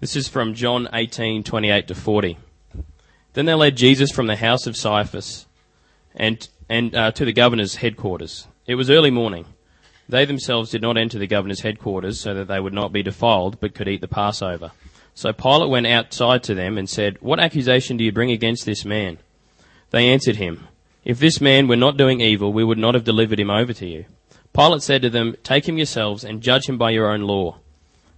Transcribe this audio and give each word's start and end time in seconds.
This 0.00 0.16
is 0.16 0.28
from 0.28 0.54
John 0.54 0.88
18:28 0.92 1.86
to 1.86 1.94
40. 1.94 2.38
Then 3.32 3.46
they 3.46 3.54
led 3.54 3.76
Jesus 3.76 4.10
from 4.10 4.26
the 4.26 4.36
house 4.36 4.66
of 4.66 4.76
Caiaphas 4.76 5.46
and 6.14 6.48
and 6.68 6.94
uh, 6.94 7.10
to 7.12 7.24
the 7.24 7.32
governor's 7.32 7.76
headquarters. 7.76 8.48
It 8.66 8.74
was 8.74 8.90
early 8.90 9.10
morning. 9.10 9.46
They 10.08 10.24
themselves 10.24 10.70
did 10.70 10.82
not 10.82 10.98
enter 10.98 11.18
the 11.18 11.26
governor's 11.26 11.60
headquarters 11.60 12.20
so 12.20 12.34
that 12.34 12.48
they 12.48 12.60
would 12.60 12.74
not 12.74 12.92
be 12.92 13.02
defiled, 13.02 13.60
but 13.60 13.74
could 13.74 13.88
eat 13.88 14.00
the 14.00 14.08
Passover. 14.08 14.72
So 15.14 15.32
Pilate 15.32 15.70
went 15.70 15.86
outside 15.86 16.42
to 16.44 16.54
them 16.54 16.76
and 16.76 16.90
said, 16.90 17.18
What 17.20 17.40
accusation 17.40 17.96
do 17.96 18.04
you 18.04 18.12
bring 18.12 18.30
against 18.30 18.66
this 18.66 18.84
man? 18.84 19.18
They 19.90 20.08
answered 20.08 20.36
him, 20.36 20.66
If 21.04 21.20
this 21.20 21.40
man 21.40 21.68
were 21.68 21.76
not 21.76 21.96
doing 21.96 22.20
evil, 22.20 22.52
we 22.52 22.64
would 22.64 22.78
not 22.78 22.94
have 22.94 23.04
delivered 23.04 23.38
him 23.40 23.50
over 23.50 23.72
to 23.72 23.86
you. 23.86 24.06
Pilate 24.52 24.82
said 24.82 25.02
to 25.02 25.10
them, 25.10 25.36
Take 25.42 25.68
him 25.68 25.78
yourselves 25.78 26.24
and 26.24 26.42
judge 26.42 26.68
him 26.68 26.76
by 26.76 26.90
your 26.90 27.10
own 27.10 27.22
law. 27.22 27.58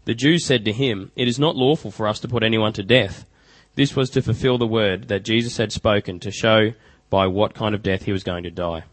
The 0.06 0.14
Jews 0.14 0.46
said 0.46 0.64
to 0.64 0.72
him, 0.72 1.10
It 1.16 1.28
is 1.28 1.38
not 1.38 1.56
lawful 1.56 1.90
for 1.90 2.06
us 2.06 2.20
to 2.20 2.28
put 2.28 2.44
anyone 2.44 2.72
to 2.74 2.82
death. 2.82 3.26
This 3.74 3.94
was 3.94 4.08
to 4.10 4.22
fulfill 4.22 4.56
the 4.56 4.66
word 4.66 5.08
that 5.08 5.24
Jesus 5.24 5.58
had 5.58 5.72
spoken 5.72 6.20
to 6.20 6.30
show 6.30 6.72
by 7.10 7.26
what 7.26 7.54
kind 7.54 7.74
of 7.74 7.82
death 7.82 8.04
he 8.04 8.12
was 8.12 8.24
going 8.24 8.44
to 8.44 8.50
die. 8.50 8.84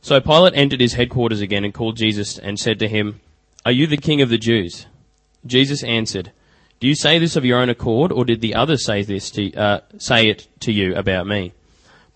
So 0.00 0.20
Pilate 0.20 0.54
entered 0.56 0.80
his 0.80 0.94
headquarters 0.94 1.42
again 1.42 1.64
and 1.64 1.74
called 1.74 1.96
Jesus 1.96 2.38
and 2.38 2.58
said 2.58 2.78
to 2.78 2.88
him, 2.88 3.20
Are 3.66 3.72
you 3.72 3.86
the 3.86 3.98
king 3.98 4.22
of 4.22 4.30
the 4.30 4.38
Jews? 4.38 4.86
Jesus 5.44 5.84
answered, 5.84 6.32
Do 6.80 6.88
you 6.88 6.94
say 6.94 7.18
this 7.18 7.36
of 7.36 7.44
your 7.44 7.60
own 7.60 7.68
accord, 7.68 8.10
or 8.10 8.24
did 8.24 8.40
the 8.40 8.54
others 8.54 8.86
say 8.86 9.02
this 9.02 9.30
to, 9.32 9.54
uh, 9.54 9.80
say 9.98 10.28
it 10.28 10.48
to 10.60 10.72
you 10.72 10.94
about 10.96 11.26
me? 11.26 11.52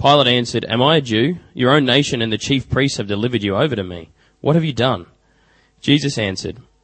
Pilate 0.01 0.27
answered, 0.27 0.65
Am 0.69 0.81
I 0.83 0.97
a 0.97 1.01
Jew? 1.03 1.37
Your 1.53 1.73
own 1.73 1.85
nation 1.85 2.23
and 2.23 2.33
the 2.33 2.39
chief 2.39 2.71
priests 2.71 2.97
have 2.97 3.09
delivered 3.09 3.43
you 3.43 3.57
over 3.57 3.77
to 3.77 3.85
me. 3.85 4.11
What 4.41 4.55
have 4.55 4.65
you 4.65 4.73
done? 4.73 5.07
Jesus 5.81 6.17
answered, 6.17 6.59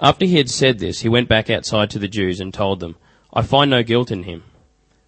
After 0.00 0.24
he 0.24 0.38
had 0.38 0.48
said 0.48 0.78
this, 0.78 1.00
he 1.00 1.10
went 1.10 1.28
back 1.28 1.50
outside 1.50 1.90
to 1.90 1.98
the 1.98 2.08
Jews 2.08 2.40
and 2.40 2.54
told 2.54 2.80
them, 2.80 2.96
I 3.34 3.42
find 3.42 3.70
no 3.70 3.82
guilt 3.82 4.10
in 4.10 4.22
him. 4.22 4.44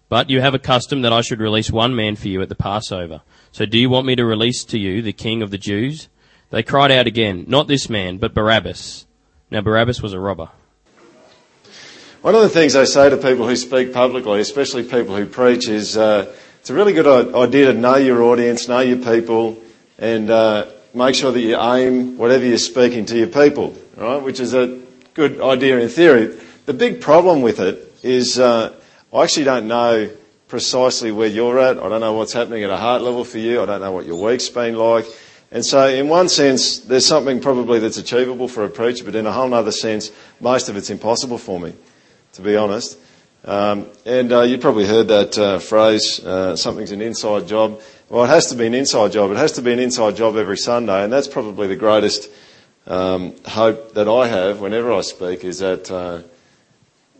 But 0.07 0.29
you 0.29 0.39
have 0.41 0.53
a 0.53 0.59
custom 0.59 1.01
that 1.01 1.11
I 1.11 1.21
should 1.21 1.39
release 1.39 1.71
one 1.71 1.95
man 1.95 2.15
for 2.15 2.27
you 2.27 2.41
at 2.43 2.49
the 2.49 2.55
Passover. 2.55 3.21
So 3.51 3.65
do 3.65 3.79
you 3.79 3.89
want 3.89 4.05
me 4.05 4.15
to 4.15 4.23
release 4.23 4.63
to 4.65 4.77
you 4.77 5.01
the 5.01 5.11
king 5.11 5.41
of 5.41 5.49
the 5.49 5.57
Jews? 5.57 6.09
They 6.51 6.61
cried 6.61 6.91
out 6.91 7.07
again, 7.07 7.45
Not 7.47 7.67
this 7.67 7.89
man, 7.89 8.17
but 8.17 8.35
Barabbas. 8.35 9.07
Now 9.49 9.61
Barabbas 9.61 10.03
was 10.03 10.13
a 10.13 10.19
robber. 10.19 10.49
One 12.21 12.35
of 12.35 12.41
the 12.41 12.49
things 12.49 12.75
I 12.75 12.83
say 12.83 13.09
to 13.09 13.17
people 13.17 13.47
who 13.47 13.55
speak 13.55 13.91
publicly, 13.91 14.39
especially 14.39 14.83
people 14.83 15.15
who 15.15 15.25
preach, 15.25 15.67
is 15.67 15.97
uh, 15.97 16.33
it's 16.59 16.69
a 16.69 16.73
really 16.75 16.93
good 16.93 17.33
idea 17.33 17.73
to 17.73 17.73
know 17.73 17.95
your 17.95 18.21
audience, 18.21 18.67
know 18.67 18.79
your 18.81 18.97
people, 18.97 19.61
and 19.97 20.29
uh, 20.29 20.67
make 20.93 21.15
sure 21.15 21.31
that 21.31 21.41
you 21.41 21.59
aim 21.59 22.17
whatever 22.17 22.45
you're 22.45 22.59
speaking 22.59 23.05
to 23.07 23.17
your 23.17 23.27
people, 23.27 23.75
right? 23.97 24.21
Which 24.21 24.39
is 24.39 24.53
a 24.53 24.82
good 25.13 25.39
idea 25.41 25.79
in 25.79 25.89
theory. 25.89 26.35
The 26.65 26.73
big 26.73 27.01
problem 27.01 27.41
with 27.41 27.59
it 27.59 27.93
is 28.01 28.39
uh, 28.39 28.73
I 29.13 29.23
actually 29.23 29.45
don't 29.45 29.67
know 29.67 30.09
precisely 30.47 31.11
where 31.11 31.27
you're 31.27 31.59
at. 31.59 31.77
I 31.77 31.89
don't 31.89 32.01
know 32.01 32.13
what's 32.13 32.33
happening 32.33 32.63
at 32.63 32.69
a 32.69 32.77
heart 32.77 33.01
level 33.01 33.23
for 33.23 33.37
you. 33.37 33.61
I 33.61 33.65
don't 33.65 33.81
know 33.81 33.91
what 33.91 34.05
your 34.05 34.23
week's 34.23 34.49
been 34.49 34.75
like. 34.75 35.05
And 35.51 35.63
so, 35.63 35.87
in 35.87 36.09
one 36.09 36.29
sense, 36.29 36.79
there's 36.79 37.05
something 37.05 37.39
probably 37.39 37.77
that's 37.77 37.97
achievable 37.97 38.47
for 38.47 38.63
a 38.63 38.69
preacher, 38.69 39.05
but 39.05 39.13
in 39.13 39.27
a 39.27 39.31
whole 39.31 39.53
other 39.53 39.71
sense, 39.71 40.11
most 40.39 40.67
of 40.67 40.75
it's 40.75 40.89
impossible 40.89 41.37
for 41.37 41.59
me, 41.59 41.75
to 42.33 42.41
be 42.41 42.55
honest. 42.55 42.97
Um, 43.45 43.87
and 44.05 44.31
uh, 44.31 44.41
you 44.41 44.57
probably 44.57 44.87
heard 44.87 45.09
that 45.09 45.37
uh, 45.37 45.59
phrase, 45.59 46.19
uh, 46.25 46.55
something's 46.55 46.91
an 46.91 47.03
inside 47.03 47.47
job. 47.47 47.81
Well, 48.09 48.23
it 48.23 48.29
has 48.29 48.47
to 48.47 48.55
be 48.55 48.65
an 48.65 48.73
inside 48.73 49.11
job. 49.11 49.29
It 49.29 49.37
has 49.37 49.51
to 49.53 49.61
be 49.61 49.73
an 49.73 49.79
inside 49.79 50.15
job 50.15 50.37
every 50.37 50.57
Sunday, 50.57 51.03
and 51.03 51.13
that's 51.13 51.27
probably 51.27 51.67
the 51.67 51.75
greatest 51.75 52.31
um, 52.87 53.35
hope 53.45 53.93
that 53.93 54.07
I 54.07 54.27
have 54.27 54.59
whenever 54.59 54.91
I 54.91 55.01
speak 55.01 55.43
is 55.43 55.59
that 55.59 55.89
uh, 55.89 56.21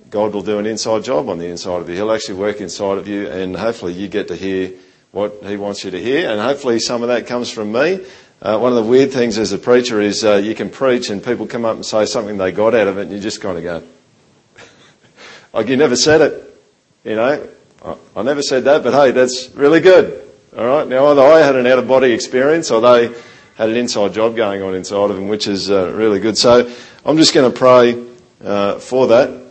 God 0.09 0.33
will 0.33 0.41
do 0.41 0.59
an 0.59 0.65
inside 0.65 1.03
job 1.03 1.29
on 1.29 1.37
the 1.37 1.47
inside 1.47 1.81
of 1.81 1.89
you. 1.89 1.95
He'll 1.95 2.11
actually 2.11 2.35
work 2.35 2.59
inside 2.61 2.97
of 2.97 3.07
you, 3.07 3.27
and 3.29 3.55
hopefully 3.55 3.93
you 3.93 4.07
get 4.07 4.27
to 4.27 4.35
hear 4.35 4.73
what 5.11 5.39
He 5.43 5.57
wants 5.57 5.83
you 5.83 5.91
to 5.91 6.01
hear, 6.01 6.29
and 6.29 6.41
hopefully 6.41 6.79
some 6.79 7.01
of 7.01 7.07
that 7.07 7.27
comes 7.27 7.49
from 7.49 7.71
me. 7.71 8.05
Uh, 8.41 8.59
one 8.59 8.73
of 8.73 8.75
the 8.75 8.89
weird 8.89 9.11
things 9.11 9.37
as 9.37 9.53
a 9.53 9.57
preacher 9.57 10.01
is 10.01 10.25
uh, 10.25 10.35
you 10.35 10.53
can 10.53 10.69
preach 10.69 11.09
and 11.09 11.23
people 11.23 11.47
come 11.47 11.63
up 11.63 11.75
and 11.75 11.85
say 11.85 12.05
something 12.05 12.37
they 12.37 12.51
got 12.51 12.75
out 12.75 12.89
of 12.89 12.97
it 12.97 13.03
and 13.03 13.11
you 13.13 13.19
just 13.19 13.39
kind 13.39 13.57
of 13.57 13.63
go, 13.63 13.81
like 15.53 15.69
you 15.69 15.77
never 15.77 15.95
said 15.95 16.19
it. 16.19 16.61
You 17.05 17.15
know, 17.15 17.47
I, 17.85 17.95
I 18.17 18.21
never 18.21 18.41
said 18.41 18.65
that, 18.65 18.83
but 18.83 18.93
hey, 18.93 19.11
that's 19.11 19.49
really 19.51 19.79
good. 19.79 20.29
All 20.57 20.65
right. 20.65 20.85
Now 20.85 21.07
either 21.07 21.21
I 21.21 21.39
had 21.39 21.55
an 21.55 21.65
out 21.67 21.79
of 21.79 21.87
body 21.87 22.11
experience 22.11 22.69
or 22.69 22.81
they 22.81 23.15
had 23.55 23.69
an 23.69 23.75
inside 23.75 24.13
job 24.13 24.35
going 24.35 24.61
on 24.61 24.75
inside 24.75 25.11
of 25.11 25.17
him, 25.17 25.27
which 25.27 25.47
is 25.47 25.69
uh, 25.69 25.91
really 25.93 26.19
good. 26.19 26.37
So 26.37 26.71
I'm 27.05 27.17
just 27.17 27.33
going 27.33 27.51
to 27.51 27.57
pray 27.57 28.03
uh, 28.43 28.79
for 28.79 29.07
that 29.07 29.41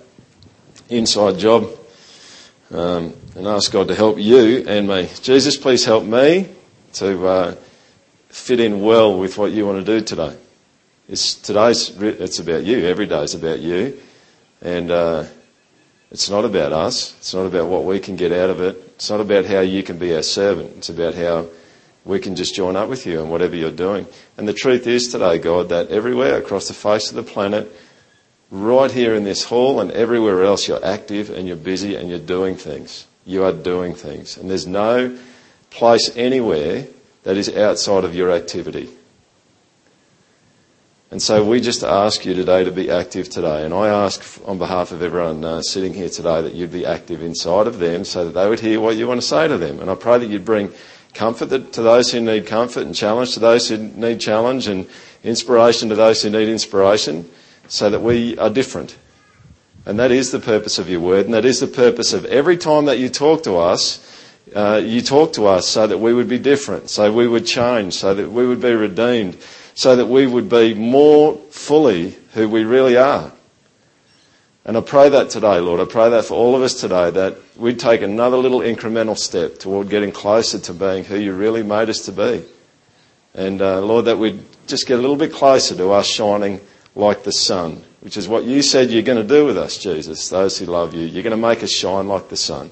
inside 0.89 1.39
job 1.39 1.69
um, 2.71 3.15
and 3.37 3.47
ask 3.47 3.71
God 3.71 3.89
to 3.89 3.95
help 3.95 4.19
you 4.19 4.65
and 4.67 4.89
me. 4.89 5.09
Jesus, 5.23 5.57
please 5.57 5.85
help 5.85 6.05
me 6.05 6.49
to 6.95 7.27
uh, 7.27 7.55
fit 8.29 8.61
in 8.61 8.81
well 8.83 9.19
with 9.19 9.39
what 9.39 9.53
you 9.53 9.67
want 9.67 9.85
to 9.85 9.99
do 10.01 10.05
today. 10.05 10.37
It's 11.09 11.35
today's 11.35 11.91
it's 12.01 12.39
about 12.39 12.65
you. 12.65 12.87
Every 12.87 13.07
day 13.07 13.23
is 13.23 13.35
about 13.35 13.59
you, 13.59 14.01
and 14.63 14.91
uh, 14.91 15.25
it's 16.11 16.31
not 16.31 16.45
about 16.45 16.73
us. 16.73 17.15
It's 17.19 17.35
not 17.35 17.47
about 17.47 17.69
what 17.69 17.85
we 17.85 17.99
can 17.99 18.17
get 18.17 18.33
out 18.33 18.51
of 18.51 18.61
it. 18.61 18.77
It's 18.95 19.11
not 19.11 19.21
about 19.21 19.45
how 19.45 19.61
you 19.61 19.83
can 19.83 19.99
be 19.99 20.15
our 20.15 20.23
servant. 20.23 20.75
It's 20.77 20.89
about 20.89 21.15
how 21.15 21.47
we 22.05 22.19
can 22.19 22.35
just 22.35 22.55
join 22.55 22.77
up 22.77 22.89
with 22.89 23.07
you 23.07 23.21
in 23.21 23.29
whatever 23.29 23.55
you're 23.55 23.71
doing. 23.71 24.07
And 24.37 24.49
the 24.49 24.53
truth 24.53 24.87
is 24.87 25.09
today, 25.09 25.39
God, 25.39 25.69
that 25.69 25.89
everywhere 25.89 26.37
across 26.37 26.69
the 26.69 26.75
face 26.75 27.11
of 27.11 27.17
the 27.17 27.23
planet, 27.23 27.73
right 28.51 28.91
here 28.91 29.15
in 29.15 29.25
this 29.25 29.45
hall 29.45 29.81
and 29.81 29.91
everywhere 29.93 30.45
else, 30.45 30.67
you're 30.67 30.85
active 30.85 31.31
and 31.31 31.47
you're 31.47 31.57
busy 31.57 31.95
and 31.95 32.09
you're 32.09 32.19
doing 32.19 32.57
things. 32.57 33.07
You 33.25 33.45
are 33.45 33.53
doing 33.53 33.95
things, 33.95 34.37
and 34.37 34.51
there's 34.51 34.67
no 34.67 35.17
place 35.71 36.11
anywhere 36.17 36.87
that 37.23 37.37
is 37.37 37.49
outside 37.55 38.03
of 38.05 38.17
your 38.17 38.33
activity. 38.33 38.91
And 41.13 41.23
so 41.23 41.45
we 41.45 41.61
just 41.61 41.85
ask 41.85 42.25
you 42.25 42.33
today 42.33 42.65
to 42.65 42.73
be 42.73 42.91
active 42.91 43.29
today. 43.29 43.67
And 43.67 43.75
I 43.75 43.89
ask 43.89 44.41
on 44.47 44.57
behalf 44.57 44.93
of 44.93 45.03
everyone 45.03 45.45
uh, 45.45 45.61
sitting 45.61 45.93
here 45.93 46.09
today 46.09 46.41
that 46.41 46.55
you'd 46.55 46.73
be 46.73 46.87
active 46.87 47.23
inside 47.23 47.67
of 47.67 47.79
them 47.79 48.05
so 48.05 48.25
that 48.25 48.33
they 48.33 48.49
would 48.49 48.61
hear 48.61 48.81
what 48.81 48.97
you 48.97 49.07
want 49.07 49.21
to 49.21 49.27
say 49.27 49.47
to 49.47 49.59
them. 49.59 49.81
And 49.81 49.91
I 49.91 49.95
pray 49.95 50.19
that 50.19 50.27
you'd 50.27 50.47
bring 50.47 50.73
comfort 51.15 51.73
to 51.73 51.83
those 51.83 52.11
who 52.13 52.21
need 52.21 52.47
comfort 52.47 52.87
and 52.87 52.95
challenge 52.95 53.35
to 53.35 53.41
those 53.41 53.69
who 53.69 53.79
need 53.79 54.21
challenge 54.21 54.67
and 54.67 54.87
inspiration 55.25 55.89
to 55.89 55.95
those 55.95 56.23
who 56.23 56.31
need 56.31 56.49
inspiration 56.49 57.29
so 57.69 57.91
that 57.91 58.01
we 58.01 58.37
are 58.39 58.51
different. 58.51 58.97
And 59.85 59.99
that 59.99 60.11
is 60.11 60.31
the 60.31 60.39
purpose 60.39 60.79
of 60.79 60.89
your 60.89 61.01
word. 61.01 61.25
And 61.25 61.35
that 61.35 61.45
is 61.45 61.61
the 61.61 61.67
purpose 61.67 62.13
of 62.13 62.25
every 62.27 62.57
time 62.57 62.85
that 62.85 62.99
you 62.99 63.09
talk 63.09 63.43
to 63.45 63.57
us, 63.57 64.01
uh, 64.55 64.81
you 64.85 65.01
talk 65.01 65.33
to 65.35 65.47
us 65.47 65.67
so 65.67 65.87
that 65.87 65.99
we 65.99 66.15
would 66.15 66.29
be 66.29 66.39
different, 66.39 66.91
so 66.91 67.13
we 67.13 67.27
would 67.27 67.47
change, 67.47 67.95
so 67.95 68.15
that 68.15 68.31
we 68.31 68.47
would 68.47 68.61
be 68.61 68.75
redeemed, 68.75 69.39
so 69.75 69.97
that 69.97 70.07
we 70.07 70.27
would 70.27 70.49
be 70.49 70.75
more 70.75 71.37
fully 71.51 72.17
who 72.35 72.49
we 72.49 72.65
really 72.65 72.97
are. 72.97 73.33
And 74.65 74.77
I 74.77 74.81
pray 74.81 75.09
that 75.09 75.31
today, 75.31 75.59
Lord. 75.59 75.81
I 75.81 75.91
pray 75.91 76.11
that 76.11 76.25
for 76.25 76.35
all 76.35 76.55
of 76.55 76.63
us 76.63 76.81
today, 76.81 77.11
that 77.11 77.37
we'd 77.57 77.81
take 77.81 78.01
another 78.01 78.37
little 78.37 78.61
incremental 78.61 79.19
step 79.19 79.59
toward 79.59 79.89
getting 79.89 80.13
closer 80.13 80.59
to 80.61 80.73
being 80.73 81.05
who 81.05 81.19
you 81.19 81.35
really 81.35 81.65
made 81.65 81.89
us 81.89 82.05
to 82.07 82.13
be. 82.13 82.45
And 83.35 83.61
uh, 83.61 83.81
Lord, 83.81 84.05
that 84.05 84.19
we'd 84.19 84.41
just 84.69 84.87
get 84.87 84.99
a 84.99 85.01
little 85.01 85.17
bit 85.17 85.33
closer 85.33 85.75
to 85.75 85.91
us 85.91 86.07
shining 86.07 86.61
like 86.95 87.25
the 87.25 87.33
sun, 87.33 87.83
which 88.03 88.17
is 88.17 88.29
what 88.29 88.45
you 88.45 88.63
said 88.63 88.91
you're 88.91 89.03
going 89.03 89.21
to 89.21 89.35
do 89.35 89.45
with 89.45 89.59
us, 89.59 89.79
Jesus, 89.79 90.29
those 90.29 90.59
who 90.59 90.67
love 90.67 90.95
you. 90.95 91.07
You're 91.07 91.25
going 91.25 91.33
to 91.33 91.37
make 91.37 91.65
us 91.65 91.73
shine 91.73 92.07
like 92.07 92.29
the 92.29 92.37
sun. 92.37 92.71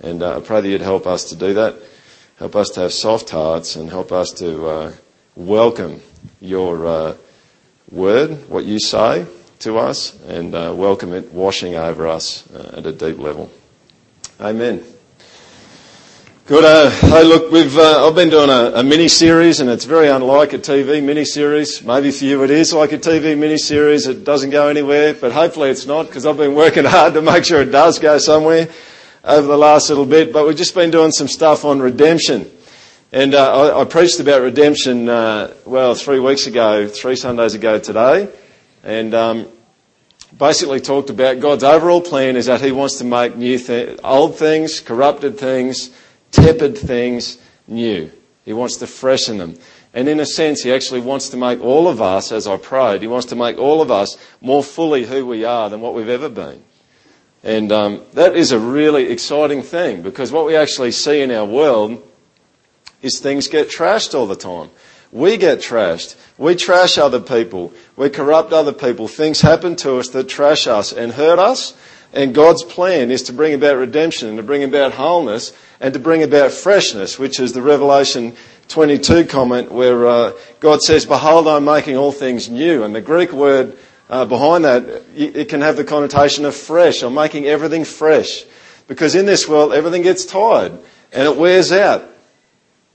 And 0.00 0.22
uh, 0.22 0.36
I 0.36 0.40
pray 0.40 0.60
that 0.60 0.68
you'd 0.68 0.82
help 0.82 1.08
us 1.08 1.24
to 1.30 1.36
do 1.36 1.54
that. 1.54 1.74
Help 2.38 2.54
us 2.54 2.68
to 2.70 2.80
have 2.82 2.92
soft 2.92 3.30
hearts 3.30 3.74
and 3.74 3.90
help 3.90 4.12
us 4.12 4.30
to 4.32 4.66
uh, 4.66 4.92
welcome 5.34 6.00
your 6.40 6.86
uh, 6.86 7.16
word, 7.90 8.48
what 8.48 8.64
you 8.64 8.78
say 8.78 9.26
to 9.60 9.78
us, 9.78 10.18
and 10.26 10.54
uh, 10.54 10.72
welcome 10.76 11.12
it 11.12 11.32
washing 11.32 11.74
over 11.74 12.06
us 12.06 12.48
uh, 12.52 12.74
at 12.78 12.86
a 12.86 12.92
deep 12.92 13.18
level. 13.18 13.50
Amen. 14.40 14.84
Good. 16.46 16.64
Uh, 16.64 16.90
hey, 16.90 17.24
look, 17.24 17.50
we've 17.50 17.76
I've 17.78 18.14
been 18.14 18.30
doing 18.30 18.50
a, 18.50 18.78
a 18.80 18.82
mini 18.82 19.08
series, 19.08 19.60
and 19.60 19.68
it's 19.68 19.84
very 19.84 20.08
unlike 20.08 20.52
a 20.52 20.58
TV 20.58 21.02
mini 21.02 21.24
series. 21.24 21.82
Maybe 21.82 22.10
for 22.10 22.24
you 22.24 22.44
it 22.44 22.50
is 22.50 22.72
like 22.72 22.92
a 22.92 22.98
TV 22.98 23.36
mini 23.36 23.58
series. 23.58 24.06
It 24.06 24.24
doesn't 24.24 24.50
go 24.50 24.68
anywhere, 24.68 25.14
but 25.14 25.32
hopefully 25.32 25.70
it's 25.70 25.86
not 25.86 26.06
because 26.06 26.26
I've 26.26 26.36
been 26.36 26.54
working 26.54 26.84
hard 26.86 27.14
to 27.14 27.22
make 27.22 27.44
sure 27.44 27.62
it 27.62 27.72
does 27.72 27.98
go 27.98 28.18
somewhere. 28.18 28.68
over 29.26 29.46
the 29.46 29.58
last 29.58 29.88
little 29.88 30.06
bit, 30.06 30.32
but 30.32 30.46
we've 30.46 30.56
just 30.56 30.74
been 30.74 30.90
doing 30.90 31.10
some 31.10 31.26
stuff 31.26 31.64
on 31.64 31.80
redemption. 31.80 32.48
And 33.12 33.34
uh, 33.34 33.72
I, 33.74 33.80
I, 33.80 33.84
preached 33.84 34.20
about 34.20 34.42
redemption, 34.42 35.08
uh, 35.08 35.52
well, 35.64 35.94
three 35.94 36.20
weeks 36.20 36.46
ago, 36.46 36.86
three 36.86 37.16
Sundays 37.16 37.54
ago 37.54 37.78
today, 37.78 38.28
and 38.86 39.14
um, 39.14 39.48
basically 40.38 40.80
talked 40.80 41.10
about 41.10 41.40
God's 41.40 41.64
overall 41.64 42.00
plan 42.00 42.36
is 42.36 42.46
that 42.46 42.60
He 42.60 42.70
wants 42.70 42.98
to 42.98 43.04
make 43.04 43.36
new 43.36 43.58
th- 43.58 43.98
old 44.04 44.38
things, 44.38 44.78
corrupted 44.78 45.38
things, 45.38 45.90
tepid 46.30 46.78
things 46.78 47.38
new. 47.66 48.12
He 48.44 48.52
wants 48.52 48.76
to 48.76 48.86
freshen 48.86 49.38
them. 49.38 49.58
And 49.92 50.08
in 50.08 50.20
a 50.20 50.26
sense, 50.26 50.62
He 50.62 50.72
actually 50.72 51.00
wants 51.00 51.30
to 51.30 51.36
make 51.36 51.60
all 51.60 51.88
of 51.88 52.00
us, 52.00 52.30
as 52.30 52.46
I 52.46 52.58
prayed, 52.58 53.02
He 53.02 53.08
wants 53.08 53.26
to 53.26 53.36
make 53.36 53.58
all 53.58 53.82
of 53.82 53.90
us 53.90 54.16
more 54.40 54.62
fully 54.62 55.04
who 55.04 55.26
we 55.26 55.44
are 55.44 55.68
than 55.68 55.80
what 55.80 55.94
we've 55.94 56.08
ever 56.08 56.28
been. 56.28 56.62
And 57.42 57.72
um, 57.72 58.02
that 58.12 58.36
is 58.36 58.52
a 58.52 58.58
really 58.58 59.10
exciting 59.10 59.62
thing 59.62 60.02
because 60.02 60.30
what 60.30 60.46
we 60.46 60.54
actually 60.54 60.92
see 60.92 61.22
in 61.22 61.32
our 61.32 61.44
world 61.44 62.08
is 63.02 63.18
things 63.18 63.48
get 63.48 63.68
trashed 63.68 64.14
all 64.14 64.26
the 64.26 64.36
time. 64.36 64.70
We 65.16 65.38
get 65.38 65.60
trashed. 65.60 66.14
We 66.36 66.56
trash 66.56 66.98
other 66.98 67.20
people. 67.20 67.72
We 67.96 68.10
corrupt 68.10 68.52
other 68.52 68.74
people. 68.74 69.08
Things 69.08 69.40
happen 69.40 69.74
to 69.76 69.96
us 69.96 70.10
that 70.10 70.28
trash 70.28 70.66
us 70.66 70.92
and 70.92 71.10
hurt 71.10 71.38
us. 71.38 71.74
And 72.12 72.34
God's 72.34 72.62
plan 72.62 73.10
is 73.10 73.22
to 73.24 73.32
bring 73.32 73.54
about 73.54 73.78
redemption 73.78 74.28
and 74.28 74.36
to 74.36 74.42
bring 74.42 74.62
about 74.62 74.92
wholeness 74.92 75.54
and 75.80 75.94
to 75.94 76.00
bring 76.00 76.22
about 76.22 76.52
freshness, 76.52 77.18
which 77.18 77.40
is 77.40 77.54
the 77.54 77.62
Revelation 77.62 78.36
22 78.68 79.24
comment 79.24 79.72
where 79.72 80.06
uh, 80.06 80.32
God 80.60 80.82
says, 80.82 81.06
Behold, 81.06 81.48
I'm 81.48 81.64
making 81.64 81.96
all 81.96 82.12
things 82.12 82.50
new. 82.50 82.84
And 82.84 82.94
the 82.94 83.00
Greek 83.00 83.32
word 83.32 83.78
uh, 84.10 84.26
behind 84.26 84.66
that, 84.66 85.02
it 85.14 85.48
can 85.48 85.62
have 85.62 85.78
the 85.78 85.84
connotation 85.84 86.44
of 86.44 86.54
fresh. 86.54 87.02
I'm 87.02 87.14
making 87.14 87.46
everything 87.46 87.86
fresh. 87.86 88.44
Because 88.86 89.14
in 89.14 89.24
this 89.24 89.48
world, 89.48 89.72
everything 89.72 90.02
gets 90.02 90.26
tired 90.26 90.72
and 91.10 91.22
it 91.22 91.38
wears 91.38 91.72
out. 91.72 92.06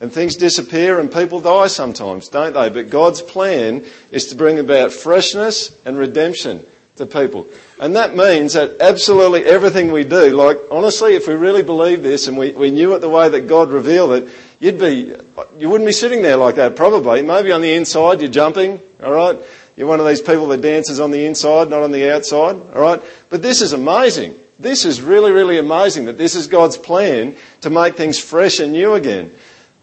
And 0.01 0.11
things 0.11 0.35
disappear 0.35 0.99
and 0.99 1.11
people 1.11 1.39
die 1.41 1.67
sometimes, 1.67 2.27
don't 2.27 2.53
they? 2.53 2.69
But 2.69 2.89
God's 2.89 3.21
plan 3.21 3.85
is 4.11 4.25
to 4.27 4.35
bring 4.35 4.57
about 4.57 4.91
freshness 4.91 5.77
and 5.85 5.95
redemption 5.95 6.65
to 6.95 7.05
people. 7.05 7.47
And 7.79 7.95
that 7.95 8.15
means 8.15 8.53
that 8.53 8.81
absolutely 8.81 9.45
everything 9.45 9.91
we 9.91 10.03
do, 10.03 10.35
like 10.35 10.57
honestly, 10.71 11.13
if 11.13 11.27
we 11.27 11.35
really 11.35 11.61
believe 11.61 12.01
this 12.01 12.27
and 12.27 12.35
we, 12.35 12.51
we 12.51 12.71
knew 12.71 12.95
it 12.95 12.99
the 12.99 13.09
way 13.09 13.29
that 13.29 13.41
God 13.41 13.69
revealed 13.69 14.11
it, 14.13 14.29
you'd 14.59 14.79
be, 14.79 15.15
you 15.59 15.69
wouldn't 15.69 15.87
be 15.87 15.93
sitting 15.93 16.23
there 16.23 16.37
like 16.37 16.55
that 16.55 16.75
probably. 16.75 17.21
Maybe 17.21 17.51
on 17.51 17.61
the 17.61 17.73
inside 17.73 18.21
you're 18.21 18.31
jumping, 18.31 18.79
alright? 19.01 19.39
You're 19.77 19.87
one 19.87 19.99
of 19.99 20.07
these 20.07 20.21
people 20.21 20.47
that 20.47 20.61
dances 20.61 20.99
on 20.99 21.11
the 21.11 21.25
inside, 21.25 21.69
not 21.69 21.83
on 21.83 21.91
the 21.91 22.11
outside, 22.11 22.55
alright? 22.55 23.01
But 23.29 23.43
this 23.43 23.61
is 23.61 23.73
amazing. 23.73 24.35
This 24.59 24.83
is 24.83 24.99
really, 24.99 25.31
really 25.31 25.59
amazing 25.59 26.05
that 26.05 26.17
this 26.17 26.35
is 26.35 26.47
God's 26.47 26.77
plan 26.77 27.35
to 27.61 27.69
make 27.69 27.95
things 27.95 28.19
fresh 28.19 28.59
and 28.59 28.73
new 28.73 28.95
again. 28.95 29.31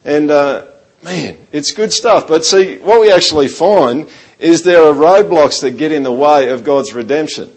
And, 0.09 0.31
uh, 0.31 0.65
man, 1.03 1.37
it's 1.53 1.71
good 1.73 1.93
stuff. 1.93 2.27
But 2.27 2.43
see, 2.43 2.79
what 2.79 2.99
we 2.99 3.13
actually 3.13 3.49
find 3.49 4.09
is 4.39 4.63
there 4.63 4.83
are 4.83 4.95
roadblocks 4.95 5.61
that 5.61 5.73
get 5.73 5.93
in 5.93 6.03
the 6.03 6.11
way 6.11 6.49
of 6.49 6.65
God's 6.65 6.95
redemption. 6.95 7.55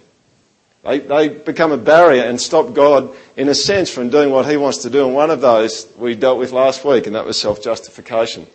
They, 0.84 1.00
they 1.00 1.30
become 1.30 1.72
a 1.72 1.78
barrier 1.78 2.24
and 2.24 2.42
stop 2.42 2.74
God, 2.74 3.16
in 3.38 3.48
a 3.48 3.56
sense, 3.56 3.90
from 3.90 4.10
doing 4.10 4.32
what 4.32 4.50
He 4.50 4.58
wants 4.58 4.80
to 4.80 4.90
do. 4.90 5.06
And 5.06 5.16
one 5.16 5.32
of 5.32 5.40
those 5.40 5.88
we 5.96 6.14
dealt 6.14 6.40
with 6.40 6.52
last 6.52 6.84
week, 6.84 7.08
and 7.08 7.16
that 7.16 7.26
was 7.26 7.40
self-justification. 7.40 8.48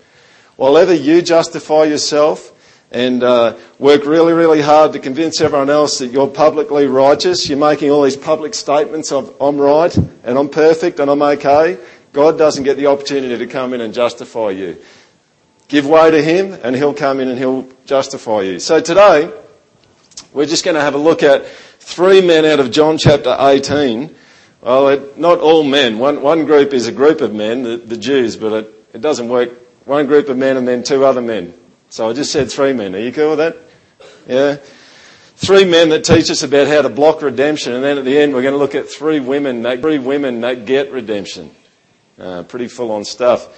While 0.57 0.77
ever 0.77 0.93
you 0.93 1.23
justify 1.23 1.85
yourself, 1.85 2.53
and 2.93 3.23
uh, 3.23 3.57
work 3.79 4.05
really, 4.05 4.33
really 4.33 4.61
hard 4.61 4.93
to 4.93 4.99
convince 4.99 5.41
everyone 5.41 5.71
else 5.71 5.99
that 5.99 6.09
you're 6.09 6.29
publicly 6.29 6.87
righteous. 6.87 7.49
You're 7.49 7.59
making 7.59 7.91
all 7.91 8.03
these 8.03 8.17
public 8.17 8.55
statements 8.55 9.11
of 9.11 9.35
I'm 9.41 9.59
right 9.59 9.95
and 9.97 10.39
I'm 10.39 10.49
perfect 10.49 11.01
and 11.01 11.11
I'm 11.11 11.23
okay. 11.23 11.79
God 12.17 12.39
doesn't 12.39 12.65
get 12.65 12.79
the 12.79 12.87
opportunity 12.87 13.37
to 13.37 13.47
come 13.47 13.75
in 13.75 13.83
and 13.83 13.93
justify 13.93 14.49
you. 14.49 14.79
Give 15.69 15.87
way 15.87 16.11
to 16.11 16.23
Him 16.23 16.59
and 16.63 16.75
He'll 16.75 16.95
come 16.95 17.21
in 17.21 17.29
and 17.29 17.39
He'll 17.39 17.69
justify 17.85 18.41
you. 18.41 18.59
So 18.59 18.81
today, 18.81 19.31
we're 20.33 20.47
just 20.47 20.65
going 20.65 20.77
to 20.77 20.81
have 20.81 20.95
a 20.95 20.99
look 20.99 21.23
at 21.23 21.47
three 21.47 22.27
men 22.27 22.47
out 22.47 22.59
of 22.59 22.71
John 22.71 22.97
chapter 22.97 23.37
18. 23.39 24.15
Well, 24.63 24.89
it, 24.89 25.19
not 25.19 25.41
all 25.41 25.63
men. 25.63 25.99
One, 25.99 26.23
one 26.23 26.47
group 26.47 26.73
is 26.73 26.87
a 26.87 26.93
group 26.93 27.21
of 27.21 27.35
men, 27.35 27.65
the, 27.65 27.77
the 27.77 27.99
Jews, 27.99 28.35
but 28.35 28.65
it, 28.65 28.89
it 28.95 29.01
doesn't 29.03 29.29
work. 29.29 29.51
One 29.85 30.07
group 30.07 30.31
of 30.31 30.39
men 30.39 30.57
and 30.57 30.67
then 30.67 30.85
two 30.85 31.05
other 31.05 31.21
men. 31.21 31.53
So 31.91 32.09
I 32.09 32.15
just 32.15 32.33
said 32.33 32.51
three 32.51 32.73
men. 32.73 32.95
Are 32.95 32.99
you 32.99 33.13
cool 33.13 33.37
with 33.37 33.41
that? 33.41 33.57
Yeah. 34.27 34.57
Three 35.37 35.67
men 35.67 35.91
that 35.91 36.03
teach 36.03 36.31
us 36.31 36.43
about 36.43 36.67
how 36.67 36.81
to 36.81 36.89
block 36.89 37.21
redemption, 37.21 37.75
and 37.75 37.85
then 37.85 37.99
at 37.99 38.07
the 38.07 38.17
end 38.17 38.33
we're 38.33 38.41
going 38.41 38.55
to 38.55 38.59
look 38.59 38.75
at 38.75 38.89
three 38.89 39.21
women, 39.21 39.61
that, 39.65 39.83
three 39.83 39.99
women 39.99 40.41
that 40.41 40.65
get 40.65 40.91
redemption. 40.91 41.55
Uh, 42.19 42.43
pretty 42.45 42.69
full 42.69 42.91
on 42.91 43.05
stuff. 43.05 43.49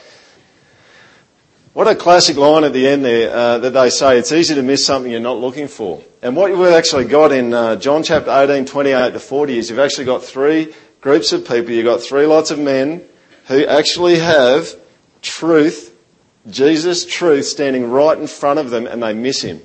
What 1.75 1.87
a 1.87 1.95
classic 1.95 2.37
line 2.37 2.65
at 2.65 2.73
the 2.73 2.89
end 2.89 3.05
there 3.05 3.35
uh, 3.35 3.59
that 3.59 3.71
they 3.71 3.91
say, 3.91 4.19
it's 4.19 4.33
easy 4.33 4.55
to 4.55 4.63
miss 4.63 4.85
something 4.85 5.13
you're 5.13 5.21
not 5.21 5.39
looking 5.39 5.69
for. 5.69 6.03
And 6.23 6.35
what 6.35 6.51
we've 6.51 6.69
actually 6.69 7.05
got 7.05 7.31
in 7.31 7.55
uh, 7.55 7.77
John 7.77 8.03
chapter 8.03 8.31
18, 8.31 8.67
28 8.67 9.13
to 9.13 9.21
40 9.21 9.59
is 9.59 9.71
you've 9.71 9.79
actually 9.79 10.07
got 10.07 10.25
three 10.25 10.75
groups 11.01 11.33
of 11.33 11.47
people. 11.47 11.71
You've 11.71 11.85
got 11.85 12.03
three 12.03 12.27
lots 12.27 12.51
of 12.51 12.59
men 12.59 13.05
who 13.47 13.65
actually 13.65 14.19
have 14.19 14.75
truth 15.23 15.89
Jesus' 16.51 17.05
truth 17.05 17.47
standing 17.47 17.91
right 17.91 18.19
in 18.19 18.27
front 18.27 18.59
of 18.59 18.71
them 18.71 18.87
and 18.87 19.03
they 19.03 19.13
miss 19.13 19.43
him. 19.43 19.61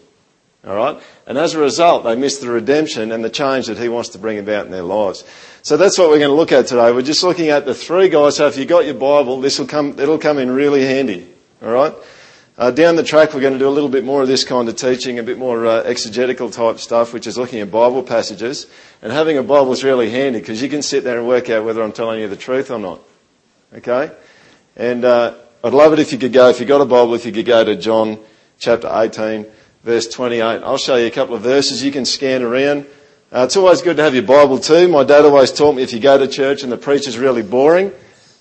Alright? 0.65 1.01
And 1.27 1.37
as 1.37 1.55
a 1.55 1.59
result, 1.59 2.05
they 2.05 2.15
miss 2.15 2.39
the 2.39 2.49
redemption 2.49 3.11
and 3.11 3.23
the 3.23 3.29
change 3.29 3.67
that 3.67 3.77
he 3.77 3.89
wants 3.89 4.09
to 4.09 4.17
bring 4.17 4.39
about 4.39 4.65
in 4.65 4.71
their 4.71 4.83
lives. 4.83 5.25
So 5.61 5.75
that's 5.75 5.97
what 5.97 6.09
we're 6.09 6.19
going 6.19 6.29
to 6.29 6.35
look 6.35 6.53
at 6.53 6.67
today. 6.67 6.91
We're 6.91 7.01
just 7.01 7.23
looking 7.23 7.49
at 7.49 7.65
the 7.65 7.75
three 7.75 8.07
guys. 8.07 8.37
So 8.37 8.47
if 8.47 8.57
you've 8.57 8.69
got 8.69 8.85
your 8.85 8.93
Bible, 8.93 9.41
this 9.41 9.59
will 9.59 9.67
come, 9.67 9.99
it'll 9.99 10.17
come 10.17 10.37
in 10.37 10.49
really 10.51 10.85
handy. 10.85 11.33
Alright? 11.61 11.93
Uh, 12.55 12.69
down 12.69 12.95
the 12.95 13.03
track, 13.03 13.33
we're 13.33 13.41
going 13.41 13.53
to 13.53 13.59
do 13.59 13.67
a 13.67 13.71
little 13.71 13.89
bit 13.89 14.05
more 14.05 14.21
of 14.21 14.27
this 14.27 14.43
kind 14.43 14.69
of 14.69 14.75
teaching, 14.75 15.17
a 15.19 15.23
bit 15.23 15.39
more 15.39 15.65
uh, 15.65 15.81
exegetical 15.83 16.49
type 16.51 16.77
stuff, 16.79 17.11
which 17.11 17.25
is 17.25 17.37
looking 17.37 17.59
at 17.59 17.71
Bible 17.71 18.03
passages. 18.03 18.67
And 19.01 19.11
having 19.11 19.37
a 19.37 19.43
Bible 19.43 19.73
is 19.73 19.83
really 19.83 20.11
handy 20.11 20.39
because 20.39 20.61
you 20.61 20.69
can 20.69 20.81
sit 20.83 21.03
there 21.03 21.17
and 21.17 21.27
work 21.27 21.49
out 21.49 21.65
whether 21.65 21.81
I'm 21.81 21.91
telling 21.91 22.21
you 22.21 22.27
the 22.27 22.37
truth 22.37 22.71
or 22.71 22.79
not. 22.79 23.01
Okay? 23.73 24.11
And 24.77 25.03
uh, 25.03 25.35
I'd 25.63 25.73
love 25.73 25.93
it 25.93 25.99
if 25.99 26.11
you 26.11 26.19
could 26.19 26.31
go, 26.31 26.49
if 26.49 26.59
you've 26.59 26.69
got 26.69 26.79
a 26.79 26.85
Bible, 26.85 27.15
if 27.15 27.25
you 27.25 27.31
could 27.31 27.45
go 27.45 27.65
to 27.65 27.75
John 27.75 28.19
chapter 28.59 28.89
18, 28.91 29.47
verse 29.83 30.07
28. 30.07 30.41
I'll 30.63 30.77
show 30.77 30.95
you 30.95 31.07
a 31.07 31.11
couple 31.11 31.35
of 31.35 31.41
verses 31.41 31.83
you 31.83 31.91
can 31.91 32.05
scan 32.05 32.41
around. 32.41 32.85
Uh, 33.31 33.43
it's 33.45 33.57
always 33.57 33.81
good 33.81 33.97
to 33.97 34.03
have 34.03 34.13
your 34.13 34.23
Bible 34.23 34.57
too. 34.57 34.87
My 34.87 35.03
dad 35.03 35.25
always 35.25 35.51
taught 35.51 35.75
me 35.75 35.83
if 35.83 35.91
you 35.91 35.99
go 35.99 36.17
to 36.17 36.27
church 36.27 36.63
and 36.63 36.71
the 36.71 36.77
preacher's 36.77 37.17
really 37.17 37.41
boring, 37.41 37.91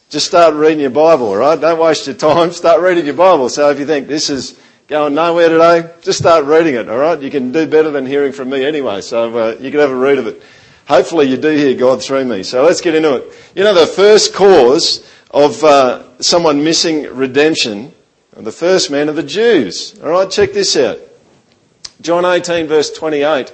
just 0.08 0.26
start 0.26 0.54
reading 0.54 0.80
your 0.80 0.90
Bible, 0.90 1.26
alright? 1.28 1.60
Don't 1.60 1.80
waste 1.80 2.06
your 2.06 2.14
time, 2.14 2.52
start 2.52 2.80
reading 2.80 3.06
your 3.06 3.14
Bible. 3.14 3.48
So 3.48 3.70
if 3.70 3.78
you 3.78 3.86
think 3.86 4.06
this 4.06 4.30
is 4.30 4.58
going 4.86 5.14
nowhere 5.14 5.48
today, 5.48 5.90
just 6.02 6.18
start 6.18 6.44
reading 6.44 6.74
it, 6.74 6.88
alright? 6.88 7.20
You 7.20 7.30
can 7.30 7.50
do 7.50 7.66
better 7.66 7.90
than 7.90 8.06
hearing 8.06 8.32
from 8.32 8.50
me 8.50 8.64
anyway, 8.64 9.00
so 9.00 9.36
uh, 9.36 9.56
you 9.58 9.70
can 9.70 9.80
have 9.80 9.90
a 9.90 9.96
read 9.96 10.18
of 10.18 10.26
it. 10.26 10.42
Hopefully 10.86 11.26
you 11.26 11.38
do 11.38 11.50
hear 11.50 11.74
God 11.74 12.02
through 12.02 12.24
me. 12.24 12.42
So 12.42 12.64
let's 12.64 12.80
get 12.80 12.94
into 12.94 13.16
it. 13.16 13.32
You 13.56 13.64
know, 13.64 13.74
the 13.74 13.86
first 13.86 14.34
cause 14.34 15.08
of 15.30 15.64
uh, 15.64 16.20
someone 16.20 16.62
missing 16.62 17.04
redemption. 17.14 17.94
The 18.36 18.52
first 18.52 18.90
men 18.90 19.08
are 19.08 19.12
the 19.12 19.22
Jews. 19.22 19.98
All 20.02 20.10
right, 20.10 20.30
check 20.30 20.52
this 20.52 20.76
out. 20.76 20.98
John 22.02 22.24
18, 22.24 22.66
verse 22.66 22.90
28. 22.90 23.52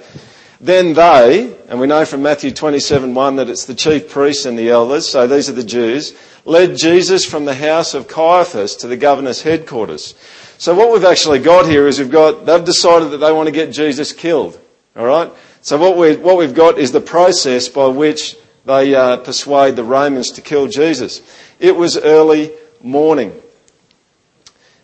Then 0.59 0.93
they, 0.93 1.55
and 1.69 1.79
we 1.79 1.87
know 1.87 2.03
from 2.03 2.23
Matthew 2.23 2.51
27, 2.51 3.13
1 3.13 3.35
that 3.37 3.49
it's 3.49 3.65
the 3.65 3.75
chief 3.75 4.09
priests 4.09 4.45
and 4.45 4.59
the 4.59 4.69
elders, 4.69 5.07
so 5.07 5.27
these 5.27 5.49
are 5.49 5.53
the 5.53 5.63
Jews, 5.63 6.13
led 6.43 6.77
Jesus 6.77 7.23
from 7.23 7.45
the 7.45 7.53
house 7.53 7.93
of 7.93 8.07
Caiaphas 8.07 8.75
to 8.77 8.87
the 8.87 8.97
governor's 8.97 9.41
headquarters. 9.41 10.15
So 10.57 10.75
what 10.75 10.91
we've 10.91 11.05
actually 11.05 11.39
got 11.39 11.67
here 11.67 11.87
is 11.87 11.99
we've 11.99 12.11
got, 12.11 12.45
they've 12.45 12.63
decided 12.63 13.11
that 13.11 13.17
they 13.19 13.31
want 13.31 13.47
to 13.47 13.53
get 13.53 13.71
Jesus 13.71 14.11
killed. 14.11 14.59
Alright? 14.97 15.31
So 15.61 15.77
what, 15.77 15.95
we 15.95 16.17
what 16.17 16.37
we've 16.37 16.55
got 16.55 16.77
is 16.77 16.91
the 16.91 17.01
process 17.01 17.69
by 17.69 17.87
which 17.87 18.35
they 18.65 18.95
uh, 18.95 19.17
persuade 19.17 19.75
the 19.75 19.83
Romans 19.83 20.31
to 20.31 20.41
kill 20.41 20.67
Jesus. 20.67 21.21
It 21.59 21.75
was 21.75 21.97
early 21.97 22.51
morning. 22.81 23.33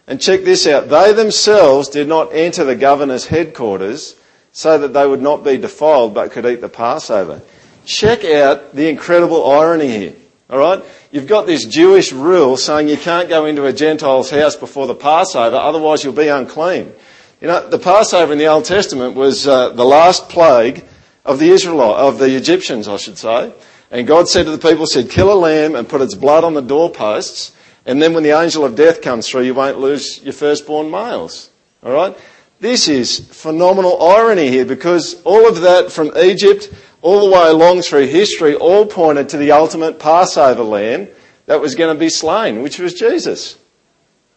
And 0.08 0.22
check 0.22 0.44
this 0.44 0.68
out. 0.68 0.90
They 0.90 1.14
themselves 1.14 1.90
did 1.90 2.08
not 2.08 2.34
enter 2.34 2.64
the 2.64 2.76
governor's 2.76 3.26
headquarters 3.26 4.16
so 4.52 4.78
that 4.78 4.94
they 4.94 5.06
would 5.06 5.22
not 5.22 5.44
be 5.44 5.58
defiled 5.58 6.14
but 6.14 6.32
could 6.32 6.46
eat 6.46 6.62
the 6.62 6.70
Passover. 6.70 7.42
Check 7.86 8.24
out 8.24 8.76
the 8.76 8.88
incredible 8.88 9.50
irony 9.50 9.90
here. 9.90 10.16
Alright? 10.50 10.84
You've 11.12 11.28
got 11.28 11.48
this 11.48 11.66
Jewish 11.66 12.12
rule 12.12 12.56
saying 12.56 12.88
you 12.88 12.98
can't 12.98 13.30
go 13.30 13.46
into 13.46 13.66
a 13.66 13.74
Gentile's 13.74 14.30
house 14.30 14.56
before 14.56 14.86
the 14.86 14.94
Passover, 14.96 15.56
otherwise 15.56 16.04
you'll 16.04 16.14
be 16.14 16.28
unclean. 16.28 16.94
You 17.42 17.48
know, 17.48 17.68
the 17.68 17.80
Passover 17.80 18.32
in 18.32 18.38
the 18.38 18.48
Old 18.48 18.66
Testament 18.66 19.16
was 19.16 19.48
uh, 19.48 19.70
the 19.70 19.86
last 19.86 20.30
plague 20.30 20.86
of 21.26 21.40
the 21.40 21.50
Israelites, 21.50 22.00
of 22.00 22.20
the 22.20 22.36
Egyptians, 22.36 22.88
I 22.88 22.98
should 22.98 23.18
say. 23.18 23.54
And 23.92 24.08
God 24.08 24.28
said 24.28 24.46
to 24.46 24.52
the 24.52 24.58
people, 24.58 24.86
said, 24.86 25.10
kill 25.10 25.32
a 25.32 25.36
lamb 25.36 25.76
and 25.76 25.88
put 25.88 26.02
its 26.02 26.16
blood 26.16 26.44
on 26.44 26.54
the 26.54 26.62
doorposts. 26.62 27.55
And 27.86 28.02
then 28.02 28.14
when 28.14 28.24
the 28.24 28.32
angel 28.32 28.66
of 28.66 28.76
death 28.76 29.02
comes 29.02 29.28
through, 29.30 29.44
you 29.44 29.54
won't 29.54 29.80
lose 29.80 30.24
your 30.24 30.34
firstborn 30.34 30.90
males. 30.90 31.50
Alright? 31.84 32.18
This 32.60 32.88
is 32.88 33.20
phenomenal 33.20 34.02
irony 34.02 34.48
here 34.50 34.66
because 34.66 35.22
all 35.24 35.48
of 35.48 35.62
that 35.62 35.92
from 35.92 36.12
Egypt, 36.18 36.74
all 37.02 37.28
the 37.28 37.32
way 37.32 37.48
along 37.48 37.82
through 37.82 38.08
history, 38.08 38.56
all 38.56 38.86
pointed 38.86 39.30
to 39.30 39.38
the 39.38 39.52
ultimate 39.52 40.00
Passover 40.00 40.64
lamb 40.64 41.08
that 41.46 41.62
was 41.62 41.76
going 41.76 41.94
to 41.94 42.00
be 42.00 42.10
slain, 42.10 42.64
which 42.64 42.80
was 42.80 42.96
Jesus. 42.96 43.58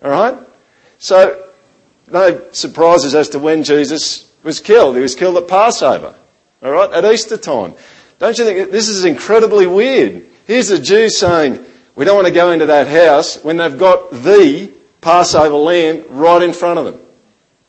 Alright? 0.04 0.38
So, 0.98 1.48
no 2.10 2.42
surprises 2.52 3.14
as 3.14 3.30
to 3.30 3.38
when 3.38 3.64
Jesus 3.64 4.30
was 4.42 4.60
killed. 4.60 4.96
He 4.96 5.02
was 5.02 5.14
killed 5.14 5.36
at 5.38 5.48
Passover. 5.48 6.14
Alright? 6.62 6.92
At 6.92 7.10
Easter 7.10 7.38
time. 7.38 7.74
Don't 8.18 8.36
you 8.36 8.44
think 8.44 8.72
this 8.72 8.88
is 8.88 9.04
incredibly 9.04 9.66
weird? 9.66 10.26
Here's 10.46 10.68
the 10.68 10.78
Jews 10.78 11.16
saying, 11.16 11.64
we 11.98 12.04
don't 12.04 12.14
want 12.14 12.28
to 12.28 12.32
go 12.32 12.52
into 12.52 12.66
that 12.66 12.86
house 12.86 13.42
when 13.42 13.56
they've 13.56 13.76
got 13.76 14.12
the 14.12 14.72
Passover 15.00 15.56
lamb 15.56 16.04
right 16.10 16.40
in 16.40 16.52
front 16.52 16.78
of 16.78 16.84
them. 16.84 17.00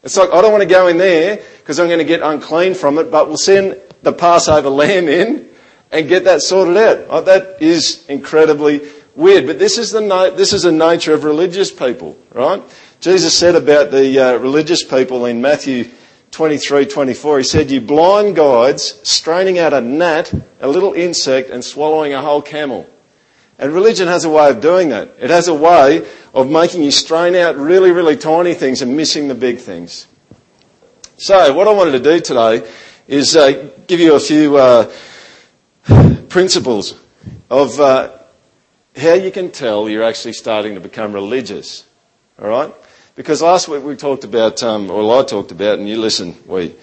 It's 0.04 0.16
like, 0.18 0.30
I 0.32 0.40
don't 0.40 0.52
want 0.52 0.62
to 0.62 0.70
go 0.70 0.86
in 0.86 1.00
there 1.00 1.42
because 1.58 1.80
I'm 1.80 1.88
going 1.88 1.98
to 1.98 2.06
get 2.06 2.22
unclean 2.22 2.76
from 2.76 3.00
it, 3.00 3.10
but 3.10 3.28
we'll 3.28 3.38
send 3.38 3.82
the 4.04 4.14
Passover 4.14 4.70
lamb 4.82 5.08
in 5.08 5.50
and 5.92 6.08
get 6.08 6.26
that 6.26 6.44
sorted 6.44 6.78
out. 6.78 7.08
Oh, 7.10 7.22
that 7.22 7.60
is 7.60 8.06
incredibly 8.08 8.88
weird. 9.16 9.48
But 9.48 9.58
this 9.58 9.80
is 9.80 9.90
the, 9.90 10.02
this 10.38 10.54
is 10.54 10.62
the 10.62 10.72
nature 10.72 11.16
of 11.16 11.24
religious 11.24 11.72
people, 11.72 12.16
right? 12.32 12.62
Jesus 13.00 13.36
said 13.36 13.56
about 13.56 13.90
the 13.90 14.20
uh, 14.20 14.38
religious 14.38 14.84
people 14.84 15.26
in 15.26 15.42
Matthew 15.42 15.90
23, 16.30 16.86
24, 16.86 17.40
he 17.40 17.44
said, 17.44 17.72
you 17.72 17.82
blind 17.82 18.36
guides 18.36 19.00
straining 19.10 19.58
out 19.58 19.74
a 19.74 19.82
gnat, 19.82 20.32
a 20.60 20.68
little 20.68 20.94
insect, 20.94 21.50
and 21.50 21.66
swallowing 21.66 22.14
a 22.14 22.22
whole 22.22 22.44
camel. 22.44 22.88
And 23.60 23.74
religion 23.74 24.08
has 24.08 24.24
a 24.24 24.30
way 24.30 24.50
of 24.50 24.62
doing 24.62 24.90
that. 24.90 25.12
It 25.20 25.30
has 25.30 25.50
a 25.50 25.54
way 25.54 26.08
of 26.34 26.50
making 26.50 26.82
you 26.82 26.92
strain 26.92 27.36
out 27.36 27.58
really, 27.58 27.92
really 27.92 28.16
tiny 28.16 28.54
things 28.54 28.82
and 28.82 28.96
missing 28.96 29.28
the 29.28 29.36
big 29.36 29.58
things. 29.58 30.08
So, 31.18 31.54
what 31.54 31.68
I 31.68 31.74
wanted 31.74 31.92
to 31.92 32.00
do 32.00 32.22
today 32.22 32.66
is 33.06 33.36
uh, 33.36 33.70
give 33.86 34.00
you 34.00 34.16
a 34.16 34.20
few 34.20 34.56
uh, 34.56 34.90
principles 36.30 36.96
of 37.50 37.78
uh, 37.82 38.18
how 38.96 39.16
you 39.16 39.30
can 39.30 39.52
tell 39.52 39.90
you're 39.90 40.04
actually 40.04 40.34
starting 40.34 40.76
to 40.76 40.80
become 40.80 41.12
religious. 41.12 41.86
All 42.42 42.48
right? 42.48 42.74
Because 43.16 43.42
last 43.42 43.68
week 43.68 43.84
we 43.84 43.98
talked 43.98 44.24
about, 44.24 44.64
um, 44.64 44.90
or 44.90 45.20
I 45.20 45.26
talked 45.26 45.52
about, 45.52 45.80
and 45.80 45.90
you 45.90 46.00
listened, 46.00 46.38
we, 46.46 46.74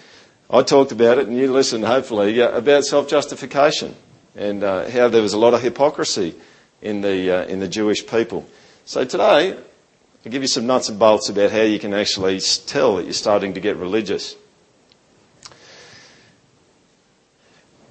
I 0.51 0.63
talked 0.63 0.93
about 0.93 1.17
it, 1.17 1.27
and 1.27 1.39
you 1.39 1.51
listened, 1.51 1.87
hopefully, 1.87 2.43
uh, 2.43 2.51
about 2.51 2.85
self-justification 2.85 3.95
and 4.35 4.63
uh, 4.63 4.91
how 4.91 5.09
there 5.09 5.23
was 5.23 5.33
a 5.33 5.39
lot 5.39 5.55
of 5.55 5.63
hypocrisy 5.63 6.35
in 6.83 7.01
the 7.01 7.31
uh, 7.31 7.45
in 7.47 7.61
the 7.61 7.69
Jewish 7.69 8.07
people. 8.07 8.47
So 8.85 9.05
today, 9.05 9.53
I'll 9.53 10.33
give 10.33 10.43
you 10.43 10.49
some 10.49 10.67
nuts 10.67 10.89
and 10.89 10.99
bolts 10.99 11.29
about 11.29 11.51
how 11.51 11.63
you 11.63 11.79
can 11.79 11.95
actually 11.95 12.41
tell 12.41 12.97
that 12.97 13.05
you're 13.05 13.13
starting 13.13 13.55
to 13.55 13.61
get 13.61 13.77
religious. 13.77 14.37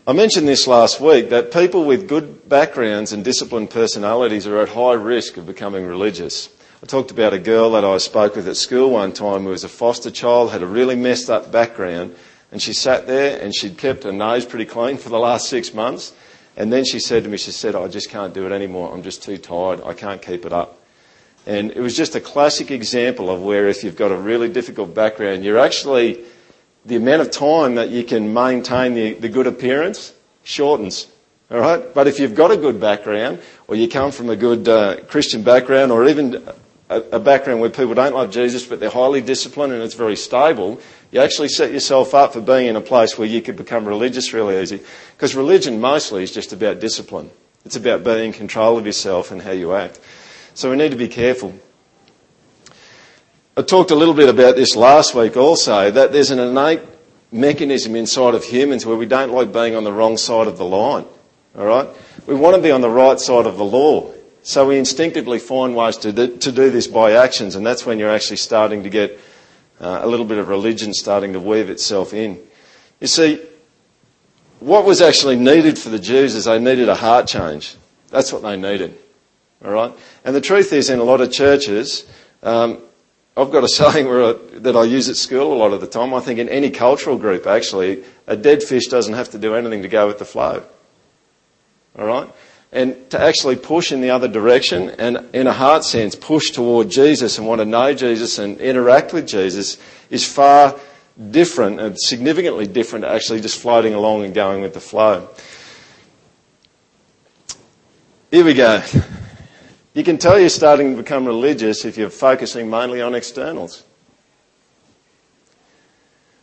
I 0.07 0.13
mentioned 0.13 0.47
this 0.47 0.67
last 0.67 1.01
week 1.01 1.29
that 1.31 1.51
people 1.51 1.83
with 1.83 2.07
good 2.07 2.47
backgrounds 2.47 3.11
and 3.11 3.23
disciplined 3.23 3.71
personalities 3.71 4.45
are 4.45 4.59
at 4.59 4.69
high 4.69 4.93
risk 4.93 5.37
of 5.37 5.47
becoming 5.47 5.87
religious. 5.87 6.47
I 6.83 6.85
talked 6.85 7.09
about 7.09 7.33
a 7.33 7.39
girl 7.39 7.71
that 7.71 7.83
I 7.83 7.97
spoke 7.97 8.35
with 8.35 8.47
at 8.47 8.55
school 8.55 8.91
one 8.91 9.13
time 9.13 9.43
who 9.43 9.49
was 9.49 9.63
a 9.63 9.69
foster 9.69 10.11
child, 10.11 10.51
had 10.51 10.61
a 10.61 10.67
really 10.67 10.95
messed 10.95 11.31
up 11.31 11.51
background, 11.51 12.15
and 12.51 12.61
she 12.61 12.73
sat 12.73 13.07
there 13.07 13.41
and 13.41 13.55
she'd 13.55 13.79
kept 13.79 14.03
her 14.03 14.11
nose 14.11 14.45
pretty 14.45 14.65
clean 14.65 14.97
for 14.97 15.09
the 15.09 15.17
last 15.17 15.49
six 15.49 15.73
months. 15.73 16.13
And 16.57 16.71
then 16.71 16.85
she 16.85 16.99
said 16.99 17.23
to 17.23 17.29
me, 17.29 17.37
she 17.37 17.51
said, 17.51 17.75
I 17.75 17.87
just 17.87 18.09
can't 18.09 18.33
do 18.33 18.45
it 18.45 18.51
anymore. 18.51 18.93
I'm 18.93 19.03
just 19.03 19.23
too 19.23 19.37
tired. 19.37 19.81
I 19.83 19.93
can't 19.93 20.21
keep 20.21 20.45
it 20.45 20.53
up. 20.53 20.79
And 21.45 21.71
it 21.71 21.79
was 21.79 21.95
just 21.95 22.15
a 22.15 22.21
classic 22.21 22.71
example 22.71 23.29
of 23.29 23.41
where 23.41 23.67
if 23.67 23.83
you've 23.83 23.97
got 23.97 24.11
a 24.11 24.17
really 24.17 24.49
difficult 24.49 24.95
background, 24.95 25.43
you're 25.43 25.59
actually 25.59 26.23
the 26.85 26.95
amount 26.95 27.21
of 27.21 27.31
time 27.31 27.75
that 27.75 27.89
you 27.89 28.03
can 28.03 28.33
maintain 28.33 28.93
the, 28.93 29.13
the 29.13 29.29
good 29.29 29.47
appearance 29.47 30.13
shortens. 30.43 31.07
All 31.51 31.59
right? 31.59 31.93
But 31.93 32.07
if 32.07 32.19
you've 32.19 32.35
got 32.35 32.51
a 32.51 32.57
good 32.57 32.79
background, 32.79 33.41
or 33.67 33.75
you 33.75 33.87
come 33.87 34.11
from 34.11 34.29
a 34.29 34.35
good 34.35 34.67
uh, 34.67 35.01
Christian 35.07 35.43
background, 35.43 35.91
or 35.91 36.07
even 36.07 36.43
a, 36.89 37.01
a 37.13 37.19
background 37.19 37.61
where 37.61 37.69
people 37.69 37.93
don't 37.93 38.13
love 38.13 38.31
Jesus, 38.31 38.65
but 38.65 38.79
they're 38.79 38.89
highly 38.89 39.21
disciplined 39.21 39.73
and 39.73 39.81
it's 39.81 39.95
very 39.95 40.15
stable, 40.15 40.79
you 41.11 41.21
actually 41.21 41.49
set 41.49 41.71
yourself 41.71 42.13
up 42.13 42.33
for 42.33 42.41
being 42.41 42.67
in 42.67 42.75
a 42.75 42.81
place 42.81 43.17
where 43.17 43.27
you 43.27 43.41
could 43.41 43.55
become 43.55 43.87
religious 43.87 44.33
really 44.33 44.61
easy. 44.61 44.81
Because 45.15 45.35
religion 45.35 45.79
mostly 45.79 46.23
is 46.23 46.31
just 46.31 46.53
about 46.53 46.79
discipline. 46.79 47.31
It's 47.65 47.75
about 47.75 48.03
being 48.03 48.25
in 48.25 48.33
control 48.33 48.77
of 48.77 48.85
yourself 48.85 49.31
and 49.31 49.41
how 49.41 49.51
you 49.51 49.73
act. 49.73 49.99
So 50.53 50.69
we 50.69 50.77
need 50.77 50.91
to 50.91 50.97
be 50.97 51.07
careful. 51.07 51.57
I 53.57 53.61
talked 53.61 53.91
a 53.91 53.95
little 53.95 54.13
bit 54.13 54.29
about 54.29 54.55
this 54.55 54.75
last 54.75 55.15
week 55.15 55.37
also, 55.37 55.89
that 55.89 56.11
there's 56.11 56.31
an 56.31 56.39
innate 56.39 56.81
mechanism 57.31 57.95
inside 57.95 58.35
of 58.35 58.43
humans 58.43 58.85
where 58.85 58.97
we 58.97 59.05
don't 59.05 59.31
like 59.31 59.51
being 59.51 59.75
on 59.75 59.83
the 59.83 59.93
wrong 59.93 60.17
side 60.17 60.47
of 60.47 60.57
the 60.57 60.65
line. 60.65 61.05
Alright? 61.57 61.87
We 62.27 62.35
want 62.35 62.55
to 62.55 62.61
be 62.61 62.71
on 62.71 62.81
the 62.81 62.89
right 62.89 63.19
side 63.19 63.45
of 63.45 63.57
the 63.57 63.63
law. 63.63 64.11
So 64.45 64.67
we 64.67 64.77
instinctively 64.77 65.39
find 65.39 65.75
ways 65.75 65.97
to 65.97 66.13
do, 66.13 66.37
to 66.37 66.51
do 66.51 66.69
this 66.69 66.85
by 66.85 67.13
actions, 67.13 67.55
and 67.55 67.65
that's 67.65 67.83
when 67.83 67.97
you're 67.97 68.11
actually 68.11 68.37
starting 68.37 68.83
to 68.83 68.91
get 68.91 69.19
uh, 69.81 70.01
a 70.03 70.07
little 70.07 70.25
bit 70.25 70.37
of 70.37 70.49
religion 70.49 70.93
starting 70.93 71.33
to 71.33 71.39
weave 71.39 71.71
itself 71.71 72.13
in. 72.13 72.39
You 72.99 73.07
see, 73.07 73.41
what 74.59 74.85
was 74.85 75.01
actually 75.01 75.35
needed 75.35 75.79
for 75.79 75.89
the 75.89 75.97
Jews 75.97 76.35
is 76.35 76.45
they 76.45 76.59
needed 76.59 76.89
a 76.89 76.95
heart 76.95 77.25
change. 77.25 77.75
That's 78.09 78.31
what 78.31 78.43
they 78.43 78.55
needed. 78.55 78.95
Alright? 79.65 79.97
And 80.23 80.35
the 80.35 80.41
truth 80.41 80.73
is, 80.73 80.91
in 80.91 80.99
a 80.99 81.03
lot 81.03 81.21
of 81.21 81.31
churches, 81.31 82.05
um, 82.43 82.83
I've 83.35 83.49
got 83.49 83.63
a 83.63 83.67
saying 83.81 84.07
I, 84.07 84.35
that 84.59 84.75
I 84.75 84.83
use 84.83 85.09
at 85.09 85.15
school 85.15 85.53
a 85.53 85.57
lot 85.57 85.73
of 85.73 85.81
the 85.81 85.87
time. 85.87 86.13
I 86.13 86.19
think 86.19 86.37
in 86.37 86.49
any 86.49 86.69
cultural 86.69 87.17
group, 87.17 87.47
actually, 87.47 88.03
a 88.27 88.37
dead 88.37 88.61
fish 88.61 88.85
doesn't 88.85 89.15
have 89.15 89.31
to 89.31 89.39
do 89.39 89.55
anything 89.55 89.81
to 89.81 89.87
go 89.87 90.05
with 90.05 90.19
the 90.19 90.25
flow. 90.25 90.63
All 91.97 92.05
right? 92.05 92.29
And 92.71 93.09
to 93.11 93.21
actually 93.21 93.55
push 93.55 93.91
in 93.91 94.01
the 94.01 94.09
other 94.09 94.27
direction 94.27 94.89
and, 94.89 95.29
in 95.33 95.47
a 95.47 95.53
heart 95.53 95.85
sense, 95.85 96.15
push 96.15 96.51
toward 96.51 96.89
Jesus 96.89 97.37
and 97.37 97.47
want 97.47 97.61
to 97.61 97.65
know 97.65 97.93
Jesus 97.93 98.37
and 98.37 98.59
interact 98.59 99.13
with 99.13 99.27
Jesus 99.27 99.77
is 100.09 100.27
far 100.27 100.77
different 101.31 101.79
and 101.79 101.97
significantly 101.99 102.67
different 102.67 103.05
to 103.05 103.09
actually 103.11 103.39
just 103.39 103.61
floating 103.61 103.93
along 103.93 104.25
and 104.25 104.33
going 104.33 104.61
with 104.61 104.73
the 104.73 104.81
flow. 104.81 105.29
Here 108.31 108.43
we 108.43 108.53
go. 108.53 108.83
You 109.93 110.03
can 110.03 110.17
tell 110.17 110.37
you're 110.37 110.49
starting 110.49 110.91
to 110.91 111.01
become 111.01 111.25
religious 111.25 111.85
if 111.85 111.97
you're 111.97 112.09
focusing 112.09 112.69
mainly 112.69 113.01
on 113.01 113.15
externals. 113.15 113.85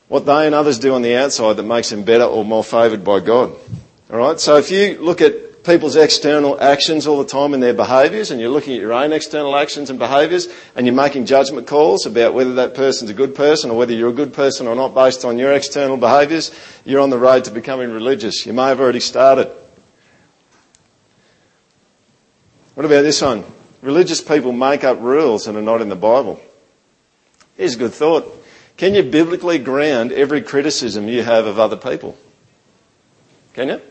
What 0.09 0.25
they 0.25 0.47
and 0.47 0.55
others 0.55 0.79
do 0.79 0.95
on 0.95 1.02
the 1.02 1.17
outside 1.17 1.59
that 1.59 1.62
makes 1.64 1.91
them 1.91 2.05
better 2.05 2.25
or 2.25 2.47
more 2.47 2.64
favoured 2.64 3.05
by 3.05 3.21
God. 3.21 3.55
Alright, 4.11 4.41
so 4.41 4.57
if 4.57 4.71
you 4.71 4.99
look 5.02 5.21
at 5.21 5.35
people's 5.64 5.95
external 5.95 6.61
actions 6.61 7.07
all 7.07 7.19
the 7.19 7.28
time 7.28 7.54
and 7.54 7.62
their 7.62 7.75
behaviours 7.75 8.31
and 8.31 8.40
you're 8.40 8.50
looking 8.50 8.75
at 8.75 8.81
your 8.81 8.92
own 8.92 9.12
external 9.12 9.54
actions 9.54 9.90
and 9.90 9.99
behaviours 9.99 10.49
and 10.75 10.87
you're 10.87 10.95
making 10.95 11.25
judgment 11.25 11.66
calls 11.66 12.04
about 12.04 12.35
whether 12.35 12.54
that 12.54 12.75
person's 12.75 13.11
a 13.11 13.14
good 13.14 13.35
person 13.35 13.71
or 13.71 13.76
whether 13.76 13.92
you're 13.92 14.11
a 14.11 14.14
good 14.14 14.35
person 14.35 14.66
or 14.66 14.75
not 14.75 14.92
based 14.92 15.25
on 15.25 15.38
your 15.38 15.52
external 15.52 15.97
behaviours, 15.97 16.50
you're 16.85 17.00
on 17.00 17.11
the 17.11 17.19
road 17.19 17.45
to 17.45 17.50
becoming 17.52 17.92
religious. 17.92 18.45
You 18.45 18.52
may 18.52 18.66
have 18.66 18.81
already 18.81 19.00
started. 19.00 19.52
What 22.75 22.85
about 22.85 23.02
this 23.02 23.23
one? 23.23 23.45
Religious 23.83 24.21
people 24.21 24.52
make 24.52 24.83
up 24.83 25.00
rules 25.00 25.45
that 25.45 25.54
are 25.54 25.62
not 25.62 25.81
in 25.81 25.88
the 25.88 25.97
Bible. 25.97 26.40
Here's 27.57 27.75
a 27.75 27.78
good 27.78 27.92
thought. 27.92 28.26
Can 28.76 28.95
you 28.95 29.02
biblically 29.02 29.59
ground 29.59 30.11
every 30.11 30.42
criticism 30.42 31.07
you 31.07 31.23
have 31.23 31.47
of 31.47 31.61
other 31.61 31.76
people? 31.76 32.16
Can 33.54 33.69
you? 33.69 33.83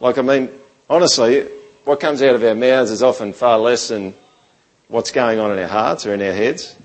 Like, 0.00 0.18
I 0.18 0.22
mean, 0.22 0.50
honestly, 0.88 1.46
what 1.84 2.00
comes 2.00 2.22
out 2.22 2.34
of 2.34 2.42
our 2.42 2.54
mouths 2.54 2.90
is 2.90 3.02
often 3.02 3.32
far 3.32 3.58
less 3.58 3.88
than 3.88 4.14
what's 4.88 5.10
going 5.10 5.38
on 5.38 5.52
in 5.52 5.58
our 5.58 5.68
hearts 5.68 6.06
or 6.06 6.14
in 6.14 6.22
our 6.22 6.32
heads. 6.32 6.76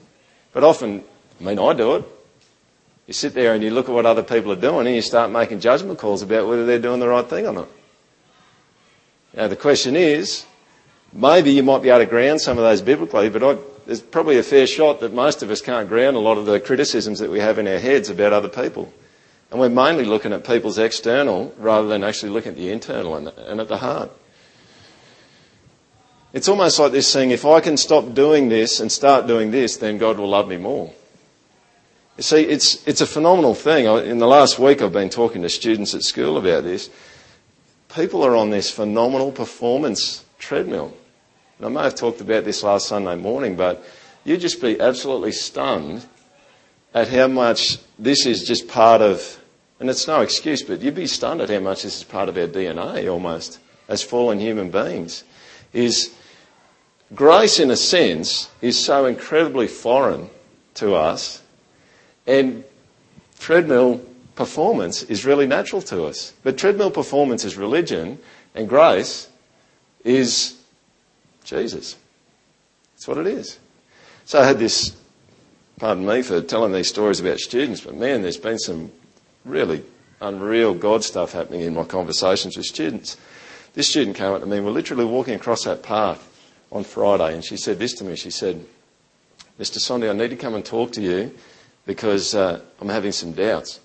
But 0.53 0.63
often, 0.63 1.03
I 1.39 1.43
mean, 1.43 1.59
I 1.59 1.73
do 1.73 1.95
it. 1.95 2.05
You 3.07 3.13
sit 3.13 3.33
there 3.33 3.53
and 3.53 3.63
you 3.63 3.71
look 3.71 3.89
at 3.89 3.95
what 3.95 4.05
other 4.05 4.23
people 4.23 4.51
are 4.51 4.55
doing 4.55 4.85
and 4.85 4.95
you 4.95 5.01
start 5.01 5.31
making 5.31 5.61
judgment 5.61 5.97
calls 5.97 6.21
about 6.21 6.47
whether 6.47 6.65
they're 6.65 6.79
doing 6.79 6.99
the 6.99 7.07
right 7.07 7.25
thing 7.25 7.47
or 7.47 7.53
not. 7.53 7.67
Now, 9.33 9.47
the 9.47 9.55
question 9.55 9.95
is, 9.95 10.45
maybe 11.11 11.51
you 11.51 11.63
might 11.63 11.81
be 11.81 11.89
able 11.89 11.99
to 11.99 12.05
ground 12.05 12.41
some 12.41 12.57
of 12.57 12.63
those 12.63 12.81
biblically, 12.81 13.29
but 13.29 13.43
I, 13.43 13.57
there's 13.85 14.01
probably 14.01 14.37
a 14.37 14.43
fair 14.43 14.67
shot 14.67 14.99
that 14.99 15.13
most 15.13 15.41
of 15.41 15.49
us 15.49 15.61
can't 15.61 15.87
ground 15.87 16.15
a 16.15 16.19
lot 16.19 16.37
of 16.37 16.45
the 16.45 16.59
criticisms 16.59 17.19
that 17.19 17.31
we 17.31 17.39
have 17.39 17.57
in 17.57 17.67
our 17.67 17.79
heads 17.79 18.09
about 18.09 18.33
other 18.33 18.49
people. 18.49 18.93
And 19.51 19.59
we're 19.59 19.69
mainly 19.69 20.05
looking 20.05 20.33
at 20.33 20.45
people's 20.45 20.77
external 20.77 21.53
rather 21.57 21.87
than 21.87 22.03
actually 22.03 22.31
looking 22.31 22.51
at 22.51 22.57
the 22.57 22.71
internal 22.71 23.15
and, 23.15 23.59
at 23.59 23.67
the 23.67 23.77
heart. 23.77 24.11
It's 26.31 26.47
almost 26.47 26.77
like 26.77 26.91
this 26.91 27.07
saying, 27.07 27.31
if 27.31 27.45
I 27.45 27.59
can 27.59 27.75
stop 27.75 28.13
doing 28.13 28.49
this 28.49 28.79
and 28.79 28.91
start 28.91 29.25
doing 29.25 29.49
this, 29.49 29.77
then 29.77 29.97
God 29.97 30.19
will 30.19 30.29
love 30.29 30.47
me 30.47 30.57
more. 30.57 30.93
You 32.17 32.23
see, 32.23 32.43
it's, 32.43 32.87
it's 32.87 33.01
a 33.01 33.07
phenomenal 33.07 33.55
thing. 33.55 33.85
In 33.85 34.19
the 34.19 34.27
last 34.27 34.59
week, 34.59 34.81
I've 34.81 34.93
been 34.93 35.09
talking 35.09 35.41
to 35.41 35.49
students 35.49 35.95
at 35.95 36.03
school 36.03 36.37
about 36.37 36.63
this 36.63 36.89
people 37.93 38.23
are 38.23 38.35
on 38.35 38.49
this 38.49 38.71
phenomenal 38.71 39.31
performance 39.31 40.23
treadmill. 40.37 40.95
And 41.57 41.65
I 41.65 41.69
may 41.69 41.83
have 41.83 41.95
talked 41.95 42.21
about 42.21 42.45
this 42.45 42.63
last 42.63 42.87
Sunday 42.87 43.15
morning, 43.15 43.55
but 43.55 43.83
you'd 44.23 44.41
just 44.41 44.61
be 44.61 44.79
absolutely 44.79 45.31
stunned 45.31 46.05
at 46.93 47.09
how 47.09 47.27
much 47.27 47.77
this 47.97 48.25
is 48.25 48.43
just 48.43 48.67
part 48.67 49.01
of 49.01 49.38
And 49.79 49.89
it's 49.89 50.07
no 50.07 50.21
excuse, 50.21 50.61
but 50.61 50.81
you'd 50.81 50.95
be 50.95 51.07
stunned 51.07 51.41
at 51.41 51.49
how 51.49 51.59
much 51.59 51.83
this 51.83 51.97
is 51.97 52.03
part 52.03 52.27
of 52.27 52.37
our 52.37 52.47
DNA 52.47 53.11
almost 53.11 53.59
as 53.87 54.03
fallen 54.03 54.39
human 54.39 54.71
beings. 54.71 55.23
Is 55.71 56.13
grace, 57.15 57.59
in 57.59 57.71
a 57.71 57.77
sense, 57.77 58.49
is 58.61 58.77
so 58.77 59.05
incredibly 59.05 59.67
foreign 59.67 60.29
to 60.75 60.95
us, 60.95 61.41
and 62.27 62.63
treadmill 63.39 64.01
performance 64.35 65.03
is 65.03 65.25
really 65.25 65.47
natural 65.47 65.81
to 65.83 66.05
us. 66.05 66.33
But 66.43 66.57
treadmill 66.57 66.91
performance 66.91 67.45
is 67.45 67.55
religion, 67.55 68.19
and 68.55 68.67
grace 68.67 69.29
is 70.03 70.57
Jesus. 71.43 71.95
That's 72.93 73.07
what 73.07 73.17
it 73.17 73.27
is. 73.27 73.59
So 74.25 74.39
I 74.39 74.45
had 74.45 74.59
this, 74.59 74.95
pardon 75.79 76.05
me 76.05 76.21
for 76.21 76.41
telling 76.41 76.73
these 76.73 76.89
stories 76.89 77.19
about 77.19 77.39
students, 77.39 77.81
but 77.81 77.95
man, 77.95 78.21
there's 78.21 78.37
been 78.37 78.59
some 78.59 78.91
really 79.45 79.83
unreal 80.21 80.73
God 80.73 81.03
stuff 81.03 81.31
happening 81.31 81.61
in 81.61 81.73
my 81.73 81.83
conversations 81.83 82.57
with 82.57 82.65
students. 82.65 83.17
This 83.73 83.87
student 83.87 84.17
came 84.17 84.33
up 84.33 84.41
to 84.41 84.47
me, 84.47 84.59
we're 84.59 84.71
literally 84.71 85.05
walking 85.05 85.35
across 85.35 85.63
that 85.63 85.83
path 85.83 86.25
on 86.71 86.83
Friday, 86.83 87.33
and 87.33 87.43
she 87.43 87.57
said 87.57 87.79
this 87.79 87.93
to 87.95 88.03
me. 88.03 88.15
She 88.15 88.31
said, 88.31 88.65
Mr. 89.59 89.77
Sondi, 89.77 90.09
I 90.09 90.13
need 90.13 90.29
to 90.29 90.35
come 90.35 90.55
and 90.55 90.65
talk 90.65 90.91
to 90.93 91.01
you 91.01 91.35
because 91.85 92.35
uh, 92.35 92.61
I'm 92.79 92.89
having 92.89 93.11
some 93.11 93.33
doubts. 93.33 93.79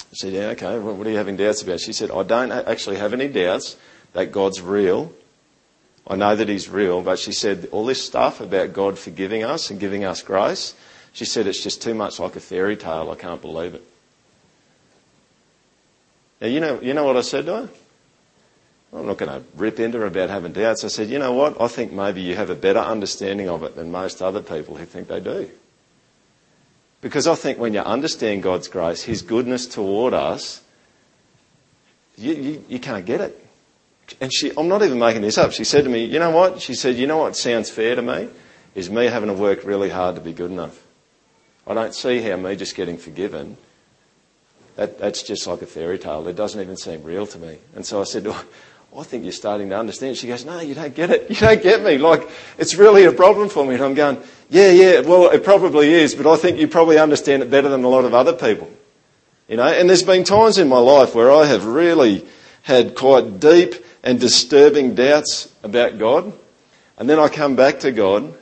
I 0.00 0.14
said, 0.14 0.32
Yeah, 0.32 0.46
okay, 0.48 0.78
what 0.78 1.06
are 1.06 1.10
you 1.10 1.16
having 1.16 1.36
doubts 1.36 1.62
about? 1.62 1.80
She 1.80 1.92
said, 1.92 2.10
I 2.10 2.22
don't 2.22 2.50
actually 2.52 2.96
have 2.96 3.12
any 3.12 3.28
doubts 3.28 3.76
that 4.12 4.32
God's 4.32 4.60
real. 4.60 5.12
I 6.06 6.16
know 6.16 6.34
that 6.34 6.48
He's 6.48 6.68
real, 6.68 7.02
but 7.02 7.18
she 7.18 7.32
said, 7.32 7.68
all 7.70 7.84
this 7.84 8.02
stuff 8.02 8.40
about 8.40 8.72
God 8.72 8.98
forgiving 8.98 9.44
us 9.44 9.70
and 9.70 9.78
giving 9.78 10.04
us 10.04 10.22
grace, 10.22 10.74
she 11.12 11.24
said, 11.24 11.46
it's 11.46 11.62
just 11.62 11.82
too 11.82 11.94
much 11.94 12.18
like 12.18 12.36
a 12.36 12.40
fairy 12.40 12.76
tale. 12.76 13.10
I 13.10 13.16
can't 13.16 13.42
believe 13.42 13.74
it. 13.74 13.84
Now, 16.40 16.46
you 16.46 16.60
know, 16.60 16.80
you 16.80 16.94
know 16.94 17.04
what 17.04 17.16
I 17.16 17.22
said 17.22 17.46
to 17.46 17.56
her? 17.56 17.68
I'm 18.92 19.06
not 19.06 19.18
going 19.18 19.30
to 19.30 19.46
rip 19.56 19.80
into 19.80 19.98
her 19.98 20.06
about 20.06 20.30
having 20.30 20.52
doubts. 20.52 20.84
I 20.84 20.88
said, 20.88 21.08
you 21.08 21.18
know 21.18 21.32
what? 21.32 21.60
I 21.60 21.68
think 21.68 21.92
maybe 21.92 22.22
you 22.22 22.36
have 22.36 22.48
a 22.48 22.54
better 22.54 22.78
understanding 22.78 23.48
of 23.48 23.62
it 23.62 23.76
than 23.76 23.90
most 23.90 24.22
other 24.22 24.40
people 24.40 24.76
who 24.76 24.86
think 24.86 25.08
they 25.08 25.20
do. 25.20 25.50
Because 27.00 27.26
I 27.26 27.34
think 27.34 27.58
when 27.58 27.74
you 27.74 27.80
understand 27.80 28.42
God's 28.42 28.66
grace, 28.68 29.02
His 29.02 29.22
goodness 29.22 29.66
toward 29.66 30.14
us, 30.14 30.62
you, 32.16 32.34
you, 32.34 32.64
you 32.68 32.78
can't 32.78 33.04
get 33.04 33.20
it. 33.20 33.46
And 34.20 34.32
she, 34.32 34.52
I'm 34.56 34.68
not 34.68 34.82
even 34.82 34.98
making 34.98 35.22
this 35.22 35.38
up. 35.38 35.52
She 35.52 35.64
said 35.64 35.84
to 35.84 35.90
me, 35.90 36.04
you 36.04 36.18
know 36.18 36.30
what? 36.30 36.62
She 36.62 36.74
said, 36.74 36.96
you 36.96 37.06
know 37.06 37.18
what 37.18 37.36
sounds 37.36 37.70
fair 37.70 37.94
to 37.94 38.02
me? 38.02 38.28
Is 38.74 38.90
me 38.90 39.06
having 39.06 39.28
to 39.28 39.34
work 39.34 39.64
really 39.64 39.90
hard 39.90 40.14
to 40.14 40.20
be 40.20 40.32
good 40.32 40.50
enough. 40.50 40.82
I 41.66 41.74
don't 41.74 41.94
see 41.94 42.20
how 42.22 42.36
me 42.36 42.56
just 42.56 42.74
getting 42.74 42.96
forgiven, 42.96 43.58
that, 44.78 44.96
that's 44.96 45.24
just 45.24 45.44
like 45.48 45.60
a 45.60 45.66
fairy 45.66 45.98
tale. 45.98 46.26
It 46.28 46.36
doesn't 46.36 46.60
even 46.60 46.76
seem 46.76 47.02
real 47.02 47.26
to 47.26 47.38
me. 47.38 47.58
And 47.74 47.84
so 47.84 48.00
I 48.00 48.04
said, 48.04 48.28
oh, 48.28 48.44
I 48.96 49.02
think 49.02 49.24
you're 49.24 49.32
starting 49.32 49.70
to 49.70 49.76
understand. 49.76 50.16
She 50.16 50.28
goes, 50.28 50.44
no, 50.44 50.60
you 50.60 50.72
don't 50.72 50.94
get 50.94 51.10
it. 51.10 51.28
You 51.28 51.34
don't 51.34 51.60
get 51.60 51.82
me. 51.82 51.98
Like, 51.98 52.30
it's 52.58 52.76
really 52.76 53.04
a 53.04 53.10
problem 53.10 53.48
for 53.48 53.66
me. 53.66 53.74
And 53.74 53.82
I'm 53.82 53.94
going, 53.94 54.22
yeah, 54.48 54.70
yeah, 54.70 55.00
well, 55.00 55.30
it 55.30 55.42
probably 55.42 55.92
is, 55.92 56.14
but 56.14 56.32
I 56.32 56.36
think 56.36 56.60
you 56.60 56.68
probably 56.68 56.96
understand 56.96 57.42
it 57.42 57.50
better 57.50 57.68
than 57.68 57.82
a 57.82 57.88
lot 57.88 58.04
of 58.04 58.14
other 58.14 58.32
people. 58.32 58.70
You 59.48 59.56
know, 59.56 59.64
and 59.64 59.88
there's 59.88 60.04
been 60.04 60.22
times 60.22 60.58
in 60.58 60.68
my 60.68 60.78
life 60.78 61.12
where 61.12 61.32
I 61.32 61.46
have 61.46 61.64
really 61.64 62.24
had 62.62 62.94
quite 62.94 63.40
deep 63.40 63.74
and 64.04 64.20
disturbing 64.20 64.94
doubts 64.94 65.52
about 65.64 65.98
God. 65.98 66.32
And 66.98 67.10
then 67.10 67.18
I 67.18 67.28
come 67.28 67.56
back 67.56 67.80
to 67.80 67.90
God. 67.90 68.32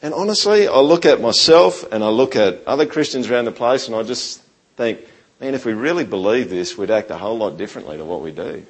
And 0.00 0.14
honestly, 0.14 0.68
I 0.68 0.78
look 0.78 1.04
at 1.04 1.20
myself 1.20 1.84
and 1.92 2.02
I 2.02 2.08
look 2.08 2.34
at 2.34 2.64
other 2.66 2.86
Christians 2.86 3.28
around 3.28 3.44
the 3.44 3.52
place 3.52 3.88
and 3.88 3.94
I 3.94 4.04
just 4.04 4.40
think, 4.76 5.00
man, 5.40 5.54
if 5.54 5.64
we 5.64 5.72
really 5.72 6.04
believe 6.04 6.50
this, 6.50 6.76
we'd 6.76 6.90
act 6.90 7.10
a 7.10 7.18
whole 7.18 7.38
lot 7.38 7.56
differently 7.56 7.96
to 7.96 8.04
what 8.04 8.22
we 8.22 8.30
do 8.30 8.66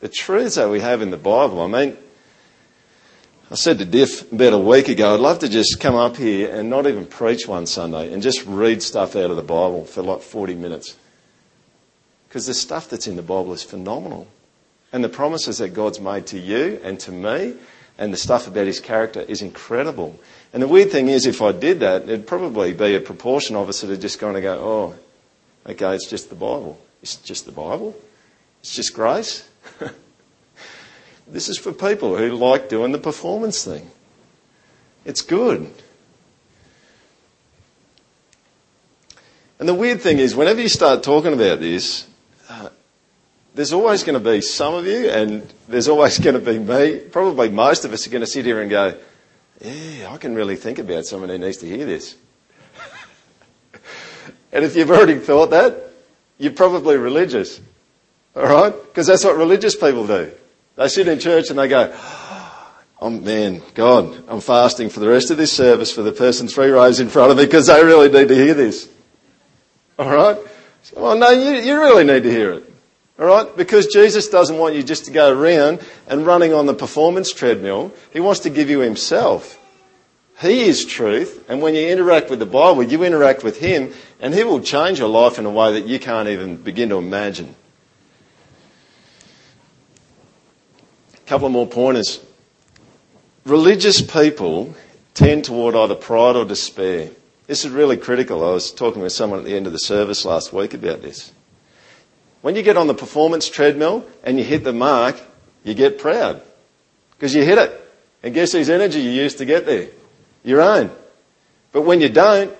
the 0.00 0.08
truths 0.08 0.56
that 0.56 0.68
we 0.68 0.80
have 0.80 1.00
in 1.02 1.10
the 1.10 1.16
Bible. 1.16 1.60
I 1.60 1.66
mean, 1.66 1.96
I 3.50 3.54
said 3.54 3.78
to 3.78 3.84
Diff 3.84 4.30
about 4.30 4.52
a 4.52 4.58
week 4.58 4.88
ago, 4.88 5.14
I'd 5.14 5.20
love 5.20 5.38
to 5.40 5.48
just 5.48 5.80
come 5.80 5.94
up 5.94 6.16
here 6.16 6.54
and 6.54 6.68
not 6.68 6.86
even 6.86 7.06
preach 7.06 7.48
one 7.48 7.66
Sunday 7.66 8.12
and 8.12 8.22
just 8.22 8.44
read 8.44 8.82
stuff 8.82 9.16
out 9.16 9.30
of 9.30 9.36
the 9.36 9.42
Bible 9.42 9.84
for 9.84 10.02
like 10.02 10.20
40 10.20 10.54
minutes. 10.54 10.96
Because 12.28 12.46
the 12.46 12.54
stuff 12.54 12.90
that's 12.90 13.06
in 13.06 13.16
the 13.16 13.22
Bible 13.22 13.52
is 13.52 13.62
phenomenal. 13.62 14.26
And 14.92 15.02
the 15.02 15.08
promises 15.08 15.58
that 15.58 15.70
God's 15.70 16.00
made 16.00 16.26
to 16.28 16.38
you 16.38 16.80
and 16.82 17.00
to 17.00 17.12
me 17.12 17.54
and 17.98 18.12
the 18.12 18.18
stuff 18.18 18.46
about 18.46 18.66
his 18.66 18.80
character 18.80 19.20
is 19.22 19.42
incredible. 19.42 20.18
And 20.52 20.62
the 20.62 20.68
weird 20.68 20.90
thing 20.90 21.08
is, 21.08 21.26
if 21.26 21.40
I 21.40 21.52
did 21.52 21.80
that, 21.80 22.02
it'd 22.02 22.26
probably 22.26 22.72
be 22.72 22.94
a 22.94 23.00
proportion 23.00 23.56
of 23.56 23.68
us 23.68 23.80
that 23.80 23.90
are 23.90 23.96
just 23.96 24.18
going 24.18 24.34
to 24.34 24.40
go, 24.40 24.58
oh, 24.58 24.94
okay, 25.68 25.94
it's 25.94 26.08
just 26.08 26.28
the 26.28 26.36
Bible. 26.36 26.78
It's 27.02 27.16
just 27.16 27.46
the 27.46 27.52
Bible. 27.52 27.96
It's 28.60 28.74
just 28.74 28.94
grace. 28.94 29.48
this 31.28 31.48
is 31.48 31.58
for 31.58 31.72
people 31.72 32.16
who 32.16 32.30
like 32.30 32.68
doing 32.68 32.92
the 32.92 32.98
performance 32.98 33.64
thing. 33.64 33.90
It's 35.04 35.22
good. 35.22 35.72
And 39.58 39.68
the 39.68 39.74
weird 39.74 40.02
thing 40.02 40.18
is, 40.18 40.34
whenever 40.34 40.60
you 40.60 40.68
start 40.68 41.02
talking 41.02 41.32
about 41.32 41.60
this, 41.60 42.06
uh, 42.48 42.68
there's 43.54 43.72
always 43.72 44.02
going 44.02 44.22
to 44.22 44.30
be 44.30 44.40
some 44.42 44.74
of 44.74 44.86
you, 44.86 45.08
and 45.08 45.50
there's 45.68 45.88
always 45.88 46.18
going 46.20 46.34
to 46.34 46.40
be 46.40 46.58
me. 46.58 46.98
Probably 46.98 47.48
most 47.48 47.84
of 47.84 47.92
us 47.92 48.06
are 48.06 48.10
going 48.10 48.20
to 48.20 48.26
sit 48.26 48.44
here 48.44 48.60
and 48.60 48.68
go, 48.68 48.94
Yeah, 49.60 50.12
I 50.12 50.18
can 50.18 50.34
really 50.34 50.56
think 50.56 50.78
about 50.78 51.06
someone 51.06 51.30
who 51.30 51.38
needs 51.38 51.58
to 51.58 51.66
hear 51.66 51.86
this. 51.86 52.16
And 54.52 54.64
if 54.64 54.76
you've 54.76 54.90
already 54.90 55.18
thought 55.18 55.50
that, 55.50 55.90
you're 56.38 56.52
probably 56.52 56.96
religious. 56.96 57.60
All 58.34 58.44
right? 58.44 58.72
Because 58.72 59.06
that's 59.06 59.24
what 59.24 59.36
religious 59.36 59.74
people 59.74 60.06
do. 60.06 60.30
They 60.76 60.88
sit 60.88 61.08
in 61.08 61.18
church 61.18 61.50
and 61.50 61.58
they 61.58 61.68
go, 61.68 61.94
Oh 62.98 63.10
man, 63.10 63.62
God, 63.74 64.24
I'm 64.28 64.40
fasting 64.40 64.88
for 64.88 65.00
the 65.00 65.08
rest 65.08 65.30
of 65.30 65.36
this 65.36 65.52
service 65.52 65.92
for 65.92 66.02
the 66.02 66.12
person 66.12 66.48
three 66.48 66.70
rows 66.70 66.98
in 66.98 67.08
front 67.08 67.30
of 67.30 67.36
me 67.36 67.44
because 67.44 67.66
they 67.66 67.84
really 67.84 68.08
need 68.08 68.28
to 68.28 68.34
hear 68.34 68.54
this. 68.54 68.88
All 69.98 70.10
right? 70.10 70.38
Well, 70.94 71.16
no, 71.16 71.30
you, 71.30 71.60
you 71.60 71.78
really 71.78 72.04
need 72.04 72.22
to 72.22 72.30
hear 72.30 72.52
it. 72.52 72.72
All 73.18 73.26
right? 73.26 73.56
Because 73.56 73.86
Jesus 73.86 74.28
doesn't 74.28 74.56
want 74.56 74.74
you 74.74 74.82
just 74.82 75.06
to 75.06 75.10
go 75.10 75.30
around 75.30 75.80
and 76.06 76.26
running 76.26 76.52
on 76.52 76.66
the 76.66 76.74
performance 76.74 77.32
treadmill. 77.32 77.92
He 78.12 78.20
wants 78.20 78.40
to 78.40 78.50
give 78.50 78.70
you 78.70 78.80
Himself. 78.80 79.58
He 80.40 80.68
is 80.68 80.84
truth, 80.84 81.44
and 81.48 81.62
when 81.62 81.74
you 81.74 81.88
interact 81.88 82.28
with 82.28 82.40
the 82.40 82.46
Bible, 82.46 82.82
you 82.82 83.02
interact 83.04 83.42
with 83.42 83.58
Him, 83.58 83.92
and 84.20 84.34
He 84.34 84.44
will 84.44 84.60
change 84.60 84.98
your 84.98 85.08
life 85.08 85.38
in 85.38 85.46
a 85.46 85.50
way 85.50 85.72
that 85.72 85.86
you 85.86 85.98
can't 85.98 86.28
even 86.28 86.56
begin 86.56 86.90
to 86.90 86.96
imagine. 86.96 87.54
A 91.14 91.28
couple 91.28 91.46
of 91.46 91.52
more 91.52 91.66
pointers. 91.66 92.20
Religious 93.46 94.02
people 94.02 94.74
tend 95.14 95.44
toward 95.44 95.74
either 95.74 95.94
pride 95.94 96.36
or 96.36 96.44
despair. 96.44 97.10
This 97.46 97.64
is 97.64 97.70
really 97.70 97.96
critical. 97.96 98.46
I 98.46 98.52
was 98.52 98.72
talking 98.72 99.00
with 99.00 99.12
someone 99.12 99.38
at 99.38 99.44
the 99.46 99.56
end 99.56 99.66
of 99.66 99.72
the 99.72 99.78
service 99.78 100.24
last 100.26 100.52
week 100.52 100.74
about 100.74 101.00
this. 101.00 101.32
When 102.42 102.56
you 102.56 102.62
get 102.62 102.76
on 102.76 102.88
the 102.88 102.94
performance 102.94 103.48
treadmill 103.48 104.06
and 104.22 104.38
you 104.38 104.44
hit 104.44 104.64
the 104.64 104.72
mark, 104.72 105.18
you 105.64 105.72
get 105.72 105.98
proud 105.98 106.42
because 107.12 107.34
you 107.34 107.42
hit 107.42 107.56
it. 107.56 107.82
And 108.22 108.34
guess 108.34 108.52
whose 108.52 108.68
energy 108.68 109.00
you 109.00 109.10
used 109.10 109.38
to 109.38 109.44
get 109.44 109.64
there? 109.64 109.88
Your 110.46 110.62
own. 110.62 110.92
But 111.72 111.82
when 111.82 112.00
you 112.00 112.08
don't, 112.08 112.56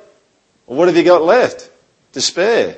well, 0.67 0.77
what 0.77 0.89
have 0.89 0.97
you 0.97 1.05
got 1.05 1.23
left? 1.23 1.71
Despair. 2.11 2.77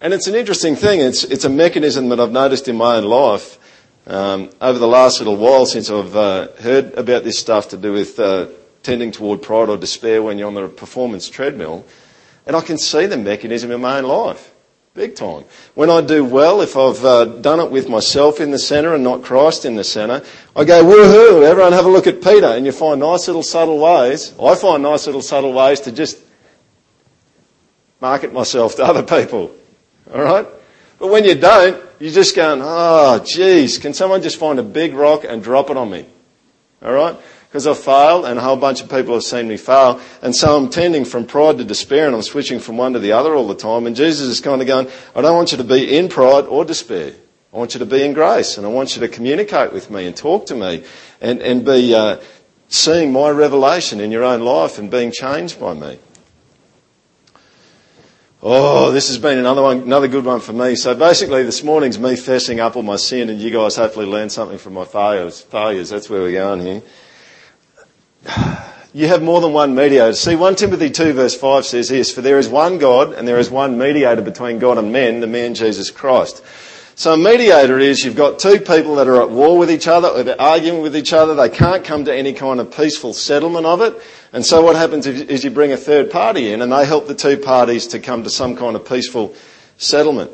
And 0.00 0.14
it's 0.14 0.26
an 0.26 0.34
interesting 0.34 0.76
thing. 0.76 1.00
It's, 1.00 1.24
it's 1.24 1.44
a 1.44 1.50
mechanism 1.50 2.08
that 2.08 2.18
I've 2.18 2.32
noticed 2.32 2.68
in 2.68 2.76
my 2.76 2.96
own 2.96 3.04
life 3.04 3.58
um, 4.06 4.48
over 4.62 4.78
the 4.78 4.88
last 4.88 5.20
little 5.20 5.36
while 5.36 5.66
since 5.66 5.90
I've 5.90 6.16
uh, 6.16 6.48
heard 6.58 6.94
about 6.94 7.22
this 7.22 7.38
stuff 7.38 7.68
to 7.68 7.76
do 7.76 7.92
with 7.92 8.18
uh, 8.18 8.46
tending 8.82 9.12
toward 9.12 9.42
pride 9.42 9.68
or 9.68 9.76
despair 9.76 10.22
when 10.22 10.38
you're 10.38 10.48
on 10.48 10.54
the 10.54 10.68
performance 10.68 11.28
treadmill, 11.28 11.84
and 12.46 12.56
I 12.56 12.62
can 12.62 12.78
see 12.78 13.04
the 13.04 13.18
mechanism 13.18 13.70
in 13.70 13.82
my 13.82 13.98
own 13.98 14.04
life. 14.04 14.54
Big 14.98 15.14
time. 15.14 15.44
When 15.76 15.90
I 15.90 16.00
do 16.00 16.24
well, 16.24 16.60
if 16.60 16.76
I've 16.76 17.04
uh, 17.04 17.24
done 17.26 17.60
it 17.60 17.70
with 17.70 17.88
myself 17.88 18.40
in 18.40 18.50
the 18.50 18.58
centre 18.58 18.96
and 18.96 19.04
not 19.04 19.22
Christ 19.22 19.64
in 19.64 19.76
the 19.76 19.84
centre, 19.84 20.24
I 20.56 20.64
go, 20.64 20.82
woohoo, 20.82 21.44
everyone 21.44 21.72
have 21.72 21.84
a 21.84 21.88
look 21.88 22.08
at 22.08 22.20
Peter. 22.20 22.48
And 22.48 22.66
you 22.66 22.72
find 22.72 22.98
nice 22.98 23.28
little 23.28 23.44
subtle 23.44 23.78
ways. 23.78 24.34
I 24.42 24.56
find 24.56 24.82
nice 24.82 25.06
little 25.06 25.22
subtle 25.22 25.52
ways 25.52 25.78
to 25.82 25.92
just 25.92 26.18
market 28.00 28.32
myself 28.32 28.74
to 28.74 28.84
other 28.84 29.04
people. 29.04 29.54
Alright? 30.10 30.48
But 30.98 31.06
when 31.12 31.22
you 31.24 31.36
don't, 31.36 31.80
you're 32.00 32.12
just 32.12 32.34
going, 32.34 32.58
oh, 32.60 33.24
geez, 33.24 33.78
can 33.78 33.94
someone 33.94 34.20
just 34.20 34.36
find 34.36 34.58
a 34.58 34.64
big 34.64 34.94
rock 34.94 35.22
and 35.22 35.40
drop 35.40 35.70
it 35.70 35.76
on 35.76 35.92
me? 35.92 36.06
All 36.82 36.92
right? 36.92 37.16
Because 37.48 37.66
I've 37.66 37.78
failed 37.78 38.26
and 38.26 38.38
a 38.38 38.42
whole 38.42 38.56
bunch 38.56 38.82
of 38.82 38.90
people 38.90 39.14
have 39.14 39.22
seen 39.22 39.48
me 39.48 39.56
fail. 39.56 40.00
And 40.20 40.36
so 40.36 40.56
I'm 40.56 40.68
tending 40.68 41.06
from 41.06 41.24
pride 41.24 41.58
to 41.58 41.64
despair 41.64 42.06
and 42.06 42.14
I'm 42.14 42.22
switching 42.22 42.60
from 42.60 42.76
one 42.76 42.92
to 42.92 42.98
the 42.98 43.12
other 43.12 43.34
all 43.34 43.48
the 43.48 43.54
time. 43.54 43.86
And 43.86 43.96
Jesus 43.96 44.28
is 44.28 44.40
kind 44.40 44.60
of 44.60 44.66
going, 44.66 44.88
I 45.16 45.22
don't 45.22 45.34
want 45.34 45.52
you 45.52 45.58
to 45.58 45.64
be 45.64 45.96
in 45.96 46.08
pride 46.08 46.44
or 46.44 46.64
despair. 46.64 47.14
I 47.52 47.56
want 47.56 47.72
you 47.72 47.78
to 47.80 47.86
be 47.86 48.04
in 48.04 48.12
grace 48.12 48.58
and 48.58 48.66
I 48.66 48.70
want 48.70 48.94
you 48.94 49.00
to 49.00 49.08
communicate 49.08 49.72
with 49.72 49.90
me 49.90 50.06
and 50.06 50.14
talk 50.14 50.46
to 50.46 50.54
me 50.54 50.84
and, 51.22 51.40
and 51.40 51.64
be 51.64 51.94
uh, 51.94 52.20
seeing 52.68 53.12
my 53.12 53.30
revelation 53.30 54.00
in 54.00 54.12
your 54.12 54.24
own 54.24 54.42
life 54.42 54.78
and 54.78 54.90
being 54.90 55.10
changed 55.10 55.58
by 55.58 55.72
me. 55.72 55.98
Oh, 58.40 58.92
this 58.92 59.08
has 59.08 59.18
been 59.18 59.38
another 59.38 59.62
one, 59.62 59.78
another 59.78 60.06
good 60.06 60.24
one 60.24 60.40
for 60.40 60.52
me. 60.52 60.76
So 60.76 60.94
basically, 60.94 61.42
this 61.42 61.64
morning's 61.64 61.98
me 61.98 62.10
fessing 62.10 62.60
up 62.60 62.76
on 62.76 62.86
my 62.86 62.94
sin, 62.94 63.30
and 63.30 63.40
you 63.40 63.50
guys 63.50 63.74
hopefully 63.74 64.06
learn 64.06 64.30
something 64.30 64.58
from 64.58 64.74
my 64.74 64.84
failures. 64.84 65.40
Failures. 65.40 65.90
That's 65.90 66.08
where 66.08 66.20
we're 66.20 66.32
going 66.32 66.60
here. 66.60 66.82
You 68.94 69.06
have 69.06 69.22
more 69.22 69.40
than 69.40 69.52
one 69.52 69.74
mediator. 69.74 70.14
See, 70.14 70.34
1 70.34 70.56
Timothy 70.56 70.90
2 70.90 71.12
verse 71.12 71.34
5 71.36 71.64
says 71.64 71.90
this, 71.90 72.12
For 72.12 72.22
there 72.22 72.38
is 72.38 72.48
one 72.48 72.78
God, 72.78 73.12
and 73.12 73.28
there 73.28 73.38
is 73.38 73.50
one 73.50 73.78
mediator 73.78 74.22
between 74.22 74.58
God 74.58 74.78
and 74.78 74.90
men, 74.92 75.20
the 75.20 75.26
man 75.26 75.54
Jesus 75.54 75.90
Christ. 75.90 76.42
So 76.94 77.12
a 77.12 77.16
mediator 77.16 77.78
is 77.78 78.02
you've 78.02 78.16
got 78.16 78.40
two 78.40 78.58
people 78.58 78.96
that 78.96 79.06
are 79.06 79.22
at 79.22 79.30
war 79.30 79.56
with 79.56 79.70
each 79.70 79.86
other, 79.86 80.08
or 80.08 80.24
they're 80.24 80.40
arguing 80.40 80.82
with 80.82 80.96
each 80.96 81.12
other, 81.12 81.34
they 81.36 81.48
can't 81.48 81.84
come 81.84 82.06
to 82.06 82.12
any 82.12 82.32
kind 82.32 82.58
of 82.58 82.74
peaceful 82.74 83.12
settlement 83.12 83.66
of 83.66 83.82
it. 83.82 84.02
And 84.32 84.44
so 84.44 84.62
what 84.62 84.74
happens 84.74 85.06
is 85.06 85.44
you 85.44 85.50
bring 85.50 85.70
a 85.70 85.76
third 85.76 86.10
party 86.10 86.52
in 86.52 86.60
and 86.60 86.72
they 86.72 86.84
help 86.84 87.06
the 87.06 87.14
two 87.14 87.36
parties 87.36 87.86
to 87.88 88.00
come 88.00 88.24
to 88.24 88.30
some 88.30 88.56
kind 88.56 88.74
of 88.74 88.84
peaceful 88.84 89.32
settlement. 89.76 90.32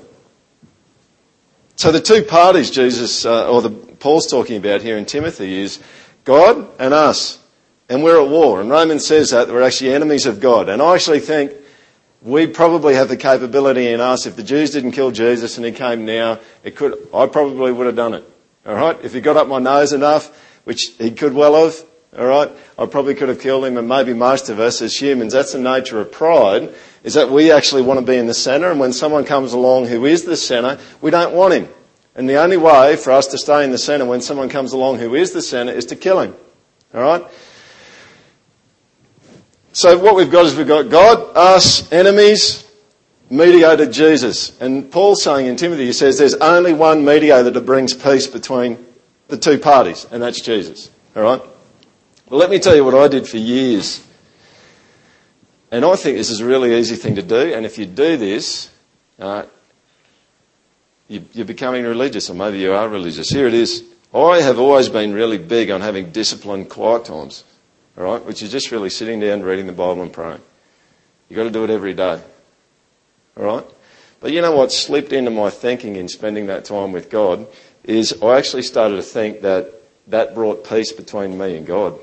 So 1.77 1.93
the 1.93 2.01
two 2.01 2.23
parties 2.23 2.71
Jesus, 2.71 3.27
uh, 3.27 3.51
or 3.51 3.61
the, 3.61 3.71
Paul's 3.71 4.27
talking 4.27 4.57
about 4.57 4.81
here 4.81 4.97
in 4.97 5.05
Timothy 5.05 5.61
is 5.61 5.81
God 6.25 6.67
and 6.79 6.95
us. 6.95 7.44
And 7.89 8.03
we're 8.03 8.21
at 8.23 8.29
war. 8.29 8.61
And 8.61 8.71
Romans 8.71 9.07
says 9.07 9.31
that 9.31 9.49
we're 9.49 9.63
actually 9.63 9.93
enemies 9.95 10.27
of 10.27 10.41
God. 10.41 10.69
And 10.69 10.81
I 10.81 10.95
actually 10.95 11.21
think 11.21 11.53
we 12.23 12.47
probably 12.47 12.95
have 12.95 13.09
the 13.09 13.17
capability 13.17 13.89
in 13.89 14.01
us. 14.01 14.27
If 14.27 14.37
the 14.37 14.43
Jews 14.43 14.71
didn't 14.71 14.93
kill 14.93 15.11
Jesus 15.11 15.59
and 15.59 15.67
he 15.67 15.73
came 15.73 16.07
now, 16.07 16.41
it 16.63 16.77
could, 16.77 17.09
I 17.13 17.27
probably 17.27 17.73
would 17.73 17.87
have 17.87 17.97
done 17.97 18.15
it. 18.15 18.25
All 18.65 18.75
right? 18.75 18.99
If 19.05 19.13
he 19.13 19.21
got 19.21 19.37
up 19.37 19.47
my 19.47 19.59
nose 19.59 19.93
enough, 19.93 20.35
which 20.65 20.93
he 20.99 21.11
could 21.11 21.35
well 21.35 21.63
have, 21.65 21.85
all 22.17 22.27
right, 22.27 22.51
I 22.79 22.87
probably 22.87 23.15
could 23.15 23.29
have 23.29 23.41
killed 23.41 23.65
him 23.65 23.77
and 23.77 23.89
maybe 23.89 24.15
most 24.15 24.49
of 24.49 24.61
us 24.61 24.81
as 24.81 24.97
humans. 24.97 25.33
That's 25.33 25.53
the 25.53 25.59
nature 25.59 26.01
of 26.01 26.13
pride, 26.13 26.73
is 27.03 27.15
that 27.15 27.29
we 27.29 27.51
actually 27.51 27.83
want 27.83 28.01
to 28.01 28.07
be 28.07 28.17
in 28.17 28.27
the 28.27 28.35
centre 28.35 28.71
and 28.71 28.81
when 28.81 28.93
someone 28.93 29.25
comes 29.25 29.53
along 29.53 29.87
who 29.87 30.07
is 30.07 30.25
the 30.25 30.37
centre, 30.37 30.79
we 31.01 31.11
don't 31.11 31.35
want 31.35 31.55
him. 31.55 31.69
And 32.15 32.29
the 32.29 32.37
only 32.37 32.57
way 32.57 32.97
for 32.97 33.11
us 33.11 33.27
to 33.29 33.39
stay 33.39 33.65
in 33.65 33.73
the 33.73 33.79
centre 33.79 34.07
when 34.07 34.21
someone 34.21 34.49
comes 34.49 34.73
along 34.73 34.99
who 34.99 35.15
is 35.15 35.33
the 35.33 35.43
centre 35.43 35.73
is 35.73 35.87
to 35.87 35.97
kill 35.97 36.21
him. 36.21 36.37
All 36.95 37.03
right? 37.03 37.25
So 39.75 39.99
what 39.99 40.15
we've 40.15 40.31
got 40.31 40.47
is 40.47 40.55
we've 40.55 40.69
got 40.69 40.89
God, 40.89 41.37
us, 41.37 41.91
enemies, 41.91 42.65
mediator 43.29 43.91
Jesus. 43.91 44.57
And 44.61 44.89
Paul's 44.89 45.25
saying 45.25 45.47
in 45.47 45.57
Timothy, 45.57 45.87
he 45.87 45.93
says 45.93 46.17
there's 46.17 46.37
only 46.37 46.73
one 46.73 47.05
mediator 47.05 47.51
that 47.51 47.61
brings 47.63 47.93
peace 47.93 48.29
between 48.29 48.87
the 49.27 49.37
two 49.37 49.59
parties, 49.59 50.07
and 50.13 50.23
that's 50.23 50.41
Jesus. 50.41 50.93
All 51.17 51.25
right? 51.25 51.43
Well, 52.31 52.39
let 52.39 52.51
me 52.51 52.61
tell 52.61 52.77
you 52.77 52.85
what 52.85 52.95
I 52.95 53.09
did 53.09 53.27
for 53.27 53.37
years. 53.37 54.07
And 55.73 55.85
I 55.85 55.97
think 55.97 56.19
this 56.19 56.31
is 56.31 56.39
a 56.39 56.47
really 56.47 56.79
easy 56.79 56.95
thing 56.95 57.17
to 57.17 57.23
do. 57.23 57.53
And 57.53 57.67
if 57.67 57.77
you 57.77 57.87
do 57.87 58.17
this, 58.17 58.71
uh, 59.19 59.47
you, 61.09 61.25
you're 61.33 61.47
becoming 61.47 61.83
religious, 61.83 62.31
or 62.31 62.35
maybe 62.35 62.59
you 62.61 62.73
are 62.73 62.89
religious. 62.89 63.29
Here 63.29 63.49
it 63.49 63.55
is. 63.55 63.83
I 64.15 64.41
have 64.41 64.61
always 64.61 64.89
been 64.89 65.13
really 65.13 65.39
big 65.39 65.73
on 65.73 65.81
having 65.81 66.13
disciplined 66.13 66.71
quiet 66.71 67.07
times. 67.07 67.43
All 67.97 68.05
right, 68.05 68.25
which 68.25 68.43
is 68.43 68.51
just 68.51 68.71
really 68.71 68.91
sitting 68.91 69.21
down, 69.21 69.43
reading 69.43 69.67
the 69.67 69.73
Bible, 69.73 70.03
and 70.03 70.13
praying. 70.13 70.41
You've 71.29 71.37
got 71.37 71.45
to 71.45 71.51
do 71.51 71.65
it 71.65 71.71
every 71.71 71.95
day. 71.95 72.21
All 73.37 73.45
right? 73.45 73.67
But 74.21 74.33
you 74.33 74.41
know 74.41 74.57
what 74.57 74.73
slipped 74.73 75.13
into 75.13 75.31
my 75.31 75.51
thinking 75.51 75.97
in 75.97 76.09
spending 76.09 76.47
that 76.47 76.65
time 76.65 76.93
with 76.93 77.11
God 77.11 77.47
is 77.85 78.23
I 78.23 78.39
actually 78.39 78.63
started 78.63 78.97
to 78.97 79.03
think 79.03 79.43
that 79.43 79.73
that 80.09 80.35
brought 80.35 80.69
peace 80.69 80.93
between 80.93 81.39
me 81.39 81.57
and 81.57 81.67
God. 81.67 81.99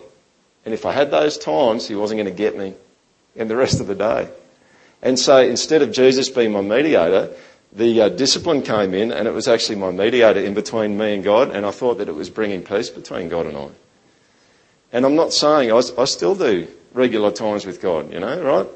And 0.63 0.73
if 0.73 0.85
I 0.85 0.91
had 0.91 1.11
those 1.11 1.37
times, 1.37 1.87
He 1.87 1.95
wasn't 1.95 2.19
going 2.19 2.33
to 2.33 2.37
get 2.37 2.57
me 2.57 2.73
in 3.35 3.47
the 3.47 3.55
rest 3.55 3.79
of 3.79 3.87
the 3.87 3.95
day. 3.95 4.29
And 5.01 5.17
so 5.17 5.37
instead 5.37 5.81
of 5.81 5.91
Jesus 5.91 6.29
being 6.29 6.51
my 6.51 6.61
mediator, 6.61 7.33
the 7.73 8.01
uh, 8.01 8.09
discipline 8.09 8.61
came 8.61 8.93
in 8.93 9.11
and 9.11 9.27
it 9.27 9.33
was 9.33 9.47
actually 9.47 9.77
my 9.77 9.91
mediator 9.91 10.39
in 10.39 10.53
between 10.53 10.97
me 10.97 11.15
and 11.15 11.23
God, 11.23 11.51
and 11.51 11.65
I 11.65 11.71
thought 11.71 11.97
that 11.97 12.09
it 12.09 12.15
was 12.15 12.29
bringing 12.29 12.63
peace 12.63 12.89
between 12.89 13.29
God 13.29 13.45
and 13.45 13.57
I. 13.57 13.69
And 14.93 15.05
I'm 15.05 15.15
not 15.15 15.33
saying 15.33 15.71
I, 15.71 15.81
I 15.97 16.05
still 16.05 16.35
do 16.35 16.67
regular 16.93 17.31
times 17.31 17.65
with 17.65 17.81
God, 17.81 18.11
you 18.11 18.19
know, 18.19 18.41
right? 18.41 18.67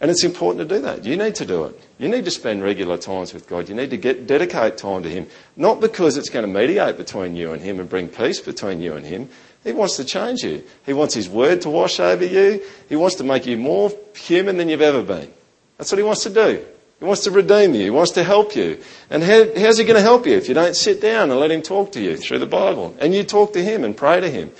And 0.00 0.10
it's 0.10 0.24
important 0.24 0.66
to 0.66 0.74
do 0.74 0.80
that. 0.82 1.04
You 1.04 1.16
need 1.16 1.34
to 1.36 1.44
do 1.44 1.64
it. 1.64 1.78
You 1.98 2.08
need 2.08 2.24
to 2.24 2.30
spend 2.30 2.62
regular 2.62 2.96
times 2.96 3.34
with 3.34 3.46
God. 3.46 3.68
You 3.68 3.74
need 3.74 3.90
to 3.90 3.98
get, 3.98 4.26
dedicate 4.26 4.78
time 4.78 5.02
to 5.02 5.10
Him. 5.10 5.26
Not 5.56 5.80
because 5.80 6.16
it's 6.16 6.30
going 6.30 6.46
to 6.46 6.60
mediate 6.60 6.96
between 6.96 7.36
you 7.36 7.52
and 7.52 7.60
Him 7.60 7.78
and 7.78 7.88
bring 7.88 8.08
peace 8.08 8.40
between 8.40 8.80
you 8.80 8.94
and 8.94 9.04
Him. 9.04 9.28
He 9.62 9.72
wants 9.72 9.96
to 9.96 10.04
change 10.04 10.42
you. 10.42 10.64
He 10.86 10.94
wants 10.94 11.12
His 11.12 11.28
Word 11.28 11.60
to 11.62 11.70
wash 11.70 12.00
over 12.00 12.24
you. 12.24 12.62
He 12.88 12.96
wants 12.96 13.16
to 13.16 13.24
make 13.24 13.44
you 13.44 13.58
more 13.58 13.92
human 14.16 14.56
than 14.56 14.70
you've 14.70 14.80
ever 14.80 15.02
been. 15.02 15.30
That's 15.76 15.92
what 15.92 15.98
He 15.98 16.04
wants 16.04 16.22
to 16.22 16.30
do. 16.30 16.64
He 16.98 17.04
wants 17.04 17.24
to 17.24 17.30
redeem 17.30 17.74
you. 17.74 17.82
He 17.82 17.90
wants 17.90 18.12
to 18.12 18.24
help 18.24 18.56
you. 18.56 18.80
And 19.10 19.22
how, 19.22 19.54
how's 19.54 19.76
He 19.76 19.84
going 19.84 19.96
to 19.96 20.02
help 20.02 20.26
you 20.26 20.34
if 20.34 20.48
you 20.48 20.54
don't 20.54 20.74
sit 20.74 21.02
down 21.02 21.30
and 21.30 21.38
let 21.38 21.50
Him 21.50 21.60
talk 21.60 21.92
to 21.92 22.00
you 22.00 22.16
through 22.16 22.38
the 22.38 22.46
Bible? 22.46 22.96
And 23.00 23.14
you 23.14 23.22
talk 23.22 23.52
to 23.52 23.62
Him 23.62 23.84
and 23.84 23.94
pray 23.94 24.20
to 24.20 24.30
Him. 24.30 24.50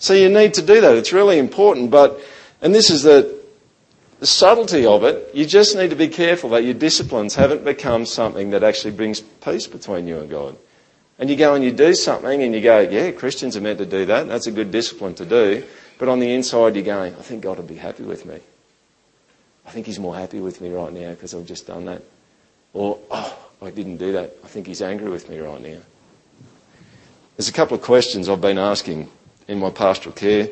So 0.00 0.14
you 0.14 0.30
need 0.30 0.54
to 0.54 0.62
do 0.62 0.80
that. 0.80 0.96
It's 0.96 1.12
really 1.12 1.38
important. 1.38 1.90
But, 1.90 2.18
and 2.62 2.74
this 2.74 2.90
is 2.90 3.02
the, 3.02 3.38
the 4.18 4.26
subtlety 4.26 4.86
of 4.86 5.04
it, 5.04 5.30
you 5.34 5.46
just 5.46 5.76
need 5.76 5.90
to 5.90 5.96
be 5.96 6.08
careful 6.08 6.50
that 6.50 6.64
your 6.64 6.74
disciplines 6.74 7.34
haven't 7.34 7.64
become 7.64 8.06
something 8.06 8.50
that 8.50 8.64
actually 8.64 8.92
brings 8.92 9.20
peace 9.20 9.66
between 9.66 10.08
you 10.08 10.18
and 10.18 10.30
God. 10.30 10.56
And 11.18 11.28
you 11.28 11.36
go 11.36 11.54
and 11.54 11.62
you 11.62 11.70
do 11.70 11.94
something 11.94 12.42
and 12.42 12.54
you 12.54 12.62
go, 12.62 12.80
yeah, 12.80 13.10
Christians 13.10 13.58
are 13.58 13.60
meant 13.60 13.78
to 13.78 13.86
do 13.86 14.06
that. 14.06 14.26
That's 14.26 14.46
a 14.46 14.50
good 14.50 14.70
discipline 14.70 15.14
to 15.16 15.26
do. 15.26 15.64
But 15.98 16.08
on 16.08 16.18
the 16.18 16.32
inside, 16.32 16.76
you're 16.76 16.84
going, 16.84 17.14
I 17.14 17.20
think 17.20 17.42
God 17.42 17.58
will 17.58 17.64
be 17.64 17.76
happy 17.76 18.02
with 18.02 18.24
me. 18.24 18.40
I 19.66 19.70
think 19.70 19.84
He's 19.84 20.00
more 20.00 20.16
happy 20.16 20.40
with 20.40 20.62
me 20.62 20.70
right 20.70 20.92
now 20.92 21.10
because 21.10 21.34
I've 21.34 21.44
just 21.44 21.66
done 21.66 21.84
that. 21.84 22.02
Or, 22.72 22.98
oh, 23.10 23.38
I 23.60 23.70
didn't 23.70 23.98
do 23.98 24.12
that. 24.12 24.34
I 24.42 24.46
think 24.46 24.66
He's 24.66 24.80
angry 24.80 25.10
with 25.10 25.28
me 25.28 25.38
right 25.40 25.60
now. 25.60 25.78
There's 27.36 27.50
a 27.50 27.52
couple 27.52 27.76
of 27.76 27.82
questions 27.82 28.30
I've 28.30 28.40
been 28.40 28.58
asking 28.58 29.10
in 29.50 29.58
my 29.58 29.70
pastoral 29.70 30.14
care 30.14 30.48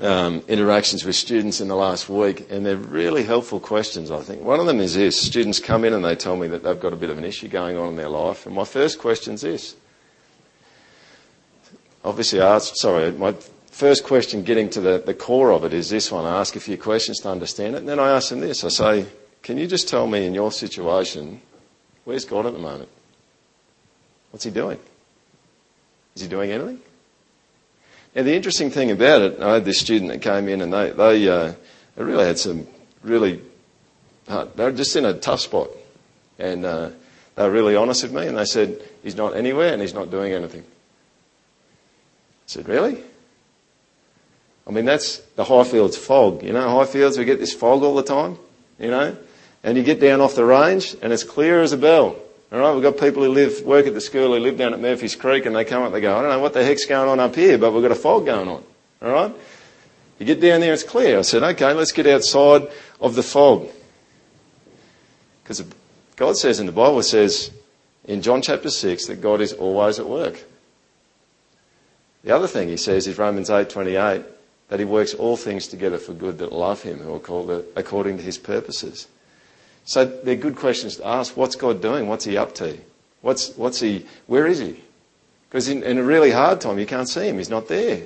um, 0.00 0.42
interactions 0.46 1.04
with 1.04 1.16
students 1.16 1.60
in 1.60 1.68
the 1.68 1.74
last 1.74 2.08
week, 2.08 2.50
and 2.50 2.66
they're 2.66 2.76
really 2.76 3.22
helpful 3.22 3.58
questions, 3.58 4.10
I 4.10 4.20
think. 4.20 4.42
One 4.42 4.60
of 4.60 4.66
them 4.66 4.78
is 4.78 4.94
this 4.94 5.18
students 5.18 5.58
come 5.58 5.84
in 5.84 5.94
and 5.94 6.04
they 6.04 6.14
tell 6.14 6.36
me 6.36 6.48
that 6.48 6.62
they've 6.62 6.78
got 6.78 6.92
a 6.92 6.96
bit 6.96 7.10
of 7.10 7.16
an 7.16 7.24
issue 7.24 7.48
going 7.48 7.78
on 7.78 7.88
in 7.88 7.96
their 7.96 8.10
life, 8.10 8.46
and 8.46 8.54
my 8.54 8.64
first 8.64 8.98
question 8.98 9.34
is 9.34 9.40
this. 9.40 9.74
Obviously, 12.04 12.40
I 12.40 12.56
asked, 12.56 12.76
sorry, 12.76 13.10
my 13.12 13.34
first 13.70 14.04
question 14.04 14.42
getting 14.42 14.68
to 14.70 14.80
the, 14.80 15.02
the 15.04 15.14
core 15.14 15.50
of 15.50 15.64
it 15.64 15.72
is 15.72 15.88
this 15.88 16.12
one. 16.12 16.24
I 16.24 16.40
ask 16.40 16.54
a 16.56 16.60
few 16.60 16.76
questions 16.76 17.20
to 17.20 17.30
understand 17.30 17.74
it, 17.74 17.78
and 17.78 17.88
then 17.88 17.98
I 17.98 18.10
ask 18.10 18.28
them 18.28 18.40
this. 18.40 18.64
I 18.64 18.68
say, 18.68 19.06
Can 19.42 19.56
you 19.56 19.66
just 19.66 19.88
tell 19.88 20.06
me 20.06 20.26
in 20.26 20.34
your 20.34 20.52
situation, 20.52 21.40
where's 22.04 22.26
God 22.26 22.46
at 22.46 22.52
the 22.52 22.58
moment? 22.58 22.90
What's 24.30 24.44
he 24.44 24.50
doing? 24.50 24.78
Is 26.14 26.22
he 26.22 26.28
doing 26.28 26.50
anything? 26.50 26.80
Now, 28.16 28.22
the 28.22 28.34
interesting 28.34 28.70
thing 28.70 28.90
about 28.90 29.20
it, 29.20 29.42
I 29.42 29.52
had 29.52 29.66
this 29.66 29.78
student 29.78 30.10
that 30.10 30.22
came 30.22 30.48
in 30.48 30.62
and 30.62 30.72
they, 30.72 30.90
they, 30.90 31.28
uh, 31.28 31.52
they 31.96 32.02
really 32.02 32.24
had 32.24 32.38
some 32.38 32.66
really, 33.02 33.42
hard, 34.26 34.56
they 34.56 34.64
were 34.64 34.72
just 34.72 34.96
in 34.96 35.04
a 35.04 35.12
tough 35.12 35.40
spot. 35.40 35.68
And 36.38 36.64
uh, 36.64 36.90
they 37.34 37.42
were 37.42 37.50
really 37.50 37.76
honest 37.76 38.04
with 38.04 38.14
me 38.14 38.26
and 38.26 38.38
they 38.38 38.46
said, 38.46 38.80
he's 39.02 39.16
not 39.16 39.36
anywhere 39.36 39.70
and 39.70 39.82
he's 39.82 39.92
not 39.92 40.10
doing 40.10 40.32
anything. 40.32 40.62
I 40.62 42.46
said, 42.46 42.68
really? 42.68 43.02
I 44.66 44.70
mean, 44.70 44.86
that's 44.86 45.18
the 45.36 45.44
Highfields 45.44 45.98
fog. 45.98 46.42
You 46.42 46.54
know, 46.54 46.66
Highfields, 46.68 47.18
we 47.18 47.26
get 47.26 47.38
this 47.38 47.52
fog 47.52 47.82
all 47.82 47.96
the 47.96 48.02
time, 48.02 48.38
you 48.78 48.90
know, 48.90 49.14
and 49.62 49.76
you 49.76 49.84
get 49.84 50.00
down 50.00 50.22
off 50.22 50.34
the 50.34 50.44
range 50.46 50.96
and 51.02 51.12
it's 51.12 51.22
clear 51.22 51.60
as 51.60 51.72
a 51.74 51.76
bell. 51.76 52.16
All 52.52 52.60
right, 52.60 52.72
we've 52.72 52.82
got 52.82 52.98
people 52.98 53.24
who 53.24 53.30
live, 53.30 53.62
work 53.62 53.86
at 53.86 53.94
the 53.94 54.00
school 54.00 54.34
who 54.34 54.38
live 54.38 54.56
down 54.56 54.72
at 54.72 54.80
Murphy's 54.80 55.16
Creek 55.16 55.46
and 55.46 55.56
they 55.56 55.64
come 55.64 55.82
up, 55.82 55.92
they 55.92 56.00
go, 56.00 56.16
I 56.16 56.22
don't 56.22 56.30
know 56.30 56.38
what 56.38 56.52
the 56.52 56.64
heck's 56.64 56.86
going 56.86 57.08
on 57.08 57.18
up 57.18 57.34
here, 57.34 57.58
but 57.58 57.72
we've 57.72 57.82
got 57.82 57.90
a 57.90 57.96
fog 57.96 58.26
going 58.26 58.48
on. 58.48 58.62
All 59.02 59.10
right? 59.10 59.34
You 60.18 60.26
get 60.26 60.40
down 60.40 60.60
there, 60.60 60.72
it's 60.72 60.82
clear. 60.82 61.18
I 61.18 61.22
said, 61.22 61.42
okay, 61.42 61.72
let's 61.72 61.92
get 61.92 62.06
outside 62.06 62.68
of 63.00 63.14
the 63.14 63.22
fog. 63.22 63.68
Because 65.42 65.64
God 66.14 66.36
says 66.36 66.60
in 66.60 66.66
the 66.66 66.72
Bible, 66.72 67.02
says 67.02 67.50
in 68.04 68.22
John 68.22 68.42
chapter 68.42 68.70
6 68.70 69.06
that 69.06 69.20
God 69.20 69.40
is 69.40 69.52
always 69.52 69.98
at 69.98 70.08
work. 70.08 70.42
The 72.24 72.34
other 72.34 72.48
thing 72.48 72.68
he 72.68 72.76
says 72.76 73.06
is 73.06 73.18
Romans 73.18 73.50
8:28 73.50 74.24
that 74.68 74.80
he 74.80 74.84
works 74.84 75.14
all 75.14 75.36
things 75.36 75.68
together 75.68 75.98
for 75.98 76.12
good 76.12 76.38
that 76.38 76.52
love 76.52 76.82
him 76.82 76.98
who 76.98 77.14
are 77.14 77.20
called 77.20 77.64
according 77.76 78.16
to 78.16 78.22
his 78.24 78.38
purposes. 78.38 79.06
So 79.86 80.04
they're 80.04 80.34
good 80.34 80.56
questions 80.56 80.96
to 80.96 81.06
ask. 81.06 81.36
What's 81.36 81.54
God 81.54 81.80
doing? 81.80 82.08
What's 82.08 82.24
He 82.24 82.36
up 82.36 82.54
to? 82.56 82.76
What's, 83.22 83.56
what's 83.56 83.80
He, 83.80 84.04
where 84.26 84.46
is 84.46 84.58
He? 84.58 84.82
Because 85.48 85.68
in, 85.68 85.82
in 85.84 85.96
a 85.96 86.02
really 86.02 86.32
hard 86.32 86.60
time, 86.60 86.78
you 86.78 86.86
can't 86.86 87.08
see 87.08 87.28
Him. 87.28 87.38
He's 87.38 87.48
not 87.48 87.68
there. 87.68 88.02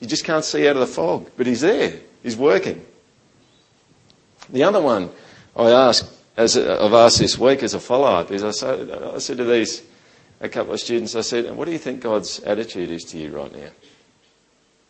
You 0.00 0.06
just 0.06 0.24
can't 0.24 0.44
see 0.44 0.68
out 0.68 0.76
of 0.76 0.80
the 0.80 0.86
fog, 0.86 1.30
but 1.36 1.46
He's 1.46 1.60
there. 1.60 2.00
He's 2.22 2.36
working. 2.36 2.84
The 4.50 4.64
other 4.64 4.80
one 4.80 5.10
I 5.56 5.70
asked, 5.70 6.12
as 6.36 6.56
I've 6.56 6.92
asked 6.92 7.20
this 7.20 7.38
week 7.38 7.62
as 7.62 7.74
a 7.74 7.80
follow-up, 7.80 8.32
is 8.32 8.42
I 8.42 8.50
said, 8.50 8.90
I 8.90 9.18
said 9.18 9.36
to 9.36 9.44
these, 9.44 9.82
a 10.40 10.48
couple 10.48 10.72
of 10.72 10.80
students, 10.80 11.14
I 11.14 11.20
said, 11.20 11.54
what 11.54 11.66
do 11.66 11.72
you 11.72 11.78
think 11.78 12.00
God's 12.00 12.40
attitude 12.40 12.90
is 12.90 13.04
to 13.04 13.18
you 13.18 13.30
right 13.30 13.52
now? 13.52 13.70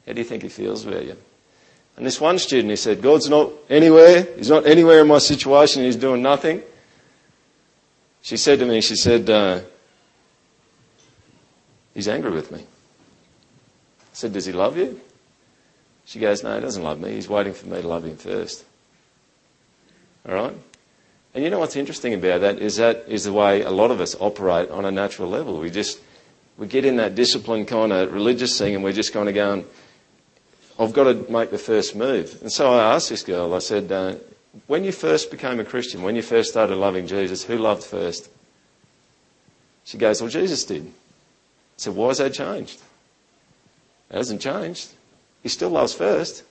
How 0.06 0.14
do 0.14 0.18
you 0.18 0.24
think 0.24 0.42
He 0.42 0.48
feels 0.48 0.86
about 0.86 1.04
you? 1.04 1.16
And 1.98 2.06
this 2.06 2.20
one 2.20 2.38
student, 2.38 2.70
he 2.70 2.76
said, 2.76 3.02
God's 3.02 3.28
not 3.28 3.50
anywhere. 3.68 4.24
He's 4.36 4.48
not 4.48 4.68
anywhere 4.68 5.00
in 5.00 5.08
my 5.08 5.18
situation. 5.18 5.82
He's 5.82 5.96
doing 5.96 6.22
nothing. 6.22 6.62
She 8.22 8.36
said 8.36 8.60
to 8.60 8.66
me, 8.66 8.80
she 8.82 8.94
said, 8.94 9.28
uh, 9.28 9.62
he's 11.94 12.06
angry 12.06 12.30
with 12.30 12.52
me. 12.52 12.60
I 12.60 14.12
said, 14.12 14.32
does 14.32 14.46
he 14.46 14.52
love 14.52 14.76
you? 14.76 15.00
She 16.04 16.20
goes, 16.20 16.44
no, 16.44 16.54
he 16.54 16.60
doesn't 16.60 16.84
love 16.84 17.00
me. 17.00 17.14
He's 17.14 17.28
waiting 17.28 17.52
for 17.52 17.66
me 17.66 17.82
to 17.82 17.88
love 17.88 18.04
him 18.04 18.16
first. 18.16 18.64
All 20.28 20.36
right? 20.36 20.54
And 21.34 21.42
you 21.42 21.50
know 21.50 21.58
what's 21.58 21.74
interesting 21.74 22.14
about 22.14 22.42
that 22.42 22.60
is 22.60 22.76
that 22.76 23.06
is 23.08 23.24
the 23.24 23.32
way 23.32 23.62
a 23.62 23.70
lot 23.70 23.90
of 23.90 24.00
us 24.00 24.14
operate 24.20 24.70
on 24.70 24.84
a 24.84 24.92
natural 24.92 25.28
level. 25.28 25.58
We 25.58 25.68
just, 25.68 25.98
we 26.58 26.68
get 26.68 26.84
in 26.84 26.98
that 26.98 27.16
disciplined 27.16 27.66
kind 27.66 27.92
of 27.92 28.12
religious 28.12 28.56
thing 28.56 28.76
and 28.76 28.84
we're 28.84 28.92
just 28.92 29.12
kind 29.12 29.28
of 29.28 29.34
going, 29.34 29.64
I've 30.78 30.92
got 30.92 31.04
to 31.04 31.30
make 31.30 31.50
the 31.50 31.58
first 31.58 31.96
move. 31.96 32.38
And 32.40 32.52
so 32.52 32.72
I 32.72 32.94
asked 32.94 33.08
this 33.08 33.22
girl, 33.22 33.52
I 33.54 33.58
said, 33.58 33.90
uh, 33.90 34.14
when 34.66 34.84
you 34.84 34.92
first 34.92 35.30
became 35.30 35.58
a 35.58 35.64
Christian, 35.64 36.02
when 36.02 36.14
you 36.14 36.22
first 36.22 36.50
started 36.50 36.76
loving 36.76 37.06
Jesus, 37.06 37.42
who 37.42 37.58
loved 37.58 37.82
first? 37.82 38.30
She 39.84 39.98
goes, 39.98 40.20
well, 40.20 40.30
Jesus 40.30 40.64
did. 40.64 40.86
I 40.86 40.90
said, 41.76 41.94
why 41.94 42.08
has 42.08 42.18
that 42.18 42.34
changed? 42.34 42.80
It 44.10 44.16
hasn't 44.16 44.40
changed. 44.40 44.92
He 45.42 45.48
still 45.48 45.70
loves 45.70 45.94
first. 45.94 46.44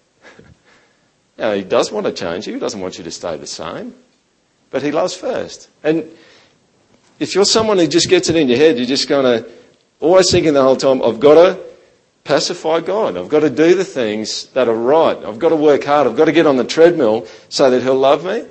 now, 1.38 1.54
he 1.54 1.64
does 1.64 1.92
want 1.92 2.06
to 2.06 2.12
change 2.12 2.48
you. 2.48 2.54
He 2.54 2.60
doesn't 2.60 2.80
want 2.80 2.98
you 2.98 3.04
to 3.04 3.12
stay 3.12 3.38
the 3.38 3.48
same. 3.48 3.96
But 4.70 4.84
he 4.84 4.92
loves 4.92 5.16
first. 5.16 5.70
And 5.84 6.10
if 7.20 7.34
you're 7.34 7.46
someone 7.46 7.78
who 7.78 7.88
just 7.88 8.10
gets 8.10 8.30
it 8.30 8.36
in 8.36 8.50
your 8.50 8.58
head, 8.58 8.78
you're 8.78 8.86
just 8.86 9.08
going 9.08 9.24
to 9.24 9.50
always 10.00 10.30
thinking 10.30 10.54
the 10.54 10.62
whole 10.62 10.76
time, 10.76 11.02
I've 11.02 11.20
got 11.20 11.36
to 11.36 11.67
pacify 12.28 12.82
God. 12.82 13.18
I've 13.18 13.30
got 13.30 13.40
to 13.40 13.50
do 13.50 13.74
the 13.74 13.86
things 13.86 14.48
that 14.48 14.68
are 14.68 14.76
right. 14.76 15.18
I've 15.18 15.40
got 15.40 15.50
to 15.50 15.56
work 15.56 15.86
hard. 15.86 16.06
I've 16.06 16.18
got 16.18 16.26
to 16.26 16.32
get 16.32 16.46
on 16.46 16.58
the 16.58 16.66
treadmill 16.66 17.26
so 17.50 17.70
that 17.72 17.82
He'll 17.82 17.96
love 17.96 18.26
me. 18.26 18.46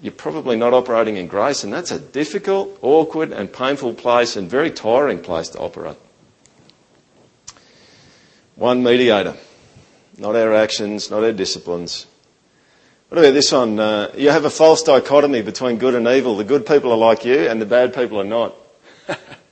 You're 0.00 0.12
probably 0.12 0.56
not 0.56 0.72
operating 0.72 1.16
in 1.16 1.26
grace, 1.26 1.64
and 1.64 1.72
that's 1.72 1.90
a 1.90 1.98
difficult, 1.98 2.78
awkward, 2.82 3.32
and 3.32 3.52
painful 3.52 3.94
place 3.94 4.36
and 4.36 4.48
very 4.48 4.70
tiring 4.70 5.20
place 5.20 5.48
to 5.50 5.58
operate. 5.58 5.96
One 8.54 8.82
mediator, 8.82 9.34
not 10.16 10.36
our 10.36 10.54
actions, 10.54 11.10
not 11.10 11.24
our 11.24 11.32
disciplines. 11.32 12.06
What 13.08 13.18
about 13.18 13.34
this 13.34 13.52
one? 13.52 13.80
Uh, 13.80 14.12
you 14.16 14.30
have 14.30 14.44
a 14.44 14.50
false 14.50 14.82
dichotomy 14.82 15.42
between 15.42 15.78
good 15.78 15.94
and 15.94 16.06
evil. 16.06 16.36
The 16.36 16.44
good 16.44 16.66
people 16.66 16.92
are 16.92 16.98
like 16.98 17.24
you, 17.24 17.48
and 17.48 17.60
the 17.60 17.66
bad 17.66 17.94
people 17.94 18.20
are 18.20 18.24
not. 18.24 18.54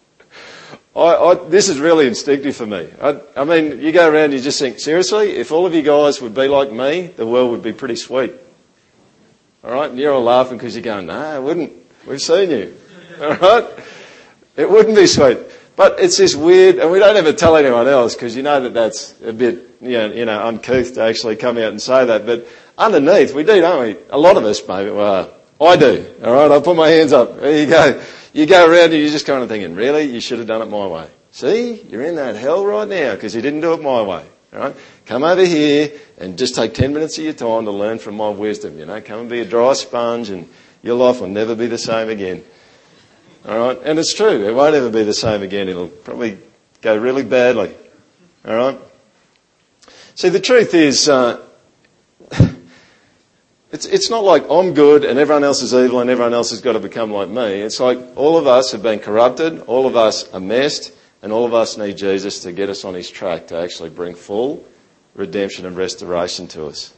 I, 0.96 1.00
I, 1.00 1.34
this 1.48 1.68
is 1.68 1.80
really 1.80 2.06
instinctive 2.06 2.56
for 2.56 2.66
me. 2.66 2.88
I, 3.00 3.20
I 3.36 3.44
mean, 3.44 3.80
you 3.80 3.90
go 3.90 4.08
around, 4.08 4.32
you 4.32 4.40
just 4.40 4.60
think, 4.60 4.78
seriously, 4.78 5.32
if 5.32 5.50
all 5.50 5.66
of 5.66 5.74
you 5.74 5.82
guys 5.82 6.20
would 6.20 6.34
be 6.34 6.46
like 6.46 6.70
me, 6.70 7.08
the 7.08 7.26
world 7.26 7.50
would 7.50 7.62
be 7.62 7.72
pretty 7.72 7.96
sweet. 7.96 8.32
All 9.64 9.72
right, 9.72 9.90
and 9.90 9.98
you're 9.98 10.12
all 10.12 10.22
laughing 10.22 10.56
because 10.58 10.76
you're 10.76 10.84
going, 10.84 11.06
no, 11.06 11.36
it 11.36 11.42
wouldn't. 11.42 11.72
We've 12.06 12.20
seen 12.20 12.50
you. 12.50 12.76
All 13.20 13.36
right, 13.36 13.64
it 14.56 14.68
wouldn't 14.68 14.94
be 14.94 15.06
sweet. 15.06 15.38
But 15.76 15.98
it's 15.98 16.18
this 16.18 16.34
weird, 16.36 16.76
and 16.78 16.90
we 16.90 16.98
don't 16.98 17.16
ever 17.16 17.32
tell 17.32 17.56
anyone 17.56 17.88
else 17.88 18.14
because 18.14 18.36
you 18.36 18.42
know 18.42 18.60
that 18.60 18.74
that's 18.74 19.20
a 19.22 19.32
bit, 19.32 19.76
you 19.80 19.92
know, 19.92 20.12
you 20.12 20.24
know, 20.24 20.46
uncouth 20.46 20.94
to 20.94 21.02
actually 21.02 21.36
come 21.36 21.56
out 21.56 21.70
and 21.70 21.80
say 21.80 22.04
that. 22.04 22.26
But 22.26 22.46
underneath, 22.76 23.34
we 23.34 23.42
do, 23.42 23.60
don't 23.60 23.82
we? 23.82 23.96
A 24.10 24.18
lot 24.18 24.36
of 24.36 24.44
us, 24.44 24.60
maybe. 24.68 24.90
Well, 24.90 25.34
I 25.60 25.76
do. 25.76 26.14
All 26.22 26.34
right, 26.34 26.50
I'll 26.50 26.60
put 26.60 26.76
my 26.76 26.88
hands 26.88 27.12
up. 27.12 27.40
There 27.40 27.58
you 27.58 27.66
go. 27.66 28.02
You 28.34 28.46
go 28.46 28.68
around 28.68 28.92
and 28.92 28.94
you're 28.94 29.10
just 29.10 29.26
kind 29.26 29.42
of 29.44 29.48
thinking, 29.48 29.76
really? 29.76 30.02
You 30.02 30.20
should 30.20 30.38
have 30.38 30.48
done 30.48 30.60
it 30.60 30.66
my 30.66 30.88
way. 30.88 31.08
See? 31.30 31.80
You're 31.88 32.02
in 32.02 32.16
that 32.16 32.34
hell 32.34 32.66
right 32.66 32.86
now 32.86 33.14
because 33.14 33.32
you 33.32 33.40
didn't 33.40 33.60
do 33.60 33.72
it 33.74 33.80
my 33.80 34.02
way. 34.02 34.26
All 34.52 34.58
right? 34.58 34.76
Come 35.06 35.22
over 35.22 35.44
here 35.44 35.92
and 36.18 36.36
just 36.36 36.56
take 36.56 36.74
10 36.74 36.92
minutes 36.92 37.16
of 37.16 37.24
your 37.24 37.32
time 37.32 37.64
to 37.64 37.70
learn 37.70 38.00
from 38.00 38.16
my 38.16 38.30
wisdom. 38.30 38.76
You 38.76 38.86
know, 38.86 39.00
come 39.00 39.20
and 39.20 39.30
be 39.30 39.38
a 39.38 39.44
dry 39.44 39.72
sponge 39.74 40.30
and 40.30 40.48
your 40.82 40.96
life 40.96 41.20
will 41.20 41.28
never 41.28 41.54
be 41.54 41.68
the 41.68 41.78
same 41.78 42.08
again. 42.08 42.42
All 43.46 43.68
right? 43.68 43.78
And 43.84 44.00
it's 44.00 44.12
true. 44.12 44.44
It 44.44 44.52
won't 44.52 44.74
ever 44.74 44.90
be 44.90 45.04
the 45.04 45.14
same 45.14 45.42
again. 45.42 45.68
It'll 45.68 45.86
probably 45.86 46.36
go 46.82 46.96
really 46.96 47.22
badly. 47.22 47.72
All 48.44 48.56
right? 48.56 48.78
See, 50.16 50.28
the 50.28 50.40
truth 50.40 50.74
is, 50.74 51.08
uh, 51.08 51.40
it's, 53.74 53.86
it's 53.86 54.08
not 54.08 54.22
like 54.22 54.48
I'm 54.48 54.72
good 54.72 55.04
and 55.04 55.18
everyone 55.18 55.42
else 55.42 55.60
is 55.60 55.74
evil 55.74 55.98
and 55.98 56.08
everyone 56.08 56.32
else 56.32 56.50
has 56.50 56.60
got 56.60 56.74
to 56.74 56.78
become 56.78 57.10
like 57.10 57.28
me. 57.28 57.60
It's 57.60 57.80
like 57.80 57.98
all 58.14 58.38
of 58.38 58.46
us 58.46 58.70
have 58.70 58.84
been 58.84 59.00
corrupted, 59.00 59.62
all 59.62 59.88
of 59.88 59.96
us 59.96 60.32
are 60.32 60.38
messed, 60.38 60.92
and 61.22 61.32
all 61.32 61.44
of 61.44 61.54
us 61.54 61.76
need 61.76 61.96
Jesus 61.96 62.38
to 62.44 62.52
get 62.52 62.70
us 62.70 62.84
on 62.84 62.94
his 62.94 63.10
track 63.10 63.48
to 63.48 63.56
actually 63.56 63.90
bring 63.90 64.14
full 64.14 64.64
redemption 65.16 65.66
and 65.66 65.76
restoration 65.76 66.46
to 66.48 66.66
us. 66.66 66.94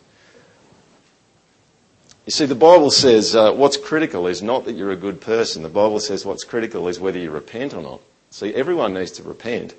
You 2.26 2.32
see, 2.32 2.44
the 2.44 2.54
Bible 2.54 2.90
says 2.90 3.34
uh, 3.34 3.54
what's 3.54 3.78
critical 3.78 4.26
is 4.26 4.42
not 4.42 4.66
that 4.66 4.74
you're 4.74 4.90
a 4.90 4.96
good 4.96 5.22
person. 5.22 5.62
The 5.62 5.70
Bible 5.70 6.00
says 6.00 6.26
what's 6.26 6.44
critical 6.44 6.88
is 6.88 7.00
whether 7.00 7.18
you 7.18 7.30
repent 7.30 7.72
or 7.72 7.80
not. 7.80 8.02
See, 8.28 8.52
everyone 8.52 8.92
needs 8.92 9.12
to 9.12 9.22
repent. 9.22 9.74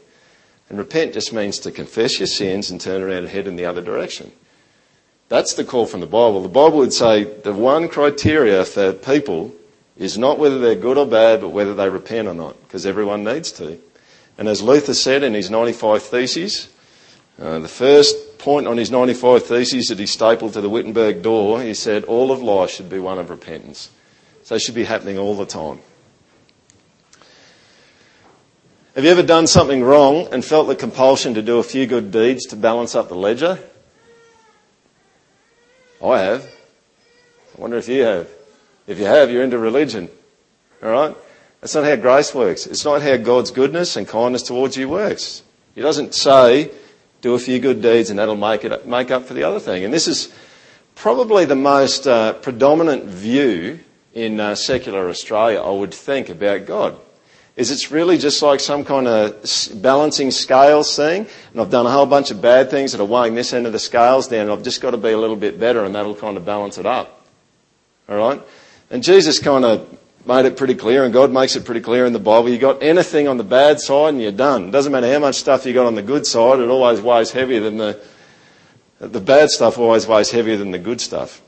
And 0.67 0.79
repent 0.79 1.13
just 1.13 1.31
means 1.31 1.60
to 1.60 1.71
confess 1.71 2.17
your 2.17 2.27
sins 2.27 2.71
and 2.71 2.81
turn 2.81 3.03
around 3.03 3.17
and 3.17 3.29
head 3.29 3.45
in 3.45 3.55
the 3.55 3.65
other 3.65 3.81
direction. 3.81 4.31
That's 5.29 5.55
the 5.55 5.65
call 5.65 5.85
from 5.85 5.99
the 5.99 6.05
Bible. 6.05 6.41
The 6.41 6.49
Bible 6.49 6.77
would 6.77 6.93
say 6.93 7.23
the 7.23 7.53
one 7.53 7.89
criteria 7.89 8.63
for 8.63 8.93
people 8.93 9.53
is 9.97 10.17
not 10.17 10.39
whether 10.39 10.59
they're 10.59 10.75
good 10.75 10.97
or 10.97 11.05
bad, 11.05 11.41
but 11.41 11.49
whether 11.49 11.73
they 11.73 11.89
repent 11.89 12.27
or 12.27 12.33
not, 12.33 12.59
because 12.61 12.85
everyone 12.85 13.23
needs 13.23 13.51
to. 13.53 13.79
And 14.37 14.47
as 14.47 14.61
Luther 14.61 14.93
said 14.93 15.23
in 15.23 15.33
his 15.33 15.49
95 15.49 16.03
Theses, 16.03 16.69
uh, 17.39 17.59
the 17.59 17.67
first 17.67 18.37
point 18.37 18.67
on 18.67 18.77
his 18.77 18.91
95 18.91 19.43
Theses 19.43 19.87
that 19.87 19.99
he 19.99 20.05
stapled 20.05 20.53
to 20.53 20.61
the 20.61 20.69
Wittenberg 20.69 21.23
door, 21.23 21.61
he 21.61 21.73
said, 21.73 22.05
all 22.05 22.31
of 22.31 22.41
life 22.41 22.69
should 22.69 22.89
be 22.89 22.99
one 22.99 23.19
of 23.19 23.29
repentance. 23.29 23.89
So 24.43 24.55
it 24.55 24.61
should 24.61 24.75
be 24.75 24.85
happening 24.85 25.17
all 25.17 25.35
the 25.35 25.45
time. 25.45 25.79
Have 28.95 29.03
you 29.03 29.11
ever 29.11 29.23
done 29.23 29.45
something 29.45 29.83
wrong 29.83 30.27
and 30.31 30.43
felt 30.43 30.67
the 30.67 30.75
compulsion 30.75 31.33
to 31.33 31.41
do 31.41 31.59
a 31.59 31.63
few 31.63 31.85
good 31.85 32.11
deeds 32.11 32.45
to 32.47 32.55
balance 32.55 32.95
up 32.95 33.09
the 33.09 33.15
ledger? 33.15 33.59
I 36.03 36.19
have. 36.19 36.43
I 37.57 37.62
wonder 37.62 37.77
if 37.77 37.88
you 37.88 38.03
have. 38.03 38.29
If 38.86 38.99
you 38.99 39.05
have, 39.05 39.31
you're 39.31 39.43
into 39.43 39.57
religion. 39.57 40.10
All 40.83 40.89
right? 40.89 41.15
That's 41.62 41.73
not 41.75 41.86
how 41.86 41.95
grace 41.95 42.33
works. 42.33 42.67
It's 42.67 42.86
not 42.86 43.01
how 43.01 43.17
God's 43.17 43.51
goodness 43.51 43.95
and 43.95 44.07
kindness 44.07 44.43
towards 44.43 44.77
you 44.77 44.89
works. 44.89 45.41
He 45.75 45.81
doesn't 45.81 46.13
say, 46.13 46.71
do 47.21 47.33
a 47.33 47.39
few 47.39 47.60
good 47.60 47.81
deeds 47.81 48.10
and 48.10 48.19
that'll 48.19 48.36
make, 48.36 48.63
it, 48.63 48.88
make 48.88 49.12
up 49.12 49.25
for 49.25 49.33
the 49.33 49.43
other 49.43 49.60
thing. 49.60 49.83
And 49.83 49.93
this 49.93 50.07
is 50.07 50.33
probably 50.95 51.45
the 51.45 51.55
most 51.55 52.07
uh, 52.07 52.33
predominant 52.33 53.05
view 53.05 53.79
in 54.13 54.39
uh, 54.39 54.55
secular 54.55 55.10
Australia, 55.10 55.62
I 55.62 55.71
would 55.71 55.93
think, 55.93 56.29
about 56.29 56.65
God 56.65 56.99
is 57.58 57.72
it's 57.72 57.91
really 57.91 58.20
just 58.20 58.43
like 58.43 58.60
some 58.60 58.86
kind 58.86 59.08
of 59.08 59.43
balancing 59.82 60.30
scales 60.30 60.96
thing. 60.96 61.26
And 61.52 61.60
I've 61.60 61.72
done 61.72 61.88
a 61.88 61.91
whole 61.91 62.06
bunch 62.06 62.30
of 62.30 62.39
bad 62.39 62.70
things 62.70 62.91
that 62.91 63.02
are 63.02 63.06
weighing 63.06 63.34
this 63.34 63.52
end 63.52 63.65
of 63.65 63.74
the 63.74 63.80
scales 63.80 64.28
down, 64.28 64.41
and 64.41 64.52
I've 64.52 64.63
just 64.63 64.80
got 64.80 64.91
to 64.91 64.98
be 64.98 65.10
a 65.10 65.17
little 65.17 65.36
bit 65.36 65.60
better, 65.60 65.84
and 65.84 65.96
that'll 65.96 66.15
kind 66.15 66.38
of 66.38 66.46
balance 66.46 66.78
it 66.78 66.86
up. 66.86 67.26
All 68.08 68.15
right? 68.15 68.41
And 68.91 69.04
Jesus 69.04 69.39
kind 69.39 69.65
of 69.65 69.98
made 70.28 70.46
it 70.46 70.56
pretty 70.56 70.76
clear, 70.76 71.04
and 71.04 71.12
God 71.12 71.32
makes 71.32 71.56
it 71.56 71.65
pretty 71.65 71.82
clear 71.82 72.06
in 72.06 72.13
the 72.13 72.20
Bible. 72.20 72.48
You 72.48 72.60
got 72.60 72.84
anything 72.84 73.28
on 73.28 73.38
the 73.38 73.43
bad 73.43 73.80
side, 73.80 74.10
and 74.10 74.22
you're 74.22 74.32
done. 74.32 74.67
It 74.67 74.72
doesn't 74.72 74.91
matter 74.91 75.12
how 75.12 75.20
much 75.20 75.36
stuff 75.36 75.65
you 75.65 75.74
got 75.74 75.88
on 75.88 75.96
the 75.96 76.04
good 76.04 76.28
side; 76.28 76.60
it 76.60 76.70
always 76.70 77.02
weighs 77.02 77.32
heavier 77.32 77.60
than 77.60 77.78
the 77.78 78.00
the 79.00 79.20
bad 79.20 79.50
stuff. 79.50 79.80
Always 79.80 80.06
weighs 80.06 80.30
heavier 80.30 80.58
than 80.58 80.72
the 80.72 80.80
good 80.80 81.02
stuff. 81.02 81.41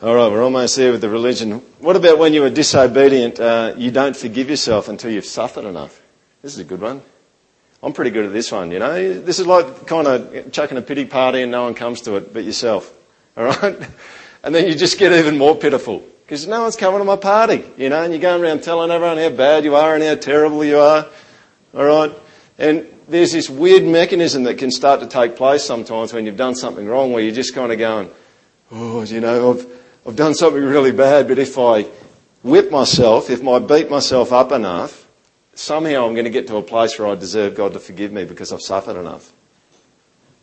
All 0.00 0.14
right, 0.14 0.30
we're 0.30 0.44
almost 0.44 0.76
there 0.76 0.92
with 0.92 1.00
the 1.00 1.08
religion. 1.08 1.54
What 1.80 1.96
about 1.96 2.18
when 2.18 2.32
you 2.32 2.44
are 2.44 2.50
disobedient, 2.50 3.40
uh, 3.40 3.74
you 3.76 3.90
don't 3.90 4.16
forgive 4.16 4.48
yourself 4.48 4.86
until 4.86 5.10
you've 5.10 5.24
suffered 5.24 5.64
enough? 5.64 6.00
This 6.40 6.52
is 6.52 6.60
a 6.60 6.64
good 6.64 6.80
one. 6.80 7.02
I'm 7.82 7.92
pretty 7.92 8.12
good 8.12 8.24
at 8.24 8.32
this 8.32 8.52
one, 8.52 8.70
you 8.70 8.78
know. 8.78 9.18
This 9.18 9.40
is 9.40 9.46
like 9.48 9.88
kind 9.88 10.06
of 10.06 10.52
chucking 10.52 10.78
a 10.78 10.82
pity 10.82 11.04
party 11.04 11.42
and 11.42 11.50
no 11.50 11.64
one 11.64 11.74
comes 11.74 12.00
to 12.02 12.14
it 12.14 12.32
but 12.32 12.44
yourself. 12.44 12.92
All 13.36 13.46
right? 13.46 13.76
And 14.44 14.54
then 14.54 14.68
you 14.68 14.76
just 14.76 15.00
get 15.00 15.12
even 15.12 15.36
more 15.36 15.56
pitiful 15.56 16.04
because 16.24 16.46
no 16.46 16.62
one's 16.62 16.76
coming 16.76 17.00
to 17.00 17.04
my 17.04 17.16
party, 17.16 17.64
you 17.76 17.88
know, 17.88 18.04
and 18.04 18.12
you're 18.12 18.22
going 18.22 18.40
around 18.40 18.62
telling 18.62 18.92
everyone 18.92 19.18
how 19.18 19.30
bad 19.30 19.64
you 19.64 19.74
are 19.74 19.96
and 19.96 20.04
how 20.04 20.14
terrible 20.14 20.64
you 20.64 20.78
are. 20.78 21.08
All 21.74 21.84
right? 21.84 22.12
And 22.56 22.86
there's 23.08 23.32
this 23.32 23.50
weird 23.50 23.82
mechanism 23.82 24.44
that 24.44 24.58
can 24.58 24.70
start 24.70 25.00
to 25.00 25.08
take 25.08 25.34
place 25.34 25.64
sometimes 25.64 26.12
when 26.12 26.24
you've 26.24 26.36
done 26.36 26.54
something 26.54 26.86
wrong 26.86 27.12
where 27.12 27.20
you're 27.20 27.34
just 27.34 27.52
kind 27.52 27.72
of 27.72 27.78
going, 27.78 28.10
oh, 28.70 29.02
you 29.02 29.20
know, 29.20 29.50
I've, 29.50 29.77
I've 30.06 30.16
done 30.16 30.34
something 30.34 30.62
really 30.62 30.92
bad, 30.92 31.28
but 31.28 31.38
if 31.38 31.58
I 31.58 31.82
whip 32.42 32.70
myself, 32.70 33.30
if 33.30 33.46
I 33.46 33.58
beat 33.58 33.90
myself 33.90 34.32
up 34.32 34.52
enough, 34.52 35.06
somehow 35.54 36.06
I'm 36.06 36.14
going 36.14 36.24
to 36.24 36.30
get 36.30 36.46
to 36.48 36.56
a 36.56 36.62
place 36.62 36.98
where 36.98 37.08
I 37.08 37.14
deserve 37.14 37.54
God 37.54 37.72
to 37.74 37.80
forgive 37.80 38.12
me 38.12 38.24
because 38.24 38.52
I've 38.52 38.62
suffered 38.62 38.96
enough. 38.96 39.32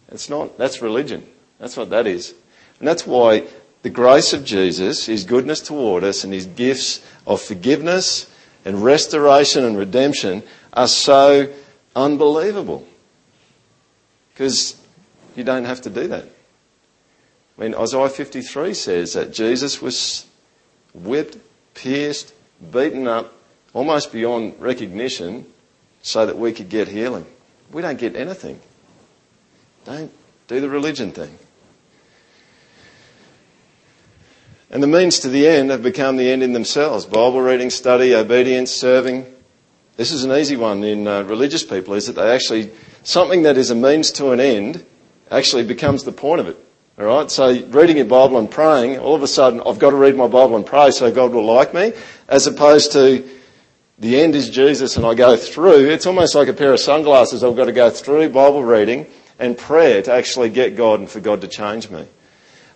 It's 0.10 0.30
not, 0.30 0.58
that's 0.58 0.82
religion. 0.82 1.28
That's 1.60 1.78
what 1.78 1.90
that 1.90 2.06
is. 2.06 2.34
And 2.80 2.88
that's 2.88 3.08
why 3.08 3.48
the 3.82 3.90
grace 3.90 4.34
of 4.34 4.44
Jesus, 4.44 5.06
His 5.06 5.24
goodness 5.24 5.62
toward 5.62 6.04
us, 6.04 6.24
and 6.24 6.34
His 6.34 6.46
gifts 6.46 7.04
of 7.26 7.42
forgiveness 7.42 8.30
and 8.66 8.84
restoration 8.84 9.64
and 9.64 9.78
redemption 9.78 10.44
are 10.74 10.88
so 10.88 11.52
unbelievable. 11.96 12.86
Because 14.34 14.76
you 15.36 15.44
don't 15.44 15.66
have 15.66 15.82
to 15.82 15.90
do 15.90 16.08
that. 16.10 16.26
I 17.58 17.62
mean, 17.62 17.76
Isaiah 17.76 18.10
53 18.10 18.74
says 18.74 19.14
that 19.14 19.32
Jesus 19.32 19.82
was 19.82 20.26
whipped, 20.94 21.38
pierced, 21.74 22.34
beaten 22.72 23.08
up, 23.08 23.34
almost 23.74 24.12
beyond 24.12 24.56
recognition, 24.60 25.46
so 26.02 26.26
that 26.26 26.38
we 26.38 26.52
could 26.52 26.70
get 26.70 26.88
healing. 26.88 27.26
We 27.72 27.82
don't 27.82 27.98
get 27.98 28.16
anything. 28.16 28.60
Don't 29.86 30.12
do 30.48 30.60
the 30.60 30.70
religion 30.70 31.12
thing. 31.12 31.38
And 34.70 34.84
the 34.84 34.88
means 34.88 35.20
to 35.20 35.30
the 35.30 35.48
end 35.48 35.70
have 35.70 35.84
become 35.84 36.18
the 36.18 36.30
end 36.30 36.44
in 36.44 36.54
themselves. 36.54 37.06
Bible 37.06 37.42
reading, 37.42 37.70
study, 37.70 38.14
obedience, 38.14 38.72
serving. 38.72 39.26
This 39.96 40.12
is 40.12 40.26
an 40.26 40.32
easy 40.34 40.58
one 40.58 40.84
in 40.84 41.08
uh, 41.08 41.24
religious 41.24 41.64
people, 41.64 41.94
is 41.94 42.08
that 42.08 42.14
they 42.14 42.32
actually, 42.32 42.72
something 43.04 43.44
that 43.44 43.58
is 43.58 43.70
a 43.70 43.76
means 43.76 44.12
to 44.14 44.32
an 44.32 44.42
end 44.42 44.86
actually 45.32 45.64
becomes 45.64 46.04
the 46.04 46.12
point 46.12 46.42
of 46.42 46.48
it. 46.48 46.65
Alright, 46.98 47.30
so 47.30 47.52
reading 47.72 47.98
your 47.98 48.06
Bible 48.06 48.38
and 48.38 48.50
praying, 48.50 49.00
all 49.00 49.16
of 49.16 49.22
a 49.22 49.28
sudden 49.28 49.62
I've 49.66 49.80
got 49.80 49.90
to 49.90 49.98
read 49.98 50.16
my 50.16 50.28
Bible 50.28 50.56
and 50.56 50.66
pray 50.66 50.92
so 50.92 51.12
God 51.12 51.34
will 51.34 51.44
like 51.44 51.74
me, 51.74 51.92
as 52.30 52.48
opposed 52.48 52.94
to 52.94 53.30
the 54.00 54.22
end 54.22 54.34
is 54.34 54.50
Jesus 54.50 54.96
and 54.96 55.06
I 55.06 55.14
go 55.14 55.36
through, 55.36 55.90
it's 55.90 56.06
almost 56.06 56.36
like 56.36 56.48
a 56.48 56.54
pair 56.54 56.72
of 56.72 56.80
sunglasses 56.80 57.44
I've 57.44 57.58
got 57.58 57.66
to 57.66 57.74
go 57.74 57.90
through 57.90 58.30
Bible 58.30 58.64
reading 58.64 59.08
and 59.40 59.58
prayer 59.58 60.02
to 60.04 60.14
actually 60.14 60.50
get 60.50 60.78
God 60.78 61.02
and 61.02 61.10
for 61.10 61.20
God 61.20 61.42
to 61.42 61.50
change 61.50 61.90
me. 61.90 62.08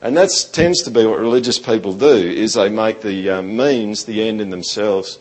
And 0.02 0.18
that 0.18 0.32
tends 0.52 0.84
to 0.84 0.92
be 0.92 1.06
what 1.06 1.18
religious 1.18 1.58
people 1.58 1.94
do, 1.94 2.14
is 2.14 2.56
they 2.56 2.68
make 2.68 3.02
the 3.02 3.30
uh, 3.30 3.42
means 3.42 4.04
the 4.04 4.28
end 4.28 4.42
in 4.42 4.50
themselves. 4.50 5.18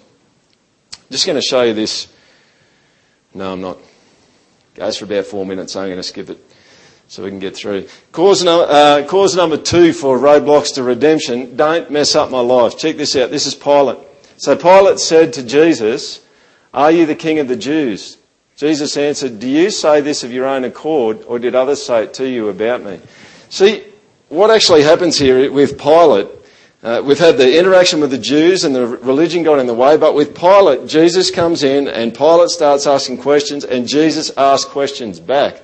I'm 0.92 1.02
just 1.10 1.24
going 1.24 1.40
to 1.40 1.46
show 1.46 1.62
you 1.62 1.72
this. 1.72 2.12
No, 3.32 3.52
I'm 3.52 3.60
not. 3.60 3.78
It 4.74 4.80
Goes 4.80 4.96
for 4.96 5.04
about 5.04 5.26
four 5.26 5.46
minutes, 5.46 5.74
so 5.74 5.82
I'm 5.82 5.86
going 5.86 5.98
to 5.98 6.02
skip 6.02 6.30
it 6.30 6.47
so 7.08 7.24
we 7.24 7.30
can 7.30 7.38
get 7.38 7.56
through. 7.56 7.88
Cause, 8.12 8.44
no, 8.44 8.62
uh, 8.62 9.06
cause 9.06 9.34
number 9.34 9.56
two 9.56 9.92
for 9.92 10.18
roadblocks 10.18 10.74
to 10.74 10.82
redemption, 10.82 11.56
don't 11.56 11.90
mess 11.90 12.14
up 12.14 12.30
my 12.30 12.40
life. 12.40 12.78
Check 12.78 12.96
this 12.96 13.16
out. 13.16 13.30
This 13.30 13.46
is 13.46 13.54
Pilate. 13.54 13.98
So 14.36 14.54
Pilate 14.54 15.00
said 15.00 15.32
to 15.32 15.42
Jesus, 15.42 16.20
Are 16.72 16.92
you 16.92 17.06
the 17.06 17.14
king 17.14 17.38
of 17.38 17.48
the 17.48 17.56
Jews? 17.56 18.18
Jesus 18.56 18.96
answered, 18.96 19.40
Do 19.40 19.48
you 19.48 19.70
say 19.70 20.00
this 20.00 20.22
of 20.22 20.32
your 20.32 20.46
own 20.46 20.64
accord, 20.64 21.24
or 21.26 21.38
did 21.38 21.54
others 21.54 21.82
say 21.82 22.04
it 22.04 22.14
to 22.14 22.28
you 22.28 22.48
about 22.48 22.82
me? 22.82 23.00
See, 23.48 23.84
what 24.28 24.50
actually 24.50 24.82
happens 24.82 25.18
here 25.18 25.50
with 25.50 25.78
Pilate, 25.78 26.28
uh, 26.82 27.02
we've 27.04 27.18
had 27.18 27.38
the 27.38 27.58
interaction 27.58 28.00
with 28.00 28.10
the 28.10 28.18
Jews 28.18 28.64
and 28.64 28.74
the 28.74 28.86
religion 28.86 29.42
got 29.42 29.58
in 29.58 29.66
the 29.66 29.74
way, 29.74 29.96
but 29.96 30.14
with 30.14 30.34
Pilate, 30.34 30.86
Jesus 30.86 31.30
comes 31.30 31.62
in 31.62 31.88
and 31.88 32.14
Pilate 32.14 32.50
starts 32.50 32.86
asking 32.86 33.18
questions 33.18 33.64
and 33.64 33.88
Jesus 33.88 34.30
asks 34.36 34.70
questions 34.70 35.18
back. 35.18 35.62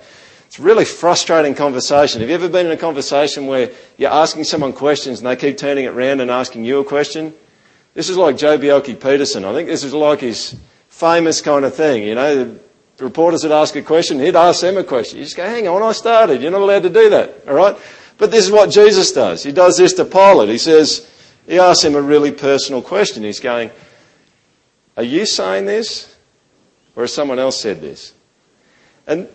It's 0.55 0.61
really 0.61 0.85
frustrating 0.85 1.57
conversation. 1.57 2.21
Have 2.21 2.31
you 2.31 2.37
ever 2.37 2.49
been 2.49 2.67
in 2.67 2.71
a 2.71 2.77
conversation 2.77 3.49
where 3.49 3.73
you're 3.97 4.13
asking 4.13 4.45
someone 4.45 4.73
questions 4.73 5.19
and 5.19 5.27
they 5.27 5.35
keep 5.35 5.59
turning 5.59 5.87
it 5.87 5.89
around 5.89 6.21
and 6.21 6.31
asking 6.31 6.65
you 6.65 6.79
a 6.79 6.85
question? 6.85 7.35
This 7.95 8.09
is 8.09 8.17
like 8.17 8.37
Joh 8.37 8.57
Bjelke-Petersen. 8.57 9.45
I 9.45 9.53
think 9.53 9.69
this 9.69 9.83
is 9.83 9.93
like 9.93 10.21
his 10.21 10.55
famous 10.89 11.41
kind 11.41 11.65
of 11.65 11.75
thing. 11.75 12.05
You 12.05 12.15
know, 12.15 12.57
the 12.97 13.05
reporters 13.05 13.43
would 13.43 13.51
ask 13.51 13.75
a 13.75 13.83
question, 13.83 14.21
he'd 14.21 14.37
ask 14.37 14.61
them 14.61 14.77
a 14.77 14.85
question. 14.85 15.19
You 15.19 15.25
just 15.25 15.37
go, 15.37 15.45
hang 15.45 15.67
on, 15.67 15.83
I 15.83 15.91
started. 15.91 16.41
You're 16.41 16.53
not 16.53 16.61
allowed 16.61 16.85
to 16.85 16.89
do 16.89 17.11
that. 17.11 17.35
All 17.49 17.55
right? 17.55 17.77
But 18.17 18.31
this 18.31 18.47
is 18.47 18.53
what 18.53 18.71
Jesus 18.71 19.11
does. 19.11 19.43
He 19.43 19.51
does 19.51 19.77
this 19.77 19.95
to 19.95 20.05
Pilate. 20.05 20.51
He 20.51 20.59
says, 20.59 21.11
he 21.49 21.59
asks 21.59 21.85
him 21.85 21.97
a 21.97 22.01
really 22.01 22.31
personal 22.31 22.81
question. 22.81 23.25
He's 23.25 23.41
going, 23.41 23.73
Are 24.97 25.03
you 25.03 25.27
saying 25.27 25.67
this? 25.67 26.15
Or 26.95 27.03
has 27.03 27.13
someone 27.13 27.41
else 27.41 27.61
said 27.61 27.81
this? 27.81 28.13
And 29.09 29.29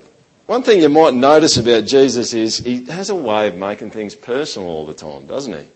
one 0.50 0.64
thing 0.64 0.82
you 0.82 0.90
might 0.90 1.14
notice 1.14 1.58
about 1.58 1.86
Jesus 1.86 2.34
is 2.34 2.58
he 2.58 2.86
has 2.86 3.12
a 3.12 3.16
way 3.16 3.48
of 3.48 3.56
making 3.56 3.92
things 3.92 4.16
personal 4.16 4.68
all 4.68 4.84
the 4.84 4.96
time, 4.96 5.28
doesn't 5.28 5.54
he? 5.54 5.68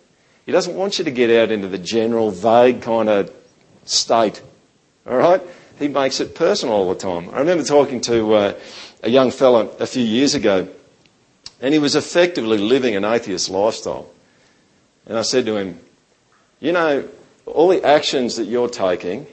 He 0.47 0.51
doesn't 0.51 0.73
want 0.73 0.97
you 0.97 1.05
to 1.05 1.11
get 1.11 1.29
out 1.29 1.51
into 1.51 1.67
the 1.67 1.77
general, 1.77 2.31
vague 2.31 2.81
kind 2.81 3.07
of 3.07 3.31
state. 3.85 4.41
All 5.05 5.15
right? 5.15 5.43
He 5.77 5.89
makes 5.89 6.19
it 6.21 6.33
personal 6.33 6.73
all 6.73 6.89
the 6.91 6.99
time. 6.99 7.29
I 7.29 7.37
remember 7.37 7.63
talking 7.63 8.01
to 8.01 8.33
uh, 8.33 8.59
a 9.03 9.11
young 9.11 9.29
fellow 9.29 9.69
a 9.79 9.85
few 9.85 10.01
years 10.01 10.33
ago 10.33 10.67
and 11.61 11.71
he 11.71 11.79
was 11.79 11.95
effectively 11.95 12.57
living 12.57 12.95
an 12.95 13.05
atheist 13.05 13.51
lifestyle. 13.51 14.09
And 15.05 15.19
I 15.19 15.21
said 15.21 15.45
to 15.45 15.55
him, 15.55 15.79
You 16.59 16.71
know, 16.71 17.07
all 17.45 17.67
the 17.67 17.83
actions 17.83 18.37
that 18.37 18.45
you're 18.45 18.69
taking 18.69 19.27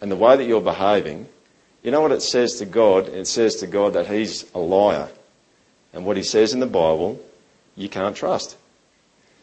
and 0.00 0.10
the 0.10 0.16
way 0.16 0.36
that 0.36 0.44
you're 0.44 0.60
behaving, 0.60 1.28
you 1.82 1.90
know 1.90 2.00
what 2.00 2.12
it 2.12 2.22
says 2.22 2.56
to 2.56 2.66
God? 2.66 3.08
It 3.08 3.26
says 3.26 3.56
to 3.56 3.66
God 3.66 3.94
that 3.94 4.06
He's 4.06 4.50
a 4.54 4.58
liar. 4.58 5.08
And 5.92 6.06
what 6.06 6.16
He 6.16 6.22
says 6.22 6.52
in 6.52 6.60
the 6.60 6.66
Bible, 6.66 7.20
you 7.76 7.88
can't 7.88 8.16
trust. 8.16 8.56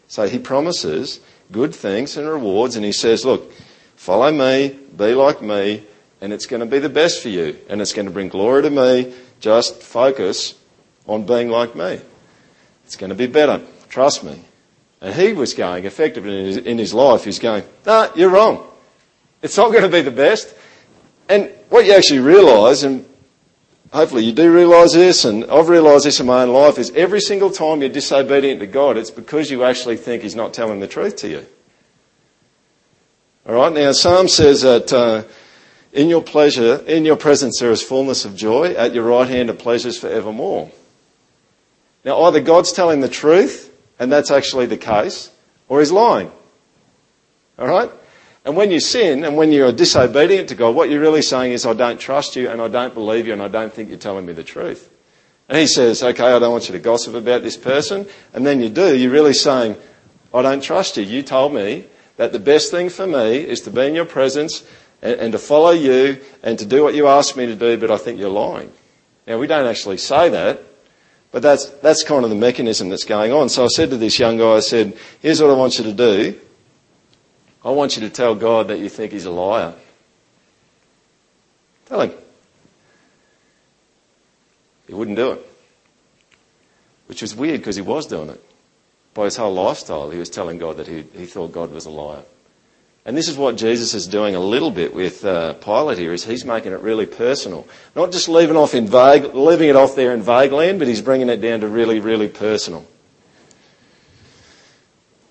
So 0.07 0.27
He 0.27 0.39
promises 0.39 1.19
good 1.51 1.75
things 1.75 2.17
and 2.17 2.27
rewards, 2.27 2.75
and 2.75 2.85
He 2.85 2.93
says, 2.93 3.25
Look, 3.25 3.51
follow 3.95 4.31
me, 4.31 4.79
be 4.95 5.13
like 5.13 5.41
me, 5.41 5.83
and 6.21 6.33
it's 6.33 6.45
going 6.45 6.61
to 6.61 6.65
be 6.65 6.79
the 6.79 6.89
best 6.89 7.21
for 7.21 7.29
you, 7.29 7.57
and 7.69 7.81
it's 7.81 7.93
going 7.93 8.07
to 8.07 8.11
bring 8.11 8.29
glory 8.29 8.63
to 8.63 8.69
me. 8.69 9.13
Just 9.39 9.81
focus 9.81 10.55
on 11.07 11.25
being 11.25 11.49
like 11.49 11.75
me. 11.75 11.99
It's 12.85 12.95
going 12.95 13.09
to 13.09 13.15
be 13.15 13.27
better. 13.27 13.61
Trust 13.89 14.23
me. 14.23 14.39
And 15.01 15.13
he 15.13 15.33
was 15.33 15.53
going, 15.53 15.85
effectively 15.85 16.57
in 16.57 16.77
his, 16.77 16.93
life, 16.93 17.23
he's 17.23 17.39
going, 17.39 17.63
no, 17.85 18.05
nah, 18.05 18.13
you're 18.15 18.29
wrong. 18.29 18.67
It's 19.41 19.55
not 19.55 19.71
going 19.71 19.83
to 19.83 19.89
be 19.89 20.01
the 20.01 20.11
best. 20.11 20.53
And 21.29 21.51
what 21.69 21.85
you 21.85 21.93
actually 21.93 22.19
realise, 22.19 22.83
and 22.83 23.07
hopefully 23.91 24.25
you 24.25 24.31
do 24.31 24.53
realise 24.53 24.93
this, 24.93 25.25
and 25.25 25.45
I've 25.45 25.69
realised 25.69 26.05
this 26.05 26.19
in 26.19 26.25
my 26.25 26.43
own 26.43 26.49
life, 26.49 26.77
is 26.77 26.91
every 26.91 27.21
single 27.21 27.51
time 27.51 27.81
you're 27.81 27.89
disobedient 27.89 28.59
to 28.59 28.67
God, 28.67 28.97
it's 28.97 29.11
because 29.11 29.49
you 29.49 29.63
actually 29.63 29.97
think 29.97 30.23
He's 30.23 30.35
not 30.35 30.53
telling 30.53 30.79
the 30.79 30.87
truth 30.87 31.15
to 31.17 31.29
you. 31.29 31.45
All 33.47 33.55
right. 33.55 33.73
Now, 33.73 33.91
Psalm 33.93 34.27
says 34.27 34.61
that 34.61 34.93
uh, 34.93 35.23
in 35.93 36.09
your 36.09 36.21
pleasure, 36.21 36.83
in 36.85 37.05
your 37.05 37.15
presence, 37.15 37.59
there 37.59 37.71
is 37.71 37.81
fullness 37.81 38.25
of 38.25 38.35
joy. 38.35 38.73
At 38.73 38.93
your 38.93 39.05
right 39.05 39.27
hand 39.27 39.49
are 39.49 39.53
pleasures 39.53 39.97
forevermore. 39.97 40.71
Now, 42.05 42.21
either 42.23 42.41
God's 42.41 42.71
telling 42.71 43.01
the 43.01 43.09
truth, 43.09 43.75
and 43.97 44.11
that's 44.11 44.31
actually 44.31 44.67
the 44.67 44.77
case, 44.77 45.31
or 45.67 45.79
He's 45.79 45.91
lying. 45.91 46.31
All 47.57 47.67
right? 47.67 47.91
And 48.49 48.57
when 48.57 48.71
you 48.71 48.79
sin 48.79 49.25
and 49.25 49.37
when 49.37 49.51
you're 49.51 49.71
disobedient 49.71 50.49
to 50.49 50.55
God, 50.55 50.73
what 50.73 50.89
you're 50.89 50.99
really 50.99 51.21
saying 51.21 51.51
is, 51.51 51.67
I 51.67 51.73
don't 51.73 51.99
trust 51.99 52.35
you 52.35 52.49
and 52.49 52.59
I 52.59 52.67
don't 52.67 52.95
believe 52.95 53.27
you 53.27 53.33
and 53.33 53.43
I 53.43 53.47
don't 53.47 53.71
think 53.71 53.89
you're 53.89 53.99
telling 53.99 54.25
me 54.25 54.33
the 54.33 54.43
truth. 54.43 54.89
And 55.47 55.59
He 55.59 55.67
says, 55.67 56.01
okay, 56.01 56.33
I 56.33 56.39
don't 56.39 56.51
want 56.51 56.67
you 56.67 56.73
to 56.73 56.79
gossip 56.79 57.13
about 57.13 57.43
this 57.43 57.55
person. 57.55 58.07
And 58.33 58.47
then 58.47 58.59
you 58.59 58.69
do. 58.69 58.97
You're 58.97 59.11
really 59.11 59.35
saying, 59.35 59.77
I 60.33 60.41
don't 60.41 60.63
trust 60.63 60.97
you. 60.97 61.03
You 61.03 61.21
told 61.21 61.53
me 61.53 61.85
that 62.17 62.31
the 62.31 62.39
best 62.39 62.71
thing 62.71 62.89
for 62.89 63.05
me 63.05 63.35
is 63.35 63.61
to 63.61 63.69
be 63.69 63.85
in 63.85 63.93
your 63.93 64.05
presence 64.05 64.65
and, 65.03 65.19
and 65.19 65.31
to 65.33 65.37
follow 65.37 65.69
you 65.69 66.19
and 66.41 66.57
to 66.57 66.65
do 66.65 66.81
what 66.81 66.95
you 66.95 67.05
asked 67.05 67.37
me 67.37 67.45
to 67.45 67.55
do, 67.55 67.77
but 67.77 67.91
I 67.91 67.97
think 67.97 68.19
you're 68.19 68.29
lying. 68.29 68.71
Now, 69.27 69.37
we 69.37 69.45
don't 69.45 69.67
actually 69.67 69.97
say 69.97 70.27
that, 70.29 70.63
but 71.31 71.43
that's, 71.43 71.65
that's 71.65 72.03
kind 72.03 72.23
of 72.23 72.31
the 72.31 72.35
mechanism 72.35 72.89
that's 72.89 73.05
going 73.05 73.31
on. 73.31 73.49
So 73.49 73.65
I 73.65 73.67
said 73.67 73.91
to 73.91 73.97
this 73.97 74.17
young 74.17 74.39
guy, 74.39 74.53
I 74.53 74.61
said, 74.61 74.97
here's 75.19 75.39
what 75.39 75.51
I 75.51 75.53
want 75.53 75.77
you 75.77 75.83
to 75.83 75.93
do. 75.93 76.39
I 77.63 77.71
want 77.71 77.95
you 77.95 78.01
to 78.03 78.09
tell 78.09 78.35
God 78.35 78.69
that 78.69 78.79
you 78.79 78.89
think 78.89 79.11
he's 79.11 79.25
a 79.25 79.31
liar. 79.31 79.73
Tell 81.85 82.01
him. 82.01 82.13
He 84.87 84.93
wouldn't 84.93 85.17
do 85.17 85.31
it. 85.33 85.45
Which 87.07 87.21
was 87.21 87.35
weird 87.35 87.59
because 87.59 87.75
he 87.75 87.81
was 87.81 88.07
doing 88.07 88.29
it. 88.29 88.43
By 89.13 89.25
his 89.25 89.35
whole 89.35 89.53
lifestyle, 89.53 90.09
he 90.09 90.19
was 90.19 90.29
telling 90.29 90.57
God 90.57 90.77
that 90.77 90.87
he, 90.87 91.03
he 91.17 91.25
thought 91.25 91.51
God 91.51 91.71
was 91.71 91.85
a 91.85 91.89
liar. 91.89 92.23
And 93.05 93.17
this 93.17 93.27
is 93.27 93.37
what 93.37 93.55
Jesus 93.55 93.93
is 93.93 94.07
doing 94.07 94.35
a 94.35 94.39
little 94.39 94.71
bit 94.71 94.93
with 94.93 95.25
uh, 95.25 95.53
Pilate 95.53 95.97
here, 95.97 96.13
is 96.13 96.23
he's 96.23 96.45
making 96.45 96.73
it 96.73 96.81
really 96.81 97.07
personal. 97.07 97.67
Not 97.95 98.11
just 98.11 98.29
leaving, 98.29 98.55
off 98.55 98.75
in 98.75 98.87
vague, 98.87 99.33
leaving 99.33 99.69
it 99.69 99.75
off 99.75 99.95
there 99.95 100.13
in 100.13 100.21
vague 100.21 100.51
land, 100.51 100.79
but 100.79 100.87
he's 100.87 101.01
bringing 101.01 101.29
it 101.29 101.37
down 101.37 101.61
to 101.61 101.67
really, 101.67 101.99
really 101.99 102.27
personal. 102.27 102.85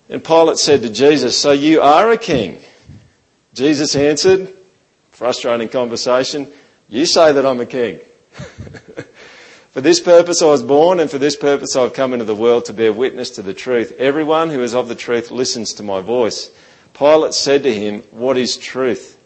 And 0.09 0.25
Pilate 0.25 0.59
said 0.59 0.83
to 0.83 0.91
Jesus, 0.91 1.39
So 1.39 1.53
you 1.53 1.83
are 1.83 2.11
a 2.11 2.19
king? 2.19 2.61
Jesus 3.55 3.95
answered, 3.95 4.55
frustrating 5.11 5.69
conversation, 5.69 6.51
You 6.89 7.05
say 7.05 7.33
that 7.33 7.45
I'm 7.45 7.61
a 7.61 7.67
king. 7.67 8.01
for 9.71 9.81
this 9.81 10.01
purpose 10.01 10.41
I 10.41 10.47
was 10.47 10.63
born, 10.63 11.01
and 11.01 11.11
for 11.11 11.19
this 11.19 11.37
purpose 11.37 11.77
I've 11.77 11.93
come 11.93 12.13
into 12.13 12.25
the 12.25 12.35
world 12.35 12.67
to 12.67 12.73
bear 12.73 12.93
witness 12.93 13.31
to 13.31 13.43
the 13.43 13.55
truth. 13.55 13.93
Everyone 13.99 14.51
who 14.51 14.63
is 14.63 14.75
of 14.75 14.89
the 14.89 14.95
truth 14.95 15.31
listens 15.31 15.75
to 15.75 15.83
my 15.83 16.01
voice. 16.01 16.51
Pilate 16.95 17.35
said 17.35 17.65
to 17.65 17.75
him, 17.75 18.03
What 18.11 18.39
is 18.39 18.57
truth? 18.57 19.19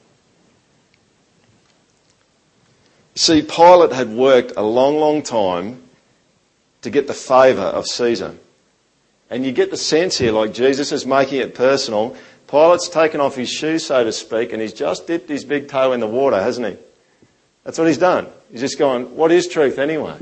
See, 3.15 3.43
Pilate 3.43 3.93
had 3.93 4.09
worked 4.09 4.55
a 4.57 4.63
long, 4.63 4.99
long 4.99 5.23
time 5.23 5.83
to 6.81 6.91
get 6.91 7.07
the 7.07 7.15
favour 7.15 7.61
of 7.61 7.87
Caesar. 7.87 8.35
And 9.33 9.47
you 9.47 9.53
get 9.53 9.71
the 9.71 9.79
sense 9.79 10.19
here, 10.19 10.31
like 10.31 10.53
Jesus 10.53 10.93
is 10.93 11.07
making 11.07 11.41
it 11.41 11.55
personal. 11.55 12.15
Pilate's 12.49 12.91
taken 12.91 13.19
off 13.19 13.35
his 13.35 13.49
shoe, 13.49 13.79
so 13.79 14.05
to 14.05 14.13
speak, 14.13 14.53
and 14.53 14.61
he's 14.61 14.75
just 14.75 15.07
dipped 15.07 15.31
his 15.31 15.43
big 15.43 15.69
toe 15.69 15.93
in 15.93 16.01
the 16.01 16.07
water, 16.07 16.39
hasn't 16.39 16.67
he? 16.67 16.77
That's 17.65 17.79
what 17.79 17.89
he's 17.89 17.97
done. 17.97 18.29
He's 18.51 18.61
just 18.61 18.79
gone, 18.79 19.17
what 19.17 19.33
is 19.33 19.49
truth 19.49 19.79
anyway? 19.79 20.19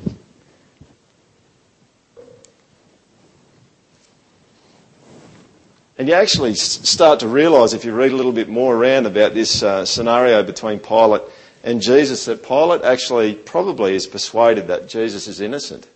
And 5.98 6.06
you 6.06 6.14
actually 6.14 6.54
start 6.54 7.18
to 7.18 7.26
realise, 7.26 7.72
if 7.72 7.84
you 7.84 7.92
read 7.92 8.12
a 8.12 8.16
little 8.16 8.30
bit 8.30 8.48
more 8.48 8.76
around 8.76 9.06
about 9.06 9.34
this 9.34 9.60
uh, 9.64 9.84
scenario 9.84 10.44
between 10.44 10.78
Pilate 10.78 11.22
and 11.64 11.82
Jesus, 11.82 12.26
that 12.26 12.44
Pilate 12.44 12.82
actually 12.82 13.34
probably 13.34 13.96
is 13.96 14.06
persuaded 14.06 14.68
that 14.68 14.88
Jesus 14.88 15.26
is 15.26 15.40
innocent. 15.40 15.88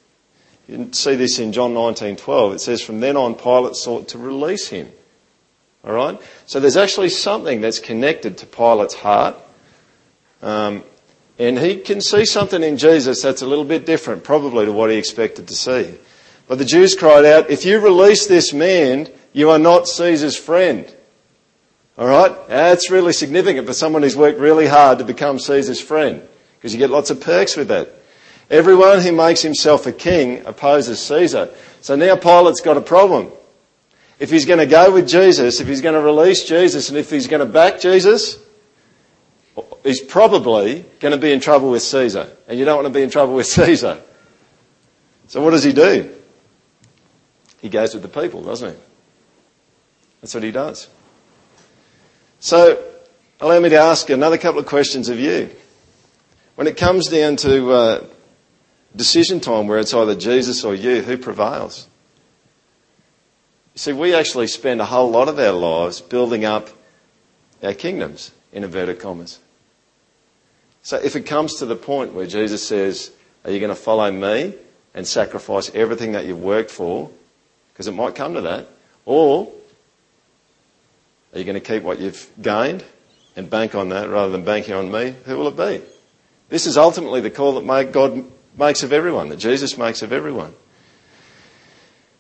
You 0.68 0.88
see 0.92 1.14
this 1.14 1.38
in 1.38 1.52
John 1.52 1.74
19:12. 1.74 2.54
It 2.54 2.60
says, 2.60 2.80
"From 2.80 3.00
then 3.00 3.16
on, 3.16 3.34
Pilate 3.34 3.76
sought 3.76 4.08
to 4.08 4.18
release 4.18 4.68
him." 4.68 4.90
All 5.86 5.92
right. 5.92 6.18
So 6.46 6.60
there's 6.60 6.78
actually 6.78 7.10
something 7.10 7.60
that's 7.60 7.78
connected 7.78 8.38
to 8.38 8.46
Pilate's 8.46 8.94
heart, 8.94 9.36
um, 10.42 10.82
and 11.38 11.58
he 11.58 11.76
can 11.76 12.00
see 12.00 12.24
something 12.24 12.62
in 12.62 12.78
Jesus 12.78 13.20
that's 13.20 13.42
a 13.42 13.46
little 13.46 13.64
bit 13.66 13.84
different, 13.84 14.24
probably 14.24 14.64
to 14.64 14.72
what 14.72 14.90
he 14.90 14.96
expected 14.96 15.48
to 15.48 15.54
see. 15.54 15.94
But 16.48 16.58
the 16.58 16.64
Jews 16.64 16.94
cried 16.94 17.26
out, 17.26 17.50
"If 17.50 17.66
you 17.66 17.78
release 17.80 18.26
this 18.26 18.54
man, 18.54 19.08
you 19.34 19.50
are 19.50 19.58
not 19.58 19.88
Caesar's 19.88 20.36
friend." 20.36 20.86
All 21.98 22.06
right. 22.06 22.34
That's 22.48 22.90
really 22.90 23.12
significant 23.12 23.66
for 23.66 23.74
someone 23.74 24.02
who's 24.02 24.16
worked 24.16 24.38
really 24.40 24.66
hard 24.66 24.98
to 24.98 25.04
become 25.04 25.38
Caesar's 25.38 25.80
friend, 25.80 26.22
because 26.56 26.72
you 26.72 26.78
get 26.78 26.90
lots 26.90 27.10
of 27.10 27.20
perks 27.20 27.56
with 27.56 27.68
that. 27.68 27.90
Everyone 28.51 29.01
who 29.01 29.12
makes 29.12 29.42
himself 29.42 29.86
a 29.86 29.92
king 29.92 30.45
opposes 30.47 31.01
Caesar. 31.01 31.51
So 31.80 31.97
now 31.97 32.16
Pilate's 32.16 32.61
got 32.61 32.76
a 32.76 32.82
problem. 32.82 33.30
If 34.18 34.30
he's 34.30 34.45
going 34.45 34.61
to 34.61 34.66
go 34.66 34.92
with 34.92 35.09
Jesus, 35.09 35.61
if 35.61 35.66
he's 35.66 35.80
going 35.80 35.95
to 35.95 36.01
release 36.01 36.45
Jesus, 36.45 36.88
and 36.88 36.99
if 36.99 37.11
he's 37.11 37.26
going 37.26 37.40
to 37.40 37.53
back 37.53 37.80
Jesus, 37.80 38.38
he's 39.82 40.01
probably 40.01 40.84
going 41.01 41.12
to 41.12 41.18
be 41.18 41.32
in 41.32 41.40
trouble 41.40 41.70
with 41.70 41.82
Caesar. 41.82 42.28
And 42.47 42.59
you 42.59 42.64
don't 42.64 42.76
want 42.76 42.86
to 42.86 42.97
be 42.97 43.03
in 43.03 43.11
trouble 43.11 43.34
with 43.34 43.47
Caesar. 43.49 44.01
So 45.28 45.42
what 45.42 45.51
does 45.51 45.64
he 45.64 45.72
do? 45.72 46.14
He 47.61 47.68
goes 47.68 47.95
with 47.95 48.03
the 48.03 48.09
people, 48.09 48.42
doesn't 48.42 48.74
he? 48.74 48.78
That's 50.20 50.34
what 50.34 50.42
he 50.42 50.51
does. 50.51 50.88
So 52.40 52.82
allow 53.40 53.59
me 53.59 53.70
to 53.70 53.78
ask 53.78 54.11
another 54.11 54.38
couple 54.38 54.61
of 54.61 54.66
questions 54.66 55.09
of 55.09 55.18
you. 55.18 55.51
When 56.57 56.66
it 56.66 56.76
comes 56.76 57.09
down 57.09 57.36
to 57.36 57.72
uh, 57.72 58.05
decision 58.97 59.40
time 59.40 59.66
where 59.66 59.78
it's 59.78 59.95
either 59.95 60.14
Jesus 60.14 60.64
or 60.64 60.74
you, 60.74 61.03
who 61.03 61.16
prevails? 61.16 61.88
See, 63.76 63.92
we 63.92 64.14
actually 64.14 64.47
spend 64.47 64.80
a 64.80 64.84
whole 64.84 65.11
lot 65.11 65.28
of 65.28 65.38
our 65.38 65.53
lives 65.53 66.01
building 66.01 66.45
up 66.45 66.68
our 67.62 67.74
kingdoms, 67.74 68.30
in 68.53 68.62
inverted 68.62 69.01
commas. 69.01 69.40
So 70.82 70.97
if 70.97 71.16
it 71.16 71.22
comes 71.22 71.57
to 71.57 71.66
the 71.66 71.76
point 71.76 72.12
where 72.14 72.26
Jesus 72.26 72.66
says, 72.66 73.11
Are 73.45 73.51
you 73.51 73.59
going 73.59 73.70
to 73.70 73.74
follow 73.74 74.11
me 74.12 74.55
and 74.95 75.07
sacrifice 75.07 75.70
everything 75.74 76.12
that 76.12 76.26
you've 76.26 76.42
worked 76.42 76.70
for? 76.70 77.11
Because 77.72 77.88
it 77.88 77.92
might 77.92 78.14
come 78.14 78.34
to 78.34 78.42
that. 78.42 78.68
Or 79.05 79.51
are 81.32 81.38
you 81.38 81.45
going 81.45 81.55
to 81.55 81.61
keep 81.61 81.82
what 81.82 81.99
you've 81.99 82.30
gained 82.40 82.84
and 83.34 83.51
bank 83.51 83.74
on 83.74 83.88
that 83.88 84.09
rather 84.09 84.30
than 84.30 84.45
banking 84.45 84.74
on 84.74 84.92
me? 84.92 85.16
Who 85.24 85.36
will 85.36 85.49
it 85.49 85.57
be? 85.57 85.84
This 86.49 86.66
is 86.66 86.78
ultimately 86.78 87.20
the 87.20 87.30
call 87.30 87.61
that 87.61 87.92
God 87.92 88.24
makes 88.57 88.82
of 88.82 88.92
everyone, 88.92 89.28
that 89.30 89.36
Jesus 89.36 89.76
makes 89.76 90.02
of 90.02 90.12
everyone. 90.12 90.55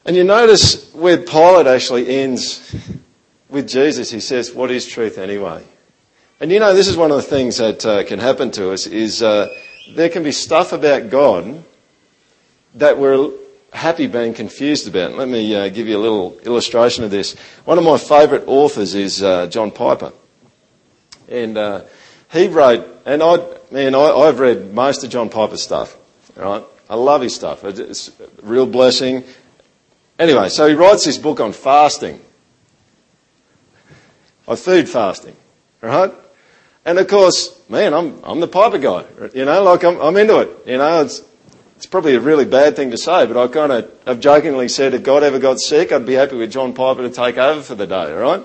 And 0.04 0.16
you 0.16 0.24
notice 0.24 0.92
where 0.92 1.18
Pilate 1.18 1.66
actually 1.66 2.08
ends 2.08 2.74
with 3.48 3.68
Jesus, 3.68 4.10
he 4.10 4.20
says, 4.20 4.52
What 4.52 4.70
is 4.70 4.86
truth 4.86 5.16
anyway? 5.16 5.64
And 6.40 6.50
you 6.50 6.58
know, 6.60 6.74
this 6.74 6.88
is 6.88 6.96
one 6.96 7.10
of 7.10 7.16
the 7.16 7.22
things 7.22 7.56
that 7.58 7.86
uh, 7.86 8.04
can 8.04 8.18
happen 8.18 8.50
to 8.52 8.72
us 8.72 8.86
is 8.86 9.22
uh, 9.22 9.48
there 9.94 10.08
can 10.08 10.22
be 10.22 10.32
stuff 10.32 10.72
about 10.72 11.08
God 11.08 11.62
that 12.74 12.98
we're 12.98 13.30
happy 13.72 14.06
being 14.06 14.34
confused 14.34 14.88
about. 14.88 15.12
Let 15.12 15.28
me 15.28 15.54
uh, 15.54 15.68
give 15.68 15.88
you 15.88 15.96
a 15.96 16.02
little 16.02 16.38
illustration 16.40 17.04
of 17.04 17.10
this. 17.10 17.34
One 17.64 17.78
of 17.78 17.84
my 17.84 17.98
favourite 17.98 18.44
authors 18.46 18.94
is 18.94 19.22
uh, 19.22 19.46
John 19.46 19.70
Piper. 19.70 20.12
And 21.28 21.56
uh, 21.56 21.84
he 22.30 22.48
wrote, 22.48 22.86
and 23.06 23.22
I, 23.22 23.38
man, 23.70 23.94
I, 23.94 24.10
I've 24.10 24.38
read 24.38 24.74
most 24.74 25.04
of 25.04 25.10
John 25.10 25.30
Piper's 25.30 25.62
stuff. 25.62 25.96
Right? 26.36 26.64
I 26.88 26.96
love 26.96 27.22
his 27.22 27.34
stuff. 27.34 27.64
It's 27.64 28.08
a 28.08 28.12
real 28.42 28.66
blessing. 28.66 29.24
Anyway, 30.18 30.48
so 30.48 30.68
he 30.68 30.74
writes 30.74 31.04
this 31.04 31.18
book 31.18 31.40
on 31.40 31.52
fasting. 31.52 32.20
I 34.46 34.56
food 34.56 34.88
fasting, 34.88 35.36
right? 35.80 36.12
And 36.84 36.98
of 36.98 37.08
course, 37.08 37.58
man, 37.68 37.94
I'm, 37.94 38.20
I'm 38.22 38.40
the 38.40 38.48
Piper 38.48 38.78
guy. 38.78 39.04
You 39.32 39.46
know, 39.46 39.62
like 39.62 39.84
I'm, 39.84 39.98
I'm 40.00 40.16
into 40.16 40.38
it. 40.40 40.50
You 40.66 40.78
know, 40.78 41.00
it's, 41.00 41.22
it's 41.76 41.86
probably 41.86 42.14
a 42.14 42.20
really 42.20 42.44
bad 42.44 42.76
thing 42.76 42.90
to 42.90 42.98
say, 42.98 43.26
but 43.26 43.36
I 43.36 43.48
kind 43.48 43.72
of 43.72 43.90
have 44.06 44.20
jokingly 44.20 44.68
said 44.68 44.92
if 44.92 45.02
God 45.02 45.22
ever 45.22 45.38
got 45.38 45.60
sick, 45.60 45.92
I'd 45.92 46.04
be 46.04 46.12
happy 46.14 46.36
with 46.36 46.52
John 46.52 46.74
Piper 46.74 47.02
to 47.02 47.10
take 47.10 47.38
over 47.38 47.62
for 47.62 47.74
the 47.74 47.86
day, 47.86 48.12
right? 48.12 48.42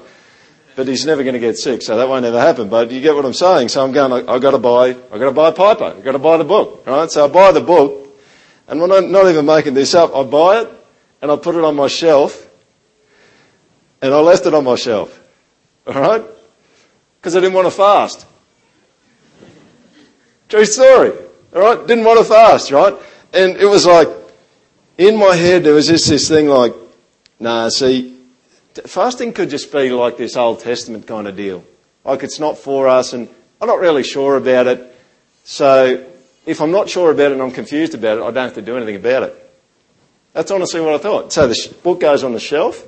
But 0.79 0.87
he's 0.87 1.05
never 1.05 1.23
going 1.23 1.33
to 1.33 1.41
get 1.41 1.57
sick, 1.57 1.81
so 1.81 1.97
that 1.97 2.07
won't 2.07 2.23
ever 2.23 2.39
happen. 2.39 2.69
But 2.69 2.89
you 2.89 3.01
get 3.01 3.13
what 3.13 3.25
I'm 3.25 3.33
saying. 3.33 3.67
So 3.67 3.83
I'm 3.83 3.91
going, 3.91 4.13
I, 4.29 4.31
have 4.31 4.41
got 4.41 4.51
to 4.51 4.57
buy, 4.57 4.91
I've 4.91 5.19
got 5.19 5.25
to 5.25 5.33
buy 5.33 5.49
a 5.49 5.51
Piper. 5.51 5.83
I've 5.83 6.05
got 6.05 6.13
to 6.13 6.19
buy 6.19 6.37
the 6.37 6.45
book, 6.45 6.83
right? 6.87 7.11
So 7.11 7.25
I 7.25 7.27
buy 7.27 7.51
the 7.51 7.59
book, 7.59 8.17
and 8.65 8.79
when 8.79 8.89
I'm 8.89 9.11
not 9.11 9.27
even 9.27 9.45
making 9.45 9.73
this 9.73 9.93
up, 9.93 10.15
I 10.15 10.23
buy 10.23 10.61
it 10.61 10.69
and 11.21 11.31
I 11.31 11.35
put 11.35 11.55
it 11.55 11.65
on 11.65 11.75
my 11.75 11.87
shelf 11.87 12.47
and 14.01 14.13
I 14.13 14.19
left 14.21 14.45
it 14.45 14.53
on 14.53 14.63
my 14.63 14.75
shelf. 14.75 15.21
Alright? 15.85 16.23
Because 17.19 17.35
I 17.35 17.41
didn't 17.41 17.55
want 17.55 17.67
to 17.67 17.71
fast. 17.71 18.25
True 20.47 20.63
story. 20.63 21.11
Alright? 21.53 21.87
Didn't 21.87 22.05
want 22.05 22.19
to 22.19 22.23
fast, 22.23 22.71
right? 22.71 22.95
And 23.33 23.57
it 23.57 23.65
was 23.65 23.85
like, 23.85 24.07
in 24.97 25.17
my 25.17 25.35
head 25.35 25.65
there 25.65 25.73
was 25.73 25.87
just 25.87 26.07
this 26.07 26.29
thing 26.29 26.47
like, 26.47 26.73
nah, 27.37 27.67
see, 27.67 28.15
fasting 28.85 29.33
could 29.33 29.49
just 29.49 29.71
be 29.71 29.89
like 29.91 30.17
this 30.17 30.35
Old 30.35 30.59
Testament 30.61 31.07
kind 31.07 31.27
of 31.27 31.35
deal. 31.35 31.63
Like 32.03 32.23
it's 32.23 32.39
not 32.39 32.57
for 32.57 32.87
us 32.87 33.13
and 33.13 33.29
I'm 33.61 33.67
not 33.67 33.79
really 33.79 34.03
sure 34.03 34.37
about 34.37 34.67
it. 34.67 34.95
So 35.43 36.05
if 36.45 36.61
I'm 36.61 36.71
not 36.71 36.89
sure 36.89 37.11
about 37.11 37.31
it 37.31 37.33
and 37.33 37.41
I'm 37.41 37.51
confused 37.51 37.93
about 37.93 38.17
it, 38.17 38.21
I 38.21 38.25
don't 38.25 38.35
have 38.35 38.53
to 38.55 38.61
do 38.61 38.77
anything 38.77 38.95
about 38.95 39.23
it. 39.23 39.51
That's 40.33 40.51
honestly 40.51 40.81
what 40.81 40.93
I 40.93 40.97
thought. 40.97 41.33
So 41.33 41.47
the 41.47 41.75
book 41.83 41.99
goes 41.99 42.23
on 42.23 42.33
the 42.33 42.39
shelf 42.39 42.85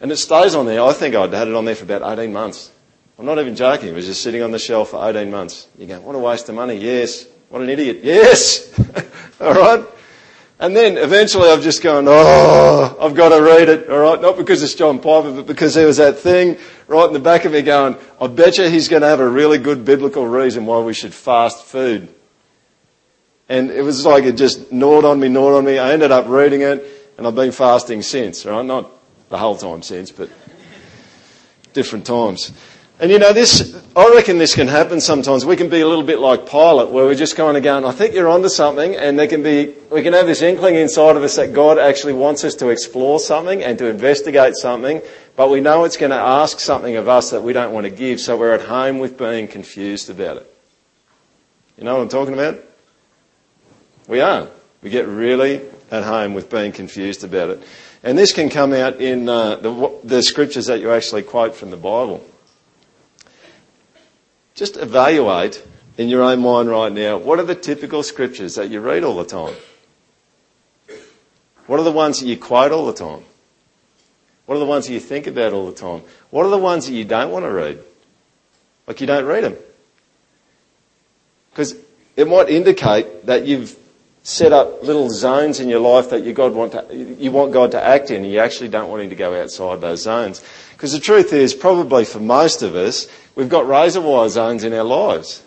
and 0.00 0.12
it 0.12 0.16
stays 0.16 0.54
on 0.54 0.66
there. 0.66 0.82
I 0.82 0.92
think 0.92 1.14
I'd 1.14 1.32
had 1.32 1.48
it 1.48 1.54
on 1.54 1.64
there 1.64 1.74
for 1.74 1.84
about 1.84 2.18
18 2.18 2.32
months. 2.32 2.70
I'm 3.18 3.26
not 3.26 3.38
even 3.38 3.54
joking. 3.54 3.90
It 3.90 3.94
was 3.94 4.06
just 4.06 4.22
sitting 4.22 4.42
on 4.42 4.50
the 4.50 4.58
shelf 4.58 4.90
for 4.90 5.08
18 5.08 5.30
months. 5.30 5.68
You 5.78 5.86
go, 5.86 6.00
what 6.00 6.14
a 6.14 6.18
waste 6.18 6.48
of 6.48 6.54
money. 6.54 6.76
Yes. 6.76 7.26
What 7.50 7.62
an 7.62 7.68
idiot. 7.68 8.00
Yes. 8.02 8.72
All 9.40 9.52
right. 9.52 9.84
And 10.60 10.76
then 10.76 10.98
eventually 10.98 11.48
I've 11.48 11.62
just 11.62 11.82
gone, 11.82 12.04
oh, 12.06 12.96
I've 13.00 13.14
got 13.14 13.30
to 13.30 13.42
read 13.42 13.70
it, 13.70 13.88
alright? 13.88 14.20
Not 14.20 14.36
because 14.36 14.62
it's 14.62 14.74
John 14.74 14.98
Piper, 14.98 15.32
but 15.32 15.46
because 15.46 15.72
there 15.72 15.86
was 15.86 15.96
that 15.96 16.18
thing 16.18 16.58
right 16.86 17.06
in 17.06 17.14
the 17.14 17.18
back 17.18 17.46
of 17.46 17.52
me 17.52 17.62
going, 17.62 17.96
I 18.20 18.26
bet 18.26 18.58
you 18.58 18.68
he's 18.68 18.86
going 18.86 19.00
to 19.00 19.08
have 19.08 19.20
a 19.20 19.28
really 19.28 19.56
good 19.56 19.86
biblical 19.86 20.26
reason 20.26 20.66
why 20.66 20.80
we 20.80 20.92
should 20.92 21.14
fast 21.14 21.64
food. 21.64 22.14
And 23.48 23.70
it 23.70 23.80
was 23.80 24.04
like 24.04 24.24
it 24.24 24.36
just 24.36 24.70
gnawed 24.70 25.06
on 25.06 25.18
me, 25.18 25.28
gnawed 25.28 25.54
on 25.54 25.64
me. 25.64 25.78
I 25.78 25.92
ended 25.92 26.12
up 26.12 26.28
reading 26.28 26.60
it, 26.60 26.86
and 27.16 27.26
I've 27.26 27.34
been 27.34 27.52
fasting 27.52 28.02
since, 28.02 28.44
right? 28.44 28.64
Not 28.64 28.92
the 29.30 29.38
whole 29.38 29.56
time 29.56 29.80
since, 29.80 30.10
but 30.10 30.28
different 31.72 32.04
times. 32.04 32.52
And 33.00 33.10
you 33.10 33.18
know, 33.18 33.32
this, 33.32 33.82
I 33.96 34.12
reckon 34.14 34.36
this 34.36 34.54
can 34.54 34.68
happen 34.68 35.00
sometimes. 35.00 35.46
We 35.46 35.56
can 35.56 35.70
be 35.70 35.80
a 35.80 35.88
little 35.88 36.04
bit 36.04 36.18
like 36.18 36.46
Pilate, 36.46 36.90
where 36.90 37.06
we're 37.06 37.14
just 37.14 37.34
kind 37.34 37.56
of 37.56 37.62
going, 37.62 37.86
I 37.86 37.92
think 37.92 38.12
you're 38.12 38.28
onto 38.28 38.50
something, 38.50 38.94
and 38.94 39.18
there 39.18 39.26
can 39.26 39.42
be, 39.42 39.74
we 39.90 40.02
can 40.02 40.12
have 40.12 40.26
this 40.26 40.42
inkling 40.42 40.74
inside 40.74 41.16
of 41.16 41.22
us 41.22 41.36
that 41.36 41.54
God 41.54 41.78
actually 41.78 42.12
wants 42.12 42.44
us 42.44 42.54
to 42.56 42.68
explore 42.68 43.18
something 43.18 43.62
and 43.62 43.78
to 43.78 43.86
investigate 43.86 44.54
something, 44.54 45.00
but 45.34 45.48
we 45.48 45.62
know 45.62 45.84
it's 45.84 45.96
going 45.96 46.10
to 46.10 46.16
ask 46.16 46.60
something 46.60 46.96
of 46.96 47.08
us 47.08 47.30
that 47.30 47.42
we 47.42 47.54
don't 47.54 47.72
want 47.72 47.84
to 47.84 47.90
give, 47.90 48.20
so 48.20 48.36
we're 48.36 48.52
at 48.52 48.60
home 48.60 48.98
with 48.98 49.16
being 49.16 49.48
confused 49.48 50.10
about 50.10 50.36
it. 50.36 50.54
You 51.78 51.84
know 51.84 51.94
what 51.94 52.02
I'm 52.02 52.10
talking 52.10 52.34
about? 52.34 52.62
We 54.08 54.20
are. 54.20 54.46
We 54.82 54.90
get 54.90 55.08
really 55.08 55.62
at 55.90 56.04
home 56.04 56.34
with 56.34 56.50
being 56.50 56.72
confused 56.72 57.24
about 57.24 57.48
it. 57.48 57.62
And 58.02 58.18
this 58.18 58.34
can 58.34 58.50
come 58.50 58.74
out 58.74 59.00
in 59.00 59.26
uh, 59.26 59.56
the, 59.56 59.98
the 60.04 60.22
scriptures 60.22 60.66
that 60.66 60.80
you 60.80 60.90
actually 60.90 61.22
quote 61.22 61.54
from 61.54 61.70
the 61.70 61.78
Bible. 61.78 62.26
Just 64.54 64.76
evaluate 64.76 65.62
in 65.98 66.08
your 66.08 66.22
own 66.22 66.40
mind 66.40 66.68
right 66.68 66.92
now 66.92 67.18
what 67.18 67.38
are 67.38 67.44
the 67.44 67.54
typical 67.54 68.02
scriptures 68.02 68.54
that 68.54 68.70
you 68.70 68.80
read 68.80 69.04
all 69.04 69.16
the 69.16 69.24
time? 69.24 69.54
What 71.66 71.78
are 71.78 71.84
the 71.84 71.92
ones 71.92 72.20
that 72.20 72.26
you 72.26 72.36
quote 72.36 72.72
all 72.72 72.86
the 72.86 72.92
time? 72.92 73.24
What 74.46 74.56
are 74.56 74.58
the 74.58 74.66
ones 74.66 74.88
that 74.88 74.92
you 74.92 75.00
think 75.00 75.28
about 75.28 75.52
all 75.52 75.66
the 75.66 75.76
time? 75.76 76.02
What 76.30 76.44
are 76.44 76.50
the 76.50 76.58
ones 76.58 76.86
that 76.86 76.92
you 76.92 77.04
don't 77.04 77.30
want 77.30 77.44
to 77.44 77.52
read? 77.52 77.78
Like 78.86 79.00
you 79.00 79.06
don't 79.06 79.24
read 79.24 79.44
them. 79.44 79.56
Because 81.50 81.76
it 82.16 82.26
might 82.26 82.48
indicate 82.48 83.26
that 83.26 83.46
you've 83.46 83.76
set 84.22 84.52
up 84.52 84.82
little 84.82 85.08
zones 85.08 85.60
in 85.60 85.68
your 85.68 85.80
life 85.80 86.10
that 86.10 86.24
you, 86.24 86.32
God 86.32 86.52
want, 86.52 86.72
to, 86.72 86.94
you 86.94 87.30
want 87.30 87.52
God 87.52 87.70
to 87.72 87.82
act 87.82 88.10
in 88.10 88.24
and 88.24 88.32
you 88.32 88.40
actually 88.40 88.68
don't 88.68 88.90
want 88.90 89.02
Him 89.02 89.10
to 89.10 89.16
go 89.16 89.40
outside 89.40 89.80
those 89.80 90.02
zones. 90.02 90.44
Because 90.72 90.92
the 90.92 91.00
truth 91.00 91.32
is, 91.32 91.54
probably 91.54 92.04
for 92.04 92.20
most 92.20 92.62
of 92.62 92.74
us, 92.74 93.06
We've 93.34 93.48
got 93.48 93.68
razor 93.68 94.00
wire 94.00 94.28
zones 94.28 94.64
in 94.64 94.72
our 94.72 94.84
lives. 94.84 95.42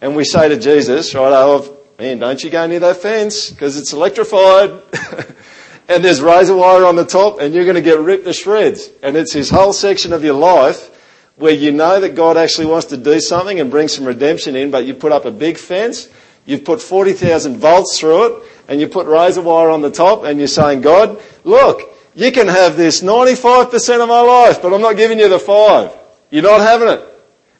And 0.00 0.14
we 0.14 0.24
say 0.24 0.48
to 0.48 0.58
Jesus, 0.58 1.14
right, 1.14 1.32
oh, 1.32 1.76
man, 1.98 2.18
don't 2.18 2.42
you 2.42 2.50
go 2.50 2.66
near 2.66 2.80
that 2.80 2.98
fence 2.98 3.50
because 3.50 3.76
it's 3.76 3.92
electrified. 3.92 4.70
and 5.88 6.04
there's 6.04 6.20
razor 6.20 6.54
wire 6.54 6.84
on 6.84 6.96
the 6.96 7.04
top 7.04 7.40
and 7.40 7.54
you're 7.54 7.64
going 7.64 7.74
to 7.74 7.82
get 7.82 7.98
ripped 7.98 8.24
to 8.24 8.32
shreds. 8.32 8.88
And 9.02 9.16
it's 9.16 9.34
this 9.34 9.50
whole 9.50 9.72
section 9.72 10.12
of 10.12 10.22
your 10.22 10.34
life 10.34 10.94
where 11.36 11.52
you 11.52 11.72
know 11.72 12.00
that 12.00 12.14
God 12.14 12.36
actually 12.36 12.66
wants 12.66 12.86
to 12.86 12.96
do 12.96 13.20
something 13.20 13.60
and 13.60 13.70
bring 13.70 13.88
some 13.88 14.04
redemption 14.04 14.56
in, 14.56 14.70
but 14.70 14.86
you 14.86 14.94
put 14.94 15.12
up 15.12 15.24
a 15.24 15.30
big 15.30 15.56
fence, 15.56 16.08
you've 16.46 16.64
put 16.64 16.82
40,000 16.82 17.56
volts 17.58 17.98
through 17.98 18.26
it, 18.26 18.42
and 18.68 18.80
you 18.80 18.88
put 18.88 19.06
razor 19.06 19.42
wire 19.42 19.70
on 19.70 19.80
the 19.80 19.90
top 19.90 20.24
and 20.24 20.38
you're 20.38 20.48
saying, 20.48 20.80
God, 20.80 21.20
look, 21.44 21.94
you 22.14 22.32
can 22.32 22.48
have 22.48 22.76
this 22.76 23.02
95% 23.02 24.02
of 24.02 24.08
my 24.08 24.20
life, 24.20 24.60
but 24.60 24.72
I'm 24.72 24.80
not 24.80 24.96
giving 24.96 25.18
you 25.18 25.28
the 25.28 25.38
five. 25.38 25.96
You're 26.30 26.42
not 26.42 26.60
having 26.60 26.88
it. 26.88 27.04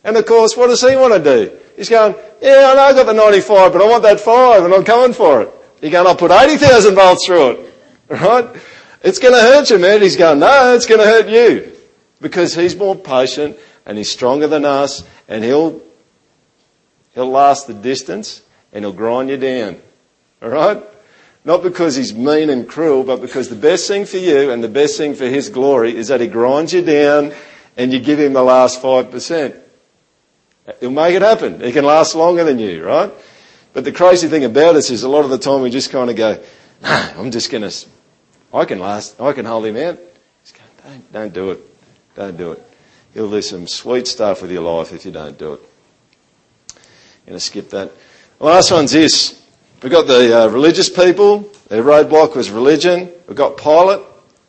And 0.04 0.16
of 0.16 0.26
course, 0.26 0.56
what 0.56 0.68
does 0.68 0.80
he 0.80 0.96
want 0.96 1.14
to 1.14 1.22
do? 1.22 1.58
He's 1.76 1.88
going, 1.88 2.14
yeah, 2.42 2.70
I 2.70 2.74
know 2.74 2.82
I've 2.82 2.96
got 2.96 3.06
the 3.06 3.12
95, 3.12 3.72
but 3.72 3.82
I 3.82 3.88
want 3.88 4.02
that 4.02 4.20
five 4.20 4.64
and 4.64 4.74
I'm 4.74 4.84
coming 4.84 5.12
for 5.12 5.42
it. 5.42 5.54
You're 5.80 5.92
going, 5.92 6.06
I'll 6.06 6.16
put 6.16 6.30
80,000 6.30 6.94
volts 6.94 7.26
through 7.26 7.50
it. 7.50 7.64
Right? 8.08 8.48
It's 9.02 9.18
going 9.18 9.34
to 9.34 9.40
hurt 9.40 9.68
you, 9.68 9.78
man. 9.78 10.00
He's 10.00 10.16
going, 10.16 10.38
no, 10.38 10.74
it's 10.74 10.86
going 10.86 11.00
to 11.00 11.06
hurt 11.06 11.28
you. 11.28 11.72
Because 12.22 12.54
he's 12.54 12.74
more 12.74 12.96
patient 12.96 13.58
and 13.84 13.98
he's 13.98 14.10
stronger 14.10 14.46
than 14.46 14.64
us 14.64 15.04
and 15.28 15.44
he'll, 15.44 15.82
he'll 17.12 17.30
last 17.30 17.66
the 17.66 17.74
distance 17.74 18.40
and 18.72 18.82
he'll 18.82 18.94
grind 18.94 19.28
you 19.28 19.36
down. 19.36 19.80
Alright? 20.42 20.82
Not 21.44 21.62
because 21.62 21.96
he's 21.96 22.14
mean 22.14 22.50
and 22.50 22.68
cruel, 22.68 23.04
but 23.04 23.20
because 23.20 23.50
the 23.50 23.56
best 23.56 23.86
thing 23.86 24.06
for 24.06 24.16
you 24.16 24.50
and 24.50 24.64
the 24.64 24.68
best 24.68 24.96
thing 24.96 25.14
for 25.14 25.26
his 25.26 25.48
glory 25.50 25.94
is 25.94 26.08
that 26.08 26.20
he 26.20 26.26
grinds 26.26 26.72
you 26.72 26.82
down 26.82 27.34
and 27.78 27.92
you 27.92 28.00
give 28.00 28.18
him 28.18 28.32
the 28.32 28.42
last 28.42 28.82
5%. 28.82 29.60
He'll 30.80 30.90
make 30.90 31.14
it 31.14 31.22
happen. 31.22 31.60
He 31.60 31.72
can 31.72 31.84
last 31.84 32.14
longer 32.14 32.44
than 32.44 32.58
you, 32.58 32.84
right? 32.84 33.10
But 33.72 33.84
the 33.84 33.92
crazy 33.92 34.26
thing 34.26 34.44
about 34.44 34.74
us 34.74 34.90
is 34.90 35.04
a 35.04 35.08
lot 35.08 35.24
of 35.24 35.30
the 35.30 35.38
time 35.38 35.62
we 35.62 35.70
just 35.70 35.90
kind 35.90 36.10
of 36.10 36.16
go, 36.16 36.42
nah, 36.82 37.10
I'm 37.16 37.30
just 37.30 37.50
going 37.50 37.62
to, 37.62 37.86
I 38.52 38.64
can 38.64 38.80
last, 38.80 39.18
I 39.20 39.32
can 39.32 39.46
hold 39.46 39.64
him 39.64 39.76
out. 39.76 39.98
Don't, 40.84 41.12
don't 41.12 41.32
do 41.32 41.50
it. 41.52 42.14
Don't 42.14 42.36
do 42.36 42.52
it. 42.52 42.62
He'll 43.14 43.30
do 43.30 43.40
some 43.40 43.66
sweet 43.68 44.06
stuff 44.08 44.42
with 44.42 44.50
your 44.50 44.62
life 44.62 44.92
if 44.92 45.04
you 45.04 45.12
don't 45.12 45.38
do 45.38 45.54
it. 45.54 45.60
I'm 46.70 47.26
going 47.26 47.36
to 47.36 47.40
skip 47.40 47.70
that. 47.70 47.92
The 48.38 48.44
last 48.44 48.70
one's 48.72 48.92
this. 48.92 49.40
We've 49.82 49.92
got 49.92 50.06
the 50.06 50.44
uh, 50.44 50.48
religious 50.48 50.88
people. 50.88 51.50
Their 51.68 51.84
roadblock 51.84 52.34
was 52.34 52.50
religion. 52.50 53.10
We've 53.28 53.36
got 53.36 53.56
Pilate. 53.56 54.00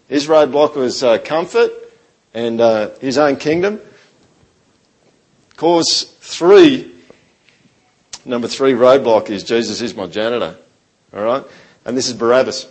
His 0.07 0.27
roadblock 0.27 0.75
was 0.75 1.03
uh, 1.03 1.19
comfort 1.19 1.78
and 2.34 2.61
uh, 2.61 2.91
his 2.99 3.17
own 3.17 3.38
kingdom. 3.38 3.80
Cause 5.55 6.03
three, 6.21 6.91
number 8.25 8.47
three 8.47 8.73
roadblock 8.73 9.30
is 9.30 9.43
Jesus 9.43 9.82
is 9.82 9.95
my 9.95 10.07
janitor. 10.07 10.57
All 11.13 11.23
right? 11.23 11.43
And 11.86 11.97
this 11.97 12.07
is 12.07 12.13
Barabbas. 12.13 12.67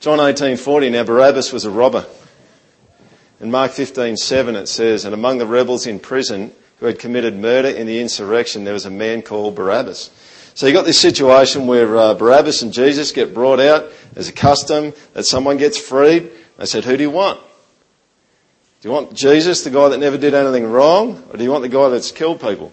John 0.00 0.18
18:40. 0.18 0.92
Now 0.92 1.04
Barabbas 1.04 1.52
was 1.52 1.64
a 1.64 1.70
robber. 1.70 2.06
In 3.40 3.50
Mark 3.50 3.72
15:7 3.72 4.54
it 4.56 4.68
says, 4.68 5.04
and 5.04 5.14
among 5.14 5.38
the 5.38 5.46
rebels 5.46 5.86
in 5.86 5.98
prison 5.98 6.52
who 6.78 6.86
had 6.86 6.98
committed 6.98 7.36
murder 7.36 7.68
in 7.68 7.86
the 7.86 8.00
insurrection, 8.00 8.64
there 8.64 8.74
was 8.74 8.86
a 8.86 8.90
man 8.90 9.22
called 9.22 9.54
Barabbas. 9.54 10.10
So 10.54 10.66
you 10.66 10.72
got 10.72 10.84
this 10.84 11.00
situation 11.00 11.66
where 11.66 11.96
uh, 11.96 12.14
Barabbas 12.14 12.62
and 12.62 12.72
Jesus 12.72 13.12
get 13.12 13.32
brought 13.32 13.60
out. 13.60 13.90
as 14.16 14.28
a 14.28 14.32
custom 14.32 14.92
that 15.12 15.24
someone 15.24 15.56
gets 15.56 15.78
freed. 15.78 16.30
They 16.58 16.66
said, 16.66 16.84
"Who 16.84 16.96
do 16.96 17.02
you 17.02 17.10
want? 17.10 17.40
Do 18.80 18.88
you 18.88 18.94
want 18.94 19.12
Jesus, 19.12 19.64
the 19.64 19.70
guy 19.70 19.88
that 19.88 19.98
never 19.98 20.16
did 20.16 20.34
anything 20.34 20.70
wrong, 20.70 21.24
or 21.30 21.36
do 21.36 21.42
you 21.42 21.50
want 21.50 21.62
the 21.62 21.68
guy 21.68 21.88
that's 21.88 22.12
killed 22.12 22.40
people?" 22.40 22.72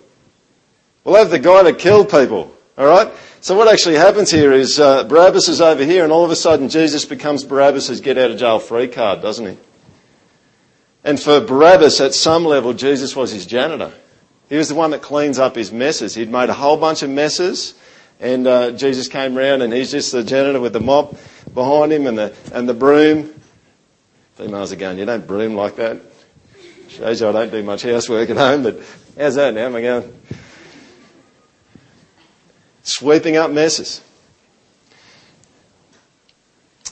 We'll 1.04 1.16
have 1.16 1.30
the 1.30 1.40
guy 1.40 1.64
that 1.64 1.78
killed 1.78 2.10
people. 2.10 2.52
All 2.78 2.88
right. 2.88 3.12
So 3.40 3.56
what 3.56 3.68
actually 3.68 3.96
happens 3.96 4.32
here 4.32 4.52
is 4.52 4.80
uh, 4.80 5.04
Barabbas 5.04 5.48
is 5.50 5.62
over 5.62 5.86
here, 5.86 6.04
and 6.04 6.12
all 6.12 6.26
of 6.26 6.32
a 6.32 6.36
sudden 6.36 6.68
Jesus 6.68 7.06
becomes 7.06 7.44
Barabbas's 7.44 8.02
get 8.02 8.18
out 8.18 8.32
of 8.32 8.38
jail 8.38 8.58
free 8.58 8.88
card, 8.88 9.22
doesn't 9.22 9.46
he? 9.46 9.58
And 11.04 11.22
for 11.22 11.40
Barabbas, 11.40 12.02
at 12.02 12.16
some 12.16 12.44
level, 12.44 12.74
Jesus 12.74 13.16
was 13.16 13.32
his 13.32 13.46
janitor. 13.46 13.94
He 14.50 14.58
was 14.58 14.70
the 14.70 14.76
one 14.76 14.90
that 14.92 15.04
cleans 15.04 15.38
up 15.38 15.56
his 15.56 15.72
messes. 15.72 16.16
He'd 16.16 16.32
made 16.32 16.50
a 16.50 16.54
whole 16.54 16.78
bunch 16.78 17.04
of 17.04 17.12
messes, 17.12 17.76
and 18.20 18.48
uh, 18.48 18.72
Jesus 18.72 19.08
came 19.08 19.38
round, 19.38 19.62
and 19.62 19.72
he's 19.72 19.92
just 19.92 20.12
the 20.12 20.24
janitor 20.24 20.60
with 20.60 20.74
the 20.74 20.80
mop 20.80 21.16
behind 21.54 21.94
him 21.94 22.08
and 22.08 22.18
the 22.18 22.36
and 22.52 22.68
the 22.68 22.74
broom. 22.74 23.35
Females 24.36 24.74
are 24.74 24.76
going, 24.76 24.98
you 24.98 25.06
don't 25.06 25.26
broom 25.26 25.56
like 25.56 25.78
that. 25.78 26.02
Shows 26.90 27.22
you 27.22 27.30
I 27.30 27.32
don't 27.32 27.52
do 27.52 27.64
much 27.64 27.84
housework 27.84 28.30
at 28.30 28.38
home, 28.38 28.64
but 28.64 28.80
how's 29.18 29.36
that 29.36 29.54
now? 29.54 29.66
Am 29.66 29.76
I 29.76 29.82
going? 29.82 30.22
Sweeping 32.84 33.38
up 33.38 33.50
messes. 33.50 34.02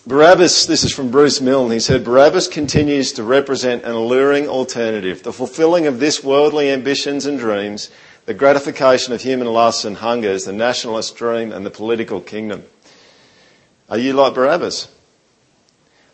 Barabbas, 0.06 0.66
this 0.66 0.84
is 0.84 0.94
from 0.94 1.12
Bruce 1.12 1.40
Milne, 1.40 1.72
he 1.72 1.80
said, 1.80 2.04
Barabbas 2.04 2.50
continues 2.50 3.14
to 3.14 3.24
represent 3.24 3.84
an 3.84 3.92
alluring 3.92 4.50
alternative, 4.50 5.24
the 5.24 5.32
fulfilling 5.32 5.88
of 5.88 6.00
this 6.00 6.22
worldly 6.22 6.70
ambitions 6.70 7.26
and 7.26 7.40
dreams, 7.40 7.90
the 8.26 8.34
gratification 8.34 9.14
of 9.14 9.22
human 9.22 9.48
lusts 9.48 9.86
and 9.86 9.98
hungers, 9.98 10.44
the 10.44 10.52
nationalist 10.52 11.16
dream 11.16 11.54
and 11.54 11.66
the 11.66 11.70
political 11.70 12.20
kingdom. 12.20 12.66
Are 13.90 13.98
you 13.98 14.12
like 14.12 14.34
Barabbas? 14.34 14.90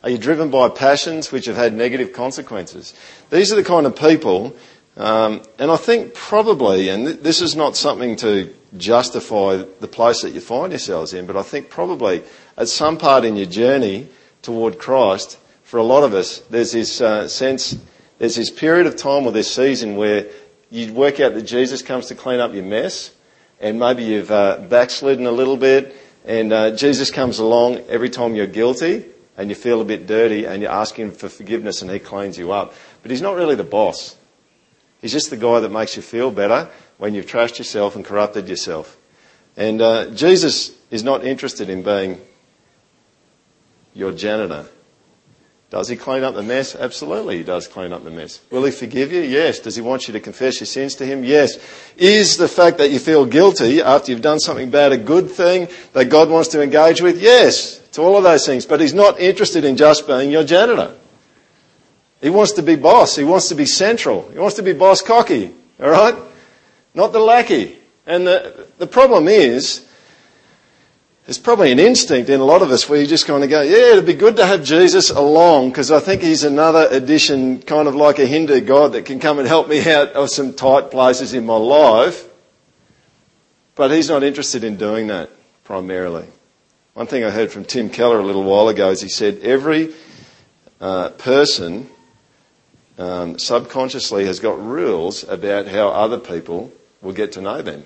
Are 0.02 0.10
you 0.10 0.18
driven 0.18 0.50
by 0.50 0.70
passions 0.70 1.30
which 1.30 1.45
have 1.45 1.58
had 1.58 1.74
negative 1.74 2.14
consequences? 2.14 2.93
These 3.32 3.52
are 3.52 3.58
the 3.58 3.66
kind 3.66 3.86
of 3.86 3.97
people, 3.97 4.56
um, 4.95 5.41
and 5.58 5.70
I 5.70 5.76
think 5.76 6.14
probably, 6.14 6.88
and 6.88 7.06
th- 7.06 7.20
this 7.20 7.41
is 7.41 7.54
not 7.54 7.76
something 7.76 8.16
to 8.18 8.54
justify 8.78 9.64
the 9.82 9.89
place 9.89 10.22
that 10.22 10.30
you 10.30 10.39
find 10.39 10.72
yourselves 10.72 11.14
in, 11.14 11.26
but 11.26 11.36
I 11.36 11.43
think 11.43 11.70
probably 11.70 12.24
at 12.56 12.70
some 12.70 12.97
part 12.97 13.26
in 13.26 13.36
your 13.36 13.47
journey 13.47 14.08
toward 14.41 14.80
Christ, 14.80 15.38
for 15.64 15.78
a 15.78 15.84
lot 15.84 16.04
of 16.04 16.14
us, 16.14 16.39
there's 16.50 16.72
this 16.72 17.02
uh, 17.02 17.28
sense, 17.28 17.78
there's 18.20 18.38
this 18.38 18.50
period 18.50 18.88
of 18.88 18.95
time 18.95 19.26
or 19.26 19.34
this 19.34 19.54
season 19.54 19.97
where 19.97 20.28
you 20.72 20.93
work 20.93 21.20
out 21.20 21.34
that 21.34 21.41
Jesus 21.41 21.82
comes 21.82 22.06
to 22.06 22.16
clean 22.16 22.39
up 22.39 22.54
your 22.54 22.64
mess, 22.64 23.12
and 23.60 23.78
maybe 23.78 24.06
you've 24.06 24.32
uh, 24.32 24.60
backslidden 24.70 25.26
a 25.26 25.32
little 25.32 25.58
bit, 25.58 25.93
and 26.24 26.54
uh, 26.54 26.72
Jesus 26.72 27.12
comes 27.12 27.39
along 27.39 27.80
every 27.89 28.10
time 28.10 28.34
you're 28.34 28.47
guilty 28.47 29.06
and 29.40 29.48
you 29.50 29.56
feel 29.56 29.80
a 29.80 29.86
bit 29.86 30.06
dirty, 30.06 30.44
and 30.44 30.62
you 30.62 30.68
ask 30.68 31.00
him 31.00 31.12
for 31.12 31.30
forgiveness, 31.30 31.82
and 31.82 31.90
He 31.90 31.98
cleans 31.98 32.38
you 32.38 32.52
up. 32.52 32.74
But 33.02 33.10
He's 33.10 33.22
not 33.22 33.38
really 33.38 33.56
the 33.56 33.64
boss. 33.64 34.18
He's 35.02 35.14
just 35.14 35.30
the 35.30 35.38
guy 35.38 35.62
that 35.62 35.70
makes 35.70 35.96
you 35.96 36.02
feel 36.02 36.30
better 36.30 36.70
when 36.98 37.16
you've 37.16 37.26
trashed 37.26 37.58
yourself 37.58 37.96
and 37.96 38.04
corrupted 38.04 38.50
yourself. 38.50 38.98
And 39.56 39.82
uh, 39.82 40.10
Jesus 40.10 40.76
is 40.92 41.06
not 41.06 41.24
interested 41.24 41.70
in 41.70 41.84
being 41.84 42.20
your 43.94 44.12
janitor. 44.12 44.66
Does 45.70 45.88
he 45.88 45.95
clean 45.95 46.24
up 46.24 46.34
the 46.34 46.41
mess? 46.41 46.76
Absolutely, 46.76 47.38
he 47.38 47.43
does 47.43 47.67
clean 47.67 47.93
up 47.93 48.03
the 48.03 48.09
mess. 48.09 48.41
Will 48.49 48.63
he 48.63 48.72
forgive 48.72 49.11
you? 49.11 49.22
Yes. 49.22 49.59
Does 49.59 49.76
he 49.76 49.84
want 49.84 50.07
you 50.07 50.13
to 50.13 50.20
confess 50.20 50.59
your 50.59 50.65
sins 50.65 50.95
to 50.95 51.05
him? 51.05 51.24
Yes. 51.24 51.59
Is 51.95 52.38
the 52.38 52.47
fact 52.47 52.80
that 52.80 52.89
you 52.89 52.97
feel 52.97 53.24
guilty 53.26 53.80
after 53.80 54.11
you've 54.11 54.22
done 54.22 54.39
something 54.39 54.72
bad 54.72 54.91
a 54.91 54.97
good 54.97 55.30
thing 55.30 55.67
that 55.93 56.05
God 56.05 56.30
wants 56.30 56.49
to 56.49 56.63
engage 56.63 57.01
with? 57.01 57.22
Yes, 57.22 57.78
to 57.91 58.01
all 58.01 58.17
of 58.17 58.24
those 58.24 58.47
things. 58.47 58.65
But 58.65 58.82
he's 58.82 58.95
not 58.95 59.20
interested 59.20 59.63
in 59.63 59.78
just 59.78 60.07
being 60.07 60.32
your 60.32 60.43
janitor. 60.43 60.95
He 62.20 62.32
wants 62.32 62.53
to 62.53 62.63
be 62.63 62.76
boss. 62.76 63.15
He 63.15 63.24
wants 63.24 63.49
to 63.49 63.55
be 63.55 63.67
central. 63.67 64.28
He 64.32 64.39
wants 64.39 64.55
to 64.55 64.63
be 64.63 64.74
boss 64.74 65.03
cocky. 65.03 65.53
All 65.80 65.89
right? 65.89 66.15
Not 66.95 67.13
the 67.13 67.20
lackey. 67.20 67.78
And 68.07 68.26
the, 68.26 68.67
the 68.80 68.88
problem 68.88 69.28
is, 69.28 69.88
there's 71.30 71.38
probably 71.38 71.72
an 71.72 71.78
instinct 71.78 72.28
in 72.32 72.40
a 72.40 72.44
lot 72.44 72.64
of 72.64 72.72
us 72.72 72.90
where 72.90 73.00
you 73.00 73.06
just 73.06 73.28
kind 73.28 73.44
of 73.44 73.52
go, 73.52 73.62
yeah, 73.62 73.92
it'd 73.92 74.08
be 74.08 74.16
good 74.16 74.38
to 74.38 74.48
have 74.48 74.64
Jesus 74.64 75.12
along 75.12 75.70
because 75.70 75.92
I 75.92 76.00
think 76.00 76.24
he's 76.24 76.44
another 76.44 76.88
addition, 76.90 77.62
kind 77.62 77.88
of 77.88 77.94
like 77.94 78.18
a 78.18 78.26
Hindu 78.26 78.62
god 78.62 78.94
that 78.94 79.06
can 79.06 79.20
come 79.20 79.38
and 79.38 79.48
help 79.48 79.70
me 79.70 79.80
out 79.94 80.14
of 80.14 80.32
some 80.32 80.54
tight 80.54 80.90
places 80.90 81.36
in 81.36 81.46
my 81.46 81.56
life. 81.56 82.28
But 83.76 83.92
he's 83.92 84.10
not 84.10 84.24
interested 84.24 84.64
in 84.64 84.78
doing 84.78 85.06
that 85.10 85.30
primarily. 85.66 86.26
One 86.96 87.06
thing 87.06 87.24
I 87.24 87.30
heard 87.30 87.52
from 87.52 87.64
Tim 87.64 87.92
Keller 87.92 88.18
a 88.18 88.26
little 88.26 88.44
while 88.44 88.68
ago 88.68 88.90
is 88.90 89.00
he 89.00 89.08
said 89.08 89.38
every 89.44 89.94
uh, 90.82 91.10
person 91.10 91.88
um, 92.98 93.38
subconsciously 93.38 94.26
has 94.26 94.40
got 94.40 94.60
rules 94.60 95.24
about 95.26 95.68
how 95.68 95.90
other 95.90 96.18
people 96.18 96.74
will 97.04 97.14
get 97.14 97.34
to 97.34 97.42
know 97.42 97.62
them. 97.62 97.86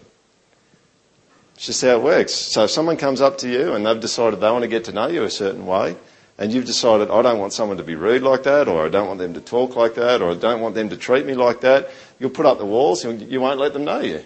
It's 1.55 1.67
just 1.67 1.81
how 1.81 1.89
it 1.89 2.01
works. 2.01 2.33
So 2.33 2.63
if 2.63 2.71
someone 2.71 2.97
comes 2.97 3.21
up 3.21 3.37
to 3.39 3.49
you 3.49 3.73
and 3.73 3.85
they've 3.85 3.99
decided 3.99 4.39
they 4.39 4.49
want 4.49 4.63
to 4.63 4.67
get 4.67 4.85
to 4.85 4.91
know 4.91 5.07
you 5.07 5.23
a 5.23 5.29
certain 5.29 5.65
way, 5.65 5.95
and 6.37 6.51
you've 6.51 6.65
decided, 6.65 7.11
I 7.11 7.21
don't 7.21 7.39
want 7.39 7.53
someone 7.53 7.77
to 7.77 7.83
be 7.83 7.95
rude 7.95 8.23
like 8.23 8.43
that, 8.43 8.67
or 8.67 8.85
I 8.85 8.89
don't 8.89 9.07
want 9.07 9.19
them 9.19 9.35
to 9.35 9.41
talk 9.41 9.75
like 9.75 9.95
that, 9.95 10.21
or 10.21 10.31
I 10.31 10.35
don't 10.35 10.61
want 10.61 10.73
them 10.75 10.89
to 10.89 10.97
treat 10.97 11.25
me 11.25 11.35
like 11.35 11.61
that, 11.61 11.91
you'll 12.19 12.31
put 12.31 12.45
up 12.45 12.57
the 12.57 12.65
walls 12.65 13.05
and 13.05 13.21
you 13.31 13.39
won't 13.39 13.59
let 13.59 13.73
them 13.73 13.85
know 13.85 13.99
you. 13.99 14.23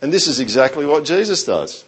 And 0.00 0.12
this 0.12 0.26
is 0.26 0.40
exactly 0.40 0.86
what 0.86 1.04
Jesus 1.04 1.44
does. 1.44 1.84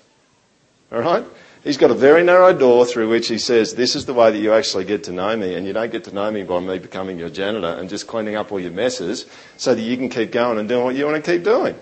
Alright? 0.92 1.24
He's 1.64 1.78
got 1.78 1.90
a 1.90 1.94
very 1.94 2.22
narrow 2.22 2.52
door 2.56 2.86
through 2.86 3.08
which 3.08 3.28
he 3.28 3.38
says, 3.38 3.74
this 3.74 3.96
is 3.96 4.06
the 4.06 4.14
way 4.14 4.30
that 4.30 4.38
you 4.38 4.52
actually 4.52 4.84
get 4.84 5.04
to 5.04 5.12
know 5.12 5.34
me, 5.36 5.54
and 5.54 5.66
you 5.66 5.72
don't 5.72 5.90
get 5.90 6.04
to 6.04 6.14
know 6.14 6.30
me 6.30 6.44
by 6.44 6.60
me 6.60 6.78
becoming 6.78 7.18
your 7.18 7.30
janitor 7.30 7.80
and 7.80 7.88
just 7.88 8.06
cleaning 8.06 8.36
up 8.36 8.52
all 8.52 8.60
your 8.60 8.70
messes 8.70 9.26
so 9.56 9.74
that 9.74 9.82
you 9.82 9.96
can 9.96 10.08
keep 10.08 10.30
going 10.30 10.58
and 10.58 10.68
doing 10.68 10.84
what 10.84 10.94
you 10.94 11.06
want 11.06 11.24
to 11.24 11.32
keep 11.32 11.42
doing. 11.42 11.74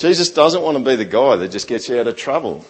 Jesus 0.00 0.30
doesn't 0.30 0.62
want 0.62 0.78
to 0.78 0.82
be 0.82 0.96
the 0.96 1.04
guy 1.04 1.36
that 1.36 1.50
just 1.50 1.68
gets 1.68 1.86
you 1.86 2.00
out 2.00 2.06
of 2.06 2.16
trouble. 2.16 2.64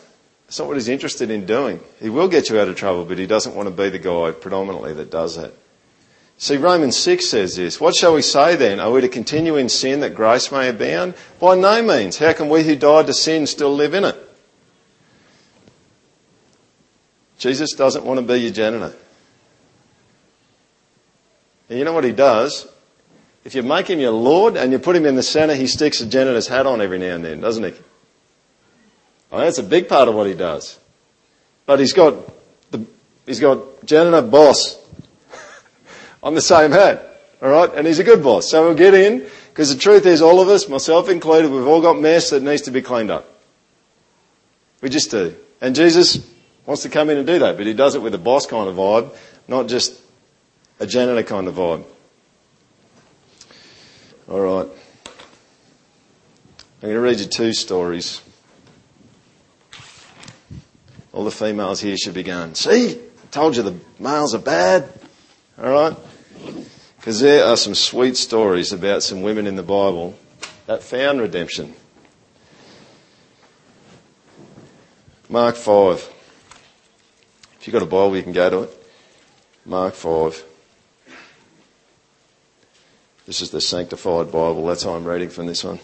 That's 0.47 0.59
not 0.59 0.67
what 0.67 0.77
he's 0.77 0.89
interested 0.89 1.31
in 1.31 1.47
doing. 1.47 1.79
He 2.01 2.11
will 2.11 2.27
get 2.27 2.51
you 2.51 2.59
out 2.59 2.67
of 2.67 2.75
trouble, 2.75 3.05
but 3.05 3.19
he 3.19 3.27
doesn't 3.29 3.55
want 3.55 3.69
to 3.69 3.75
be 3.75 3.89
the 3.89 4.01
guy 4.01 4.33
predominantly 4.33 4.95
that 4.95 5.13
does 5.13 5.37
that. 5.37 5.55
See, 6.39 6.57
Romans 6.57 6.97
6 6.97 7.29
says 7.29 7.55
this. 7.55 7.81
What 7.81 7.95
shall 7.95 8.15
we 8.15 8.23
say 8.23 8.57
then? 8.57 8.81
Are 8.81 8.91
we 8.91 9.01
to 9.03 9.09
continue 9.09 9.55
in 9.55 9.69
sin 9.69 10.01
that 10.01 10.17
grace 10.17 10.51
may 10.51 10.71
abound? 10.71 11.15
By 11.39 11.55
no 11.55 11.81
means. 11.83 12.19
How 12.19 12.33
can 12.33 12.49
we 12.49 12.65
who 12.65 12.75
died 12.75 13.07
to 13.07 13.15
sin 13.15 13.47
still 13.47 13.73
live 13.73 13.95
in 13.95 14.03
it? 14.03 14.17
Jesus 17.39 17.75
doesn't 17.75 18.05
want 18.05 18.19
to 18.19 18.27
be 18.27 18.41
your 18.41 18.51
janitor. 18.53 18.97
And 21.69 21.79
you 21.79 21.85
know 21.85 21.93
what 21.93 22.03
he 22.03 22.11
does? 22.11 22.67
If 23.45 23.55
you 23.55 23.63
make 23.63 23.89
him 23.89 24.01
your 24.01 24.13
Lord 24.13 24.57
and 24.57 24.71
you 24.73 24.79
put 24.79 24.97
him 24.97 25.07
in 25.07 25.15
the 25.15 25.23
centre, 25.23 25.55
he 25.55 25.67
sticks 25.67 26.01
a 26.01 26.07
janitor's 26.07 26.47
hat 26.47 26.67
on 26.67 26.81
every 26.81 26.99
now 26.99 27.15
and 27.15 27.25
then, 27.25 27.41
doesn't 27.41 27.65
he? 27.65 27.71
Mean, 29.33 29.41
that's 29.43 29.59
a 29.59 29.63
big 29.63 29.89
part 29.89 30.09
of 30.09 30.15
what 30.15 30.27
he 30.27 30.35
does. 30.35 30.79
But 31.67 31.79
he's 31.79 31.93
got 31.93 32.15
the, 32.71 32.85
he's 33.27 33.41
got 33.41 33.85
janitor 33.85 34.23
boss 34.23 34.77
on 36.23 36.35
the 36.35 36.43
same 36.43 36.73
hat. 36.73 37.07
Alright? 37.43 37.75
And 37.75 37.87
he's 37.87 37.99
a 37.99 38.05
good 38.05 38.23
boss. 38.23 38.51
So 38.51 38.67
we'll 38.67 38.75
get 38.75 38.93
in, 38.93 39.27
because 39.49 39.73
the 39.73 39.81
truth 39.81 40.05
is 40.05 40.21
all 40.21 40.41
of 40.41 40.49
us, 40.49 40.69
myself 40.69 41.09
included, 41.09 41.51
we've 41.51 41.67
all 41.67 41.81
got 41.81 41.99
mess 41.99 42.31
that 42.31 42.43
needs 42.43 42.63
to 42.63 42.71
be 42.71 42.83
cleaned 42.83 43.11
up. 43.11 43.27
We 44.83 44.89
just 44.89 45.11
do. 45.11 45.35
And 45.61 45.75
Jesus 45.75 46.27
wants 46.67 46.83
to 46.83 46.89
come 46.89 47.09
in 47.11 47.19
and 47.19 47.27
do 47.27 47.39
that, 47.39 47.57
but 47.57 47.67
he 47.67 47.73
does 47.73 47.95
it 47.95 48.03
with 48.03 48.15
a 48.15 48.19
boss 48.19 48.47
kind 48.47 48.69
of 48.69 48.77
vibe, 48.77 49.15
not 49.49 49.69
just 49.69 50.01
a 50.79 50.87
janitor 50.87 51.23
kind 51.23 51.49
of 51.49 51.55
vibe. 51.55 51.85
All 54.31 54.41
right. 54.41 54.69
I'm 56.83 56.89
going 56.89 56.95
to 56.95 57.01
read 57.01 57.19
you 57.19 57.27
two 57.27 57.53
stories. 57.53 58.23
All 61.13 61.25
the 61.25 61.33
females 61.33 61.81
here 61.81 61.97
should 61.97 62.15
be 62.15 62.23
going, 62.23 62.55
see, 62.55 62.93
I 62.93 63.27
told 63.33 63.57
you 63.57 63.65
the 63.65 63.75
males 63.99 64.33
are 64.33 64.39
bad. 64.39 64.89
All 65.61 65.73
right? 65.73 65.97
Because 66.97 67.19
there 67.19 67.45
are 67.45 67.57
some 67.57 67.75
sweet 67.75 68.17
stories 68.17 68.73
about 68.73 69.03
some 69.03 69.23
women 69.23 69.49
in 69.49 69.57
the 69.57 69.65
Bible 69.65 70.17
that 70.67 70.85
found 70.85 71.21
redemption. 71.21 71.75
Mark 75.29 75.57
5. 75.57 76.09
If 77.59 77.67
you've 77.67 77.73
got 77.73 77.83
a 77.83 77.87
Bible, 77.87 78.17
you 78.17 78.23
can 78.23 78.33
go 78.33 78.49
to 78.49 78.63
it. 78.63 78.87
Mark 79.67 79.95
5. 79.95 80.45
This 83.31 83.43
is 83.43 83.51
the 83.51 83.61
Sanctified 83.61 84.33
Bible. 84.33 84.67
That's 84.67 84.83
how 84.83 84.95
I'm 84.95 85.05
reading 85.05 85.29
from 85.29 85.47
this 85.47 85.63
one. 85.63 85.79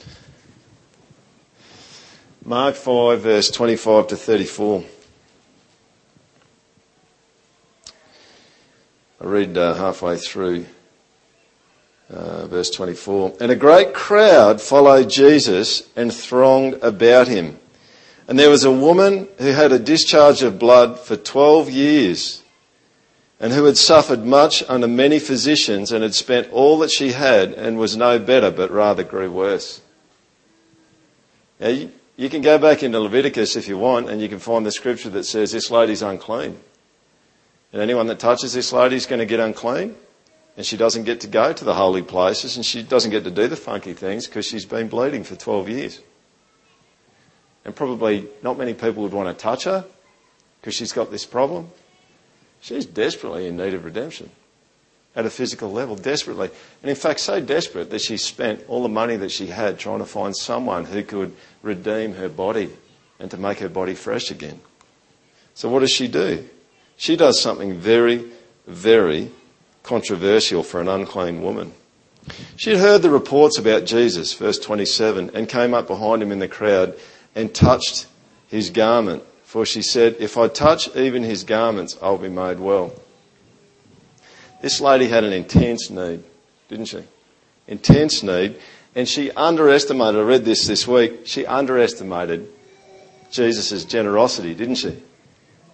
Mark 2.44 2.74
5, 2.74 3.20
verse 3.20 3.52
25 3.52 4.08
to 4.08 4.16
34. 4.16 4.84
I 9.20 9.24
read 9.24 9.56
uh, 9.56 9.74
halfway 9.74 10.16
through 10.16 10.66
uh, 12.10 12.48
verse 12.48 12.68
24. 12.70 13.34
And 13.40 13.52
a 13.52 13.54
great 13.54 13.94
crowd 13.94 14.60
followed 14.60 15.08
Jesus 15.08 15.88
and 15.94 16.12
thronged 16.12 16.82
about 16.82 17.28
him. 17.28 17.60
And 18.26 18.40
there 18.40 18.50
was 18.50 18.64
a 18.64 18.72
woman 18.72 19.28
who 19.38 19.52
had 19.52 19.70
a 19.70 19.78
discharge 19.78 20.42
of 20.42 20.58
blood 20.58 20.98
for 20.98 21.16
12 21.16 21.70
years 21.70 22.42
and 23.38 23.52
who 23.52 23.64
had 23.64 23.76
suffered 23.76 24.24
much 24.24 24.62
under 24.68 24.88
many 24.88 25.18
physicians 25.18 25.92
and 25.92 26.02
had 26.02 26.14
spent 26.14 26.50
all 26.52 26.78
that 26.78 26.90
she 26.90 27.12
had 27.12 27.52
and 27.52 27.78
was 27.78 27.96
no 27.96 28.18
better 28.18 28.50
but 28.50 28.70
rather 28.70 29.02
grew 29.02 29.30
worse. 29.30 29.80
Now, 31.60 31.68
you, 31.68 31.92
you 32.16 32.30
can 32.30 32.40
go 32.40 32.58
back 32.58 32.82
into 32.82 32.98
Leviticus 32.98 33.56
if 33.56 33.68
you 33.68 33.76
want 33.76 34.08
and 34.08 34.20
you 34.20 34.28
can 34.28 34.38
find 34.38 34.64
the 34.64 34.72
scripture 34.72 35.10
that 35.10 35.24
says 35.24 35.52
this 35.52 35.70
lady's 35.70 36.02
unclean. 36.02 36.58
And 37.72 37.82
anyone 37.82 38.06
that 38.06 38.18
touches 38.18 38.54
this 38.54 38.72
lady 38.72 38.96
is 38.96 39.06
going 39.06 39.18
to 39.18 39.26
get 39.26 39.40
unclean. 39.40 39.96
And 40.56 40.64
she 40.64 40.78
doesn't 40.78 41.04
get 41.04 41.20
to 41.20 41.26
go 41.26 41.52
to 41.52 41.64
the 41.64 41.74
holy 41.74 42.00
places 42.00 42.56
and 42.56 42.64
she 42.64 42.82
doesn't 42.82 43.10
get 43.10 43.24
to 43.24 43.30
do 43.30 43.46
the 43.46 43.56
funky 43.56 43.92
things 43.92 44.26
because 44.26 44.46
she's 44.46 44.64
been 44.64 44.88
bleeding 44.88 45.24
for 45.24 45.36
12 45.36 45.68
years. 45.68 46.00
And 47.66 47.76
probably 47.76 48.26
not 48.42 48.56
many 48.56 48.72
people 48.72 49.02
would 49.02 49.12
want 49.12 49.28
to 49.28 49.42
touch 49.42 49.64
her 49.64 49.84
because 50.60 50.74
she's 50.74 50.92
got 50.92 51.10
this 51.10 51.26
problem. 51.26 51.70
She's 52.60 52.86
desperately 52.86 53.46
in 53.46 53.56
need 53.56 53.74
of 53.74 53.84
redemption 53.84 54.30
at 55.14 55.24
a 55.24 55.30
physical 55.30 55.72
level, 55.72 55.96
desperately. 55.96 56.50
And 56.82 56.90
in 56.90 56.96
fact, 56.96 57.20
so 57.20 57.40
desperate 57.40 57.90
that 57.90 58.02
she 58.02 58.18
spent 58.18 58.64
all 58.68 58.82
the 58.82 58.88
money 58.88 59.16
that 59.16 59.30
she 59.30 59.46
had 59.46 59.78
trying 59.78 60.00
to 60.00 60.04
find 60.04 60.36
someone 60.36 60.84
who 60.84 61.02
could 61.02 61.34
redeem 61.62 62.14
her 62.14 62.28
body 62.28 62.70
and 63.18 63.30
to 63.30 63.38
make 63.38 63.58
her 63.60 63.70
body 63.70 63.94
fresh 63.94 64.30
again. 64.30 64.60
So 65.54 65.70
what 65.70 65.80
does 65.80 65.90
she 65.90 66.06
do? 66.06 66.46
She 66.98 67.16
does 67.16 67.40
something 67.40 67.74
very, 67.74 68.26
very 68.66 69.30
controversial 69.82 70.62
for 70.62 70.82
an 70.82 70.88
unclean 70.88 71.42
woman. 71.42 71.72
She 72.56 72.70
had 72.70 72.80
heard 72.80 73.02
the 73.02 73.10
reports 73.10 73.56
about 73.58 73.86
Jesus, 73.86 74.34
verse 74.34 74.58
27, 74.58 75.30
and 75.32 75.48
came 75.48 75.72
up 75.72 75.86
behind 75.86 76.22
him 76.22 76.32
in 76.32 76.40
the 76.40 76.48
crowd 76.48 76.98
and 77.34 77.54
touched 77.54 78.06
his 78.48 78.68
garment 78.70 79.22
for 79.56 79.64
she 79.64 79.80
said, 79.80 80.16
If 80.18 80.36
I 80.36 80.48
touch 80.48 80.94
even 80.94 81.22
his 81.22 81.42
garments, 81.42 81.96
I'll 82.02 82.18
be 82.18 82.28
made 82.28 82.60
well. 82.60 82.92
This 84.60 84.82
lady 84.82 85.08
had 85.08 85.24
an 85.24 85.32
intense 85.32 85.88
need, 85.88 86.22
didn't 86.68 86.84
she? 86.84 87.02
Intense 87.66 88.22
need. 88.22 88.60
And 88.94 89.08
she 89.08 89.30
underestimated, 89.30 90.20
I 90.20 90.24
read 90.24 90.44
this 90.44 90.66
this 90.66 90.86
week, 90.86 91.22
she 91.24 91.46
underestimated 91.46 92.52
Jesus' 93.30 93.86
generosity, 93.86 94.52
didn't 94.52 94.74
she? 94.74 95.02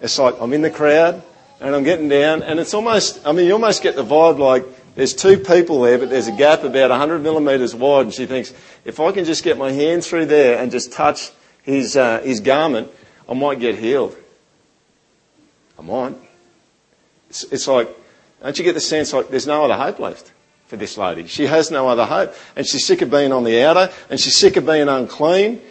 It's 0.00 0.16
like, 0.16 0.36
I'm 0.40 0.52
in 0.52 0.62
the 0.62 0.70
crowd 0.70 1.20
and 1.58 1.74
I'm 1.74 1.82
getting 1.82 2.08
down 2.08 2.44
and 2.44 2.60
it's 2.60 2.74
almost, 2.74 3.26
I 3.26 3.32
mean, 3.32 3.46
you 3.46 3.54
almost 3.54 3.82
get 3.82 3.96
the 3.96 4.04
vibe 4.04 4.38
like 4.38 4.64
there's 4.94 5.12
two 5.12 5.38
people 5.38 5.80
there, 5.80 5.98
but 5.98 6.08
there's 6.08 6.28
a 6.28 6.36
gap 6.36 6.62
about 6.62 6.90
100 6.90 7.20
millimetres 7.20 7.74
wide 7.74 8.02
and 8.02 8.14
she 8.14 8.26
thinks, 8.26 8.54
if 8.84 9.00
I 9.00 9.10
can 9.10 9.24
just 9.24 9.42
get 9.42 9.58
my 9.58 9.72
hand 9.72 10.04
through 10.04 10.26
there 10.26 10.62
and 10.62 10.70
just 10.70 10.92
touch 10.92 11.32
his, 11.64 11.96
uh, 11.96 12.20
his 12.20 12.38
garment, 12.38 12.88
I 13.32 13.34
might 13.34 13.60
get 13.60 13.78
healed. 13.78 14.14
I 15.78 15.82
might. 15.82 16.14
It's, 17.30 17.44
it's 17.44 17.66
like, 17.66 17.88
don't 18.42 18.58
you 18.58 18.62
get 18.62 18.74
the 18.74 18.80
sense 18.80 19.14
like 19.14 19.30
there's 19.30 19.46
no 19.46 19.64
other 19.64 19.74
hope 19.74 20.00
left 20.00 20.30
for 20.66 20.76
this 20.76 20.98
lady? 20.98 21.26
She 21.28 21.46
has 21.46 21.70
no 21.70 21.88
other 21.88 22.04
hope. 22.04 22.34
And 22.56 22.66
she's 22.66 22.86
sick 22.86 23.00
of 23.00 23.10
being 23.10 23.32
on 23.32 23.44
the 23.44 23.62
outer, 23.62 23.90
and 24.10 24.20
she's 24.20 24.36
sick 24.36 24.58
of 24.58 24.66
being 24.66 24.86
unclean, 24.86 25.62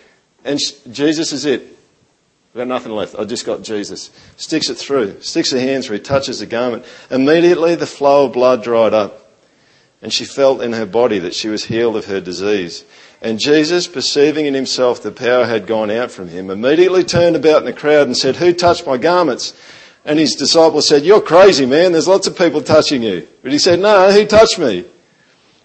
and 0.44 0.60
she, 0.60 0.74
Jesus 0.90 1.34
is 1.34 1.46
it. 1.46 1.62
I've 1.62 2.58
got 2.58 2.68
nothing 2.68 2.94
left. 2.94 3.14
I 3.14 3.26
just 3.26 3.46
got 3.46 3.62
Jesus. 3.62 4.10
Sticks 4.38 4.68
it 4.72 4.76
through, 4.80 5.22
sticks 5.22 5.52
her 5.52 5.60
hand 5.60 5.84
through, 5.84 6.00
touches 6.00 6.40
the 6.40 6.48
garment. 6.48 6.84
Immediately 7.12 7.76
the 7.76 7.86
flow 7.86 8.26
of 8.26 8.34
blood 8.34 8.64
dried 8.64 8.96
up, 8.96 9.21
and 10.02 10.12
she 10.12 10.26
felt 10.26 10.62
in 10.62 10.74
her 10.74 10.86
body 10.86 11.20
that 11.20 11.36
she 11.36 11.48
was 11.48 11.66
healed 11.66 11.96
of 11.96 12.06
her 12.06 12.20
disease. 12.20 12.84
And 13.22 13.40
Jesus, 13.40 13.88
perceiving 13.88 14.48
in 14.48 14.56
himself 14.56 15.04
the 15.04 15.12
power 15.12 15.46
had 15.46 15.68
gone 15.68 15.92
out 15.92 16.12
from 16.12 16.30
him, 16.30 16.50
immediately 16.50 17.04
turned 17.04 17.36
about 17.36 17.60
in 17.60 17.66
the 17.66 17.74
crowd 17.74 18.08
and 18.08 18.18
said, 18.18 18.38
Who 18.38 18.52
touched 18.52 18.88
my 18.88 18.98
garments? 18.98 19.56
And 20.04 20.18
his 20.18 20.36
disciples 20.36 20.88
said, 20.88 21.04
You're 21.04 21.22
crazy, 21.22 21.68
man. 21.68 21.92
There's 21.92 22.08
lots 22.08 22.26
of 22.26 22.36
people 22.36 22.62
touching 22.62 23.04
you. 23.04 23.28
But 23.44 23.52
he 23.52 23.60
said, 23.60 23.80
No, 23.80 24.12
who 24.12 24.26
touched 24.26 24.58
me? 24.58 24.86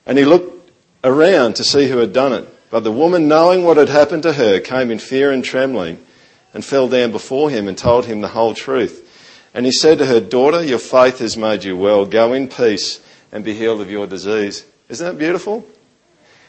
And 0.05 0.18
he 0.18 0.26
looked 0.26 0.70
around 1.03 1.57
to 1.57 1.64
see 1.64 1.89
who 1.89 1.99
had 1.99 2.12
done 2.12 2.34
it. 2.34 2.47
But 2.68 2.84
the 2.84 2.93
woman, 2.93 3.28
knowing 3.28 3.64
what 3.64 3.78
had 3.78 3.89
happened 3.89 4.24
to 4.24 4.34
her, 4.34 4.61
came 4.61 4.91
in 4.91 4.99
fear 4.99 5.32
and 5.32 5.43
trembling 5.43 6.05
and 6.53 6.62
fell 6.62 6.89
down 6.89 7.11
before 7.11 7.49
him 7.49 7.68
and 7.68 7.78
told 7.78 8.05
him 8.05 8.20
the 8.20 8.28
whole 8.28 8.53
truth. 8.53 9.03
And 9.55 9.64
he 9.64 9.72
said 9.72 9.97
to 9.99 10.07
her, 10.07 10.20
Daughter, 10.20 10.62
your 10.62 10.78
faith 10.78 11.20
has 11.20 11.39
made 11.39 11.64
you 11.64 11.74
well. 11.74 12.05
Go 12.05 12.34
in 12.34 12.49
peace 12.49 13.01
and 13.37 13.45
be 13.45 13.53
healed 13.53 13.82
of 13.82 13.91
your 13.91 14.07
disease. 14.07 14.64
Isn't 14.89 15.07
that 15.07 15.18
beautiful? 15.18 15.68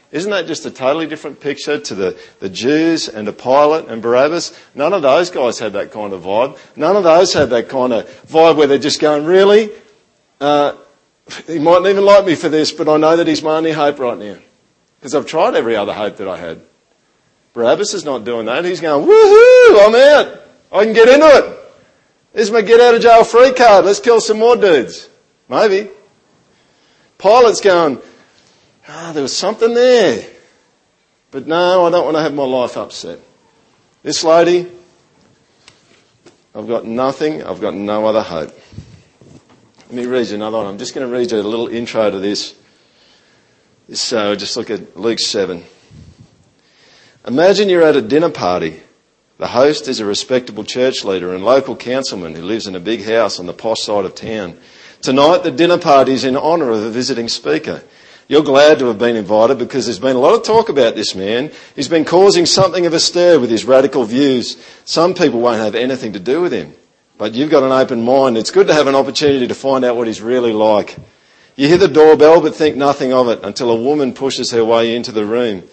Isn't 0.10 0.32
that 0.32 0.48
just 0.48 0.66
a 0.66 0.72
totally 0.72 1.06
different 1.06 1.42
picture 1.42 1.78
to 1.78 1.96
the, 1.96 2.20
the 2.40 2.48
Jews 2.48 3.10
and 3.10 3.28
the 3.28 3.34
Pilate 3.34 3.90
and 3.90 4.02
Barabbas? 4.02 4.58
None 4.74 4.94
of 4.94 5.02
those 5.02 5.30
guys 5.30 5.60
had 5.60 5.74
that 5.74 5.92
kind 5.92 6.14
of 6.14 6.24
vibe. 6.24 6.58
None 6.78 6.96
of 6.96 7.04
those 7.04 7.34
had 7.34 7.50
that 7.50 7.68
kind 7.68 7.92
of 7.92 8.10
vibe 8.26 8.56
where 8.56 8.68
they're 8.68 8.78
just 8.78 9.02
going, 9.02 9.26
really? 9.26 9.70
Uh, 10.40 10.78
he 11.46 11.60
mightn't 11.60 11.88
even 11.88 12.06
like 12.06 12.26
me 12.26 12.36
for 12.36 12.48
this, 12.48 12.72
but 12.72 12.88
I 12.88 12.96
know 12.96 13.18
that 13.18 13.28
he's 13.28 13.44
my 13.44 13.58
only 13.58 13.74
hope 13.74 14.00
right 14.00 14.18
now. 14.18 14.38
Because 14.98 15.14
I've 15.14 15.26
tried 15.26 15.56
every 15.56 15.76
other 15.76 15.94
hope 15.94 16.16
that 16.16 16.30
I 16.30 16.38
had. 16.38 16.62
Barabbas 17.52 17.96
is 17.96 18.06
not 18.06 18.24
doing 18.24 18.46
that. 18.46 18.64
He's 18.64 18.80
going, 18.80 19.06
woohoo, 19.06 19.88
I'm 19.88 19.94
out. 19.94 20.42
I 20.72 20.86
can 20.86 20.94
get 20.94 21.10
into 21.10 21.28
it. 21.28 21.60
Is 22.34 22.50
my 22.50 22.62
get 22.62 22.80
out 22.80 22.96
of 22.96 23.02
jail 23.02 23.26
free 23.26 23.52
card. 23.52 23.84
Let's 23.84 24.00
kill 24.00 24.22
some 24.22 24.40
more 24.40 24.56
dudes. 24.56 25.10
Maybe. 25.50 25.90
Pilate's 27.18 27.62
going, 27.62 28.02
ah, 28.88 29.12
there 29.14 29.24
was 29.24 29.36
something 29.36 29.74
there. 29.74 30.28
But 31.32 31.48
no, 31.48 31.86
I 31.86 31.90
don't 31.90 32.06
want 32.06 32.18
to 32.18 32.22
have 32.22 32.34
my 32.34 32.46
life 32.46 32.78
upset. 32.78 33.20
This 34.04 34.24
lady, 34.24 34.72
I've 36.56 36.68
got 36.68 36.86
nothing, 36.86 37.44
I've 37.44 37.60
got 37.60 37.74
no 37.74 38.06
other 38.06 38.22
hope. 38.22 38.58
Let 39.88 39.92
me 39.92 40.06
read 40.06 40.28
you 40.28 40.36
another 40.36 40.58
one. 40.58 40.68
I'm 40.68 40.78
just 40.78 40.94
going 40.94 41.08
to 41.08 41.14
read 41.14 41.32
you 41.32 41.40
a 41.40 41.42
little 41.42 41.68
intro 41.68 42.10
to 42.12 42.20
this. 42.20 42.56
So 43.94 44.34
uh, 44.34 44.36
just 44.36 44.58
look 44.58 44.70
at 44.70 44.98
Luke 44.98 45.20
7. 45.20 45.64
Imagine 47.26 47.70
you're 47.70 47.84
at 47.84 47.96
a 47.96 48.02
dinner 48.02 48.30
party. 48.30 48.82
The 49.38 49.48
host 49.48 49.88
is 49.88 50.00
a 50.00 50.06
respectable 50.06 50.64
church 50.64 51.06
leader 51.06 51.34
and 51.34 51.46
local 51.46 51.76
councilman 51.76 52.36
who 52.36 52.42
lives 52.42 52.68
in 52.68 52.76
a 52.76 52.80
big 52.82 53.06
house 53.06 53.40
on 53.40 53.46
the 53.46 53.54
posh 53.54 53.82
side 53.82 54.04
of 54.04 54.14
town. 54.16 54.60
Tonight 55.02 55.44
the 55.44 55.52
dinner 55.52 55.78
party 55.78 56.14
is 56.14 56.24
in 56.24 56.36
honour 56.36 56.72
of 56.72 56.84
a 56.84 56.90
visiting 56.90 57.28
speaker. 57.30 57.84
You're 58.28 58.44
glad 58.44 58.80
to 58.80 58.88
have 58.88 58.98
been 58.98 59.16
invited 59.16 59.58
because 59.58 59.86
there's 59.86 60.00
been 60.00 60.18
a 60.18 60.20
lot 60.20 60.36
of 60.36 60.44
talk 60.44 60.68
about 60.68 60.96
this 60.96 61.16
man. 61.16 61.52
He's 61.76 61.88
been 61.88 62.04
causing 62.04 62.46
something 62.46 62.86
of 62.86 62.94
a 62.94 63.00
stir 63.00 63.40
with 63.40 63.50
his 63.50 63.64
radical 63.64 64.04
views. 64.04 64.58
Some 64.84 65.14
people 65.14 65.40
won't 65.40 65.62
have 65.62 65.76
anything 65.76 66.12
to 66.14 66.20
do 66.20 66.42
with 66.42 66.52
him. 66.52 66.74
But 67.18 67.36
you've 67.36 67.50
got 67.50 67.64
an 67.64 67.72
open 67.72 68.04
mind. 68.04 68.38
It's 68.38 68.52
good 68.52 68.68
to 68.68 68.74
have 68.74 68.88
an 68.88 68.96
opportunity 68.96 69.48
to 69.48 69.56
find 69.56 69.86
out 69.86 69.96
what 69.96 70.08
he's 70.08 70.22
really 70.22 70.52
like. 70.52 70.98
You 71.56 71.68
hear 71.68 71.78
the 71.78 71.88
doorbell 71.88 72.42
but 72.42 72.54
think 72.54 72.76
nothing 72.76 73.14
of 73.14 73.30
it 73.30 73.44
until 73.44 73.72
a 73.72 73.82
woman 73.82 74.14
pushes 74.14 74.52
her 74.52 74.66
way 74.66 74.94
into 74.94 75.14
the 75.14 75.26
room. 75.26 75.64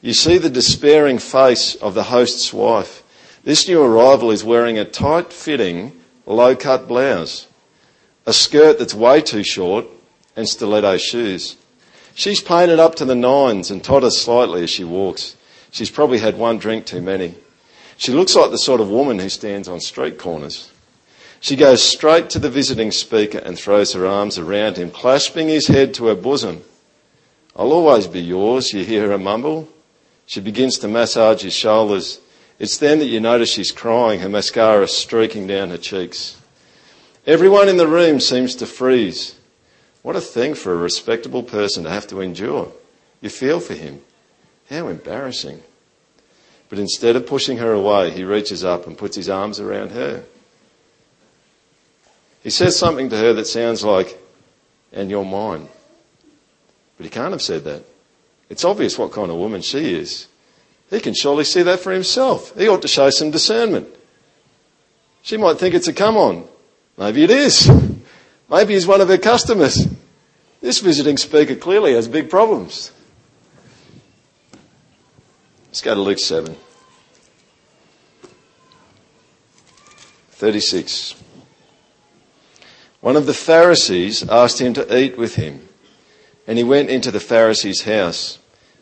You 0.00 0.14
see 0.14 0.38
the 0.38 0.48
despairing 0.48 1.18
face 1.18 1.74
of 1.74 1.94
the 1.94 2.04
host's 2.04 2.52
wife. 2.52 3.02
This 3.44 3.68
new 3.68 3.82
arrival 3.82 4.30
is 4.30 4.42
wearing 4.42 4.78
a 4.78 4.84
tight 4.84 5.32
fitting, 5.32 5.92
low 6.24 6.56
cut 6.56 6.88
blouse, 6.88 7.47
a 8.28 8.32
skirt 8.34 8.78
that's 8.78 8.92
way 8.92 9.22
too 9.22 9.42
short, 9.42 9.86
and 10.36 10.46
stiletto 10.46 10.98
shoes. 10.98 11.56
She's 12.14 12.42
painted 12.42 12.78
up 12.78 12.94
to 12.96 13.06
the 13.06 13.14
nines 13.14 13.70
and 13.70 13.82
totters 13.82 14.18
slightly 14.18 14.62
as 14.62 14.68
she 14.68 14.84
walks. 14.84 15.34
She's 15.70 15.90
probably 15.90 16.18
had 16.18 16.36
one 16.36 16.58
drink 16.58 16.84
too 16.84 17.00
many. 17.00 17.34
She 17.96 18.12
looks 18.12 18.36
like 18.36 18.50
the 18.50 18.58
sort 18.58 18.82
of 18.82 18.90
woman 18.90 19.18
who 19.18 19.30
stands 19.30 19.66
on 19.66 19.80
street 19.80 20.18
corners. 20.18 20.70
She 21.40 21.56
goes 21.56 21.82
straight 21.82 22.28
to 22.30 22.38
the 22.38 22.50
visiting 22.50 22.92
speaker 22.92 23.38
and 23.38 23.58
throws 23.58 23.94
her 23.94 24.06
arms 24.06 24.36
around 24.36 24.76
him, 24.76 24.90
clasping 24.90 25.48
his 25.48 25.68
head 25.68 25.94
to 25.94 26.08
her 26.08 26.14
bosom. 26.14 26.60
I'll 27.56 27.72
always 27.72 28.06
be 28.06 28.20
yours, 28.20 28.74
you 28.74 28.84
hear 28.84 29.08
her 29.08 29.18
mumble. 29.18 29.70
She 30.26 30.40
begins 30.40 30.76
to 30.80 30.88
massage 30.88 31.40
his 31.40 31.54
shoulders. 31.54 32.20
It's 32.58 32.76
then 32.76 32.98
that 32.98 33.06
you 33.06 33.20
notice 33.20 33.50
she's 33.50 33.72
crying, 33.72 34.20
her 34.20 34.28
mascara 34.28 34.86
streaking 34.86 35.46
down 35.46 35.70
her 35.70 35.78
cheeks. 35.78 36.36
Everyone 37.28 37.68
in 37.68 37.76
the 37.76 37.86
room 37.86 38.20
seems 38.20 38.54
to 38.54 38.64
freeze. 38.64 39.38
What 40.00 40.16
a 40.16 40.20
thing 40.20 40.54
for 40.54 40.72
a 40.72 40.76
respectable 40.76 41.42
person 41.42 41.84
to 41.84 41.90
have 41.90 42.06
to 42.06 42.22
endure. 42.22 42.72
You 43.20 43.28
feel 43.28 43.60
for 43.60 43.74
him. 43.74 44.00
How 44.70 44.88
embarrassing. 44.88 45.62
But 46.70 46.78
instead 46.78 47.16
of 47.16 47.26
pushing 47.26 47.58
her 47.58 47.70
away, 47.70 48.12
he 48.12 48.24
reaches 48.24 48.64
up 48.64 48.86
and 48.86 48.96
puts 48.96 49.14
his 49.14 49.28
arms 49.28 49.60
around 49.60 49.90
her. 49.90 50.24
He 52.42 52.48
says 52.48 52.78
something 52.78 53.10
to 53.10 53.18
her 53.18 53.34
that 53.34 53.46
sounds 53.46 53.84
like, 53.84 54.18
and 54.90 55.10
you're 55.10 55.22
mine. 55.22 55.68
But 56.96 57.04
he 57.04 57.10
can't 57.10 57.32
have 57.32 57.42
said 57.42 57.64
that. 57.64 57.84
It's 58.48 58.64
obvious 58.64 58.96
what 58.96 59.12
kind 59.12 59.30
of 59.30 59.36
woman 59.36 59.60
she 59.60 59.92
is. 59.92 60.28
He 60.88 60.98
can 60.98 61.12
surely 61.12 61.44
see 61.44 61.60
that 61.60 61.80
for 61.80 61.92
himself. 61.92 62.56
He 62.56 62.68
ought 62.68 62.80
to 62.80 62.88
show 62.88 63.10
some 63.10 63.30
discernment. 63.30 63.86
She 65.20 65.36
might 65.36 65.58
think 65.58 65.74
it's 65.74 65.88
a 65.88 65.92
come 65.92 66.16
on. 66.16 66.48
Maybe 66.98 67.22
it 67.22 67.30
is. 67.30 67.70
Maybe 68.50 68.74
he's 68.74 68.86
one 68.86 69.00
of 69.00 69.08
her 69.08 69.18
customers. 69.18 69.86
This 70.60 70.80
visiting 70.80 71.16
speaker 71.16 71.54
clearly 71.54 71.94
has 71.94 72.08
big 72.08 72.28
problems. 72.28 72.90
Let's 75.66 75.80
go 75.80 75.94
to 75.94 76.00
Luke 76.00 76.18
7. 76.18 76.56
36. 80.32 81.14
One 83.00 83.16
of 83.16 83.26
the 83.26 83.34
Pharisees 83.34 84.28
asked 84.28 84.60
him 84.60 84.74
to 84.74 84.98
eat 84.98 85.16
with 85.16 85.36
him, 85.36 85.68
and 86.48 86.58
he 86.58 86.64
went 86.64 86.90
into 86.90 87.12
the 87.12 87.20
Pharisee's 87.20 87.82
house 87.82 88.38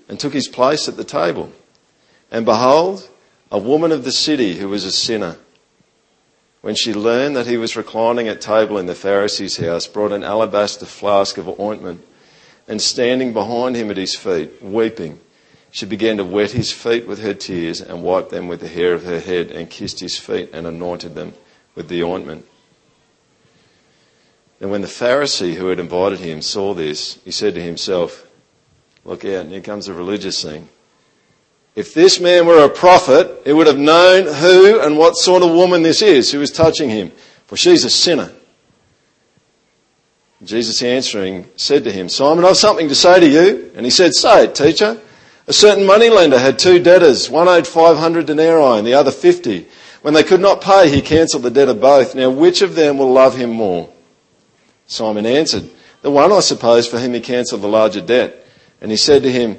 and 0.09 0.19
took 0.19 0.33
his 0.33 0.49
place 0.49 0.89
at 0.89 0.97
the 0.97 1.05
table. 1.05 1.53
And 2.31 2.47
behold, 2.47 3.11
a 3.51 3.59
woman 3.59 3.93
of 3.93 4.05
the 4.05 4.13
city 4.13 4.57
who 4.57 4.69
was 4.69 4.85
a 4.85 4.93
sinner 4.93 5.37
when 6.67 6.75
she 6.75 6.93
learned 6.93 7.37
that 7.37 7.47
he 7.47 7.57
was 7.57 7.77
reclining 7.77 8.27
at 8.27 8.41
table 8.41 8.77
in 8.77 8.87
the 8.87 8.93
Pharisee's 8.93 9.57
house, 9.57 9.87
brought 9.87 10.11
an 10.11 10.25
alabaster 10.25 10.85
flask 10.85 11.39
of 11.39 11.61
ointment, 11.61 12.05
and 12.67 12.83
standing 12.83 13.33
behind 13.33 13.77
him 13.77 13.89
at 13.89 13.97
his 13.97 14.17
feet, 14.17 14.61
weeping, 14.61 15.21
she 15.71 15.87
began 15.87 16.17
to 16.17 16.25
wet 16.25 16.51
his 16.51 16.73
feet 16.73 17.07
with 17.07 17.21
her 17.21 17.35
tears 17.35 17.81
and 17.81 18.03
wiped 18.03 18.31
them 18.31 18.49
with 18.49 18.59
the 18.59 18.67
hair 18.67 18.95
of 18.95 19.05
her 19.05 19.21
head 19.21 19.53
and 19.53 19.71
kissed 19.71 20.01
his 20.01 20.19
feet 20.19 20.51
and 20.53 20.67
anointed 20.67 21.15
them 21.15 21.35
with 21.77 21.87
the 21.87 22.03
ointment. 22.03 22.45
And 24.61 24.73
when 24.73 24.81
the 24.81 24.89
Pharisee 24.89 25.55
who 25.55 25.69
had 25.69 25.79
invited 25.79 26.19
him 26.19 26.43
saw 26.43 26.75
this, 26.75 27.21
he 27.25 27.31
said 27.31 27.55
to 27.55 27.63
himself, 27.63 28.27
Look 29.05 29.25
out, 29.25 29.47
here 29.47 29.61
comes 29.61 29.87
a 29.87 29.95
religious 29.95 30.39
scene. 30.39 30.69
If 31.77 31.93
this 31.93 32.19
man 32.19 32.47
were 32.47 32.65
a 32.65 32.71
prophet, 32.71 33.43
he 33.45 33.53
would 33.53 33.67
have 33.67 33.79
known 33.79 34.27
who 34.27 34.81
and 34.81 34.97
what 34.97 35.15
sort 35.17 35.43
of 35.43 35.51
woman 35.51 35.83
this 35.83 36.01
is 36.01 36.33
who 36.33 36.41
is 36.41 36.51
touching 36.51 36.89
him, 36.89 37.13
for 37.47 37.57
she's 37.57 37.85
a 37.85 37.91
sinner. 37.91 38.33
Jesus 40.43 40.83
answering 40.83 41.47
said 41.57 41.85
to 41.85 41.93
him, 41.93 42.09
Simon, 42.09 42.45
I've 42.45 42.57
something 42.57 42.89
to 42.89 42.95
say 42.95 43.21
to 43.21 43.29
you. 43.29 43.73
And 43.75 43.85
he 43.85 43.91
said, 43.91 44.15
Say 44.15 44.45
it, 44.45 44.55
teacher. 44.55 45.01
A 45.47 45.53
certain 45.53 45.87
moneylender 45.87 46.39
had 46.39 46.59
two 46.59 46.79
debtors. 46.79 47.31
One 47.31 47.49
owed 47.49 47.67
500 47.67 48.27
denarii 48.27 48.79
and 48.79 48.87
the 48.87 48.95
other 48.95 49.11
50. 49.11 49.67
When 50.03 50.15
they 50.15 50.23
could 50.23 50.41
not 50.41 50.61
pay, 50.61 50.91
he 50.91 51.01
cancelled 51.01 51.43
the 51.43 51.51
debt 51.51 51.69
of 51.69 51.81
both. 51.81 52.15
Now, 52.15 52.31
which 52.31 52.63
of 52.63 52.75
them 52.75 52.99
will 52.99 53.13
love 53.13 53.37
him 53.37 53.51
more? 53.51 53.89
Simon 54.87 55.27
answered, 55.27 55.69
The 56.03 56.11
one, 56.11 56.33
I 56.33 56.41
suppose, 56.41 56.87
for 56.87 56.99
whom 56.99 57.15
he 57.15 57.21
cancelled 57.21 57.63
the 57.63 57.69
larger 57.69 58.01
debt. 58.01 58.47
And 58.81 58.91
he 58.91 58.97
said 58.97 59.23
to 59.23 59.33
him, 59.33 59.59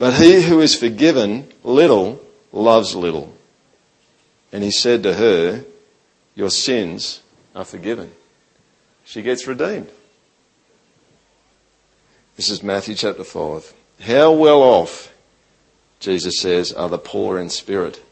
But 0.00 0.14
he 0.14 0.40
who 0.40 0.62
is 0.62 0.74
forgiven 0.74 1.46
little 1.62 2.24
loves 2.52 2.96
little. 2.96 3.34
And 4.50 4.64
he 4.64 4.70
said 4.70 5.02
to 5.02 5.12
her, 5.12 5.62
Your 6.34 6.48
sins 6.48 7.22
are 7.54 7.66
forgiven. 7.66 8.10
She 9.04 9.20
gets 9.20 9.46
redeemed. 9.46 9.90
This 12.36 12.48
is 12.48 12.62
Matthew 12.62 12.94
chapter 12.94 13.24
5. 13.24 13.74
How 14.00 14.32
well 14.32 14.62
off, 14.62 15.12
Jesus 15.98 16.40
says, 16.40 16.72
are 16.72 16.88
the 16.88 16.96
poor 16.96 17.38
in 17.38 17.50
spirit, 17.50 18.02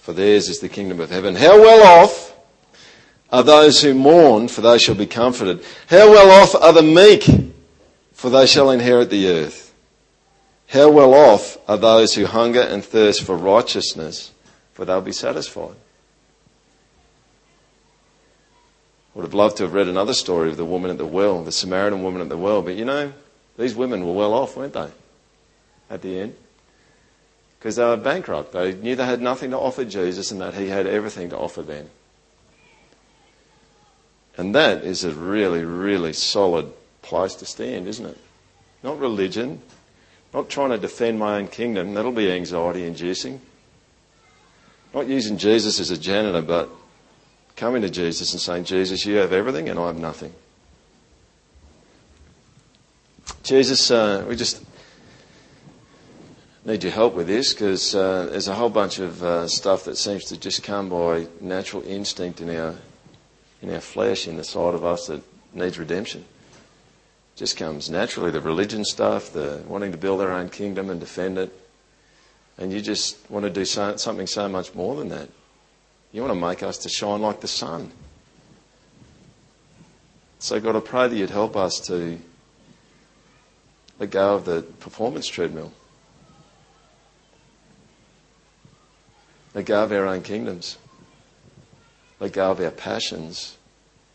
for 0.00 0.12
theirs 0.12 0.48
is 0.48 0.58
the 0.58 0.68
kingdom 0.68 0.98
of 0.98 1.10
heaven. 1.10 1.36
How 1.36 1.60
well 1.60 2.02
off 2.02 2.34
are 3.30 3.44
those 3.44 3.80
who 3.80 3.94
mourn, 3.94 4.48
for 4.48 4.62
they 4.62 4.78
shall 4.78 4.96
be 4.96 5.06
comforted. 5.06 5.62
How 5.88 6.10
well 6.10 6.42
off 6.42 6.56
are 6.56 6.72
the 6.72 6.82
meek, 6.82 7.52
for 8.14 8.30
they 8.30 8.46
shall 8.46 8.72
inherit 8.72 9.10
the 9.10 9.28
earth. 9.28 9.67
How 10.68 10.90
well 10.90 11.14
off 11.14 11.56
are 11.66 11.78
those 11.78 12.14
who 12.14 12.26
hunger 12.26 12.60
and 12.60 12.84
thirst 12.84 13.22
for 13.22 13.36
righteousness, 13.36 14.32
for 14.74 14.84
they'll 14.84 15.00
be 15.00 15.12
satisfied. 15.12 15.76
Would 19.14 19.24
have 19.24 19.34
loved 19.34 19.56
to 19.56 19.62
have 19.64 19.72
read 19.72 19.88
another 19.88 20.12
story 20.12 20.50
of 20.50 20.58
the 20.58 20.66
woman 20.66 20.90
at 20.90 20.98
the 20.98 21.06
well, 21.06 21.42
the 21.42 21.52
Samaritan 21.52 22.02
woman 22.02 22.20
at 22.20 22.28
the 22.28 22.36
well, 22.36 22.60
but 22.60 22.76
you 22.76 22.84
know, 22.84 23.12
these 23.56 23.74
women 23.74 24.06
were 24.06 24.12
well 24.12 24.34
off, 24.34 24.56
weren't 24.56 24.74
they? 24.74 24.90
At 25.90 26.02
the 26.02 26.20
end. 26.20 26.36
Because 27.58 27.76
they 27.76 27.84
were 27.84 27.96
bankrupt. 27.96 28.52
They 28.52 28.74
knew 28.74 28.94
they 28.94 29.06
had 29.06 29.22
nothing 29.22 29.50
to 29.50 29.58
offer 29.58 29.84
Jesus 29.84 30.30
and 30.30 30.40
that 30.42 30.54
he 30.54 30.68
had 30.68 30.86
everything 30.86 31.30
to 31.30 31.38
offer 31.38 31.62
them. 31.62 31.88
And 34.36 34.54
that 34.54 34.84
is 34.84 35.02
a 35.02 35.12
really, 35.12 35.64
really 35.64 36.12
solid 36.12 36.72
place 37.02 37.34
to 37.36 37.46
stand, 37.46 37.88
isn't 37.88 38.06
it? 38.06 38.18
Not 38.84 39.00
religion, 39.00 39.60
not 40.32 40.48
trying 40.48 40.70
to 40.70 40.78
defend 40.78 41.18
my 41.18 41.38
own 41.38 41.48
kingdom, 41.48 41.94
that'll 41.94 42.12
be 42.12 42.30
anxiety 42.30 42.84
inducing. 42.84 43.40
Not 44.94 45.06
using 45.06 45.38
Jesus 45.38 45.80
as 45.80 45.90
a 45.90 45.98
janitor, 45.98 46.42
but 46.42 46.68
coming 47.56 47.82
to 47.82 47.90
Jesus 47.90 48.32
and 48.32 48.40
saying, 48.40 48.64
Jesus, 48.64 49.04
you 49.04 49.16
have 49.16 49.32
everything 49.32 49.68
and 49.68 49.78
I 49.78 49.86
have 49.86 49.98
nothing. 49.98 50.32
Jesus, 53.42 53.90
uh, 53.90 54.24
we 54.28 54.36
just 54.36 54.62
need 56.64 56.82
your 56.82 56.92
help 56.92 57.14
with 57.14 57.26
this 57.26 57.54
because 57.54 57.94
uh, 57.94 58.26
there's 58.30 58.48
a 58.48 58.54
whole 58.54 58.68
bunch 58.68 58.98
of 58.98 59.22
uh, 59.22 59.48
stuff 59.48 59.84
that 59.84 59.96
seems 59.96 60.24
to 60.26 60.36
just 60.36 60.62
come 60.62 60.90
by 60.90 61.26
natural 61.40 61.82
instinct 61.84 62.40
in 62.40 62.54
our 62.54 62.74
in 63.60 63.74
our 63.74 63.80
flesh, 63.80 64.28
in 64.28 64.36
the 64.36 64.44
side 64.44 64.74
of 64.74 64.84
us 64.84 65.08
that 65.08 65.20
needs 65.52 65.78
redemption 65.80 66.24
just 67.38 67.56
comes 67.56 67.88
naturally. 67.88 68.32
The 68.32 68.40
religion 68.40 68.84
stuff, 68.84 69.32
the 69.32 69.62
wanting 69.68 69.92
to 69.92 69.98
build 69.98 70.20
our 70.20 70.32
own 70.32 70.48
kingdom 70.48 70.90
and 70.90 70.98
defend 70.98 71.38
it. 71.38 71.52
And 72.58 72.72
you 72.72 72.80
just 72.80 73.30
want 73.30 73.44
to 73.44 73.50
do 73.50 73.64
so, 73.64 73.96
something 73.96 74.26
so 74.26 74.48
much 74.48 74.74
more 74.74 74.96
than 74.96 75.08
that. 75.10 75.28
You 76.10 76.20
want 76.20 76.34
to 76.34 76.40
make 76.40 76.64
us 76.64 76.78
to 76.78 76.88
shine 76.88 77.22
like 77.22 77.40
the 77.40 77.48
sun. 77.48 77.92
So, 80.40 80.60
God, 80.60 80.74
I 80.74 80.80
pray 80.80 81.06
that 81.06 81.14
you'd 81.14 81.30
help 81.30 81.56
us 81.56 81.78
to 81.86 82.18
let 84.00 84.10
go 84.10 84.34
of 84.34 84.44
the 84.44 84.62
performance 84.62 85.28
treadmill. 85.28 85.72
Let 89.54 89.66
go 89.66 89.84
of 89.84 89.92
our 89.92 90.06
own 90.06 90.22
kingdoms. 90.22 90.76
Let 92.18 92.32
go 92.32 92.50
of 92.50 92.60
our 92.60 92.72
passions 92.72 93.56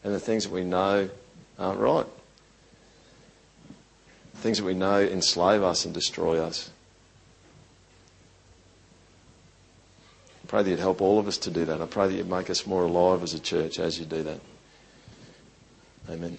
and 0.04 0.14
the 0.14 0.20
things 0.20 0.44
that 0.44 0.52
we 0.52 0.66
know 0.66 1.10
aren't 1.58 1.80
right. 1.80 2.06
Things 4.36 4.58
that 4.58 4.66
we 4.66 4.74
know 4.74 5.00
enslave 5.02 5.64
us 5.64 5.86
and 5.86 5.94
destroy 5.94 6.40
us. 6.40 6.70
I 10.44 10.48
pray 10.48 10.64
that 10.64 10.70
you'd 10.70 10.80
help 10.80 11.02
all 11.02 11.20
of 11.20 11.28
us 11.28 11.38
to 11.40 11.52
do 11.52 11.66
that. 11.66 11.82
I 11.82 11.86
pray 11.86 12.08
that 12.08 12.14
you'd 12.14 12.30
make 12.30 12.50
us 12.50 12.68
more 12.68 12.84
alive 12.84 13.24
as 13.24 13.34
a 13.34 13.40
church 13.40 13.80
as 13.80 14.00
you 14.00 14.06
do 14.06 14.24
that. 14.24 14.40
Amen. 16.10 16.38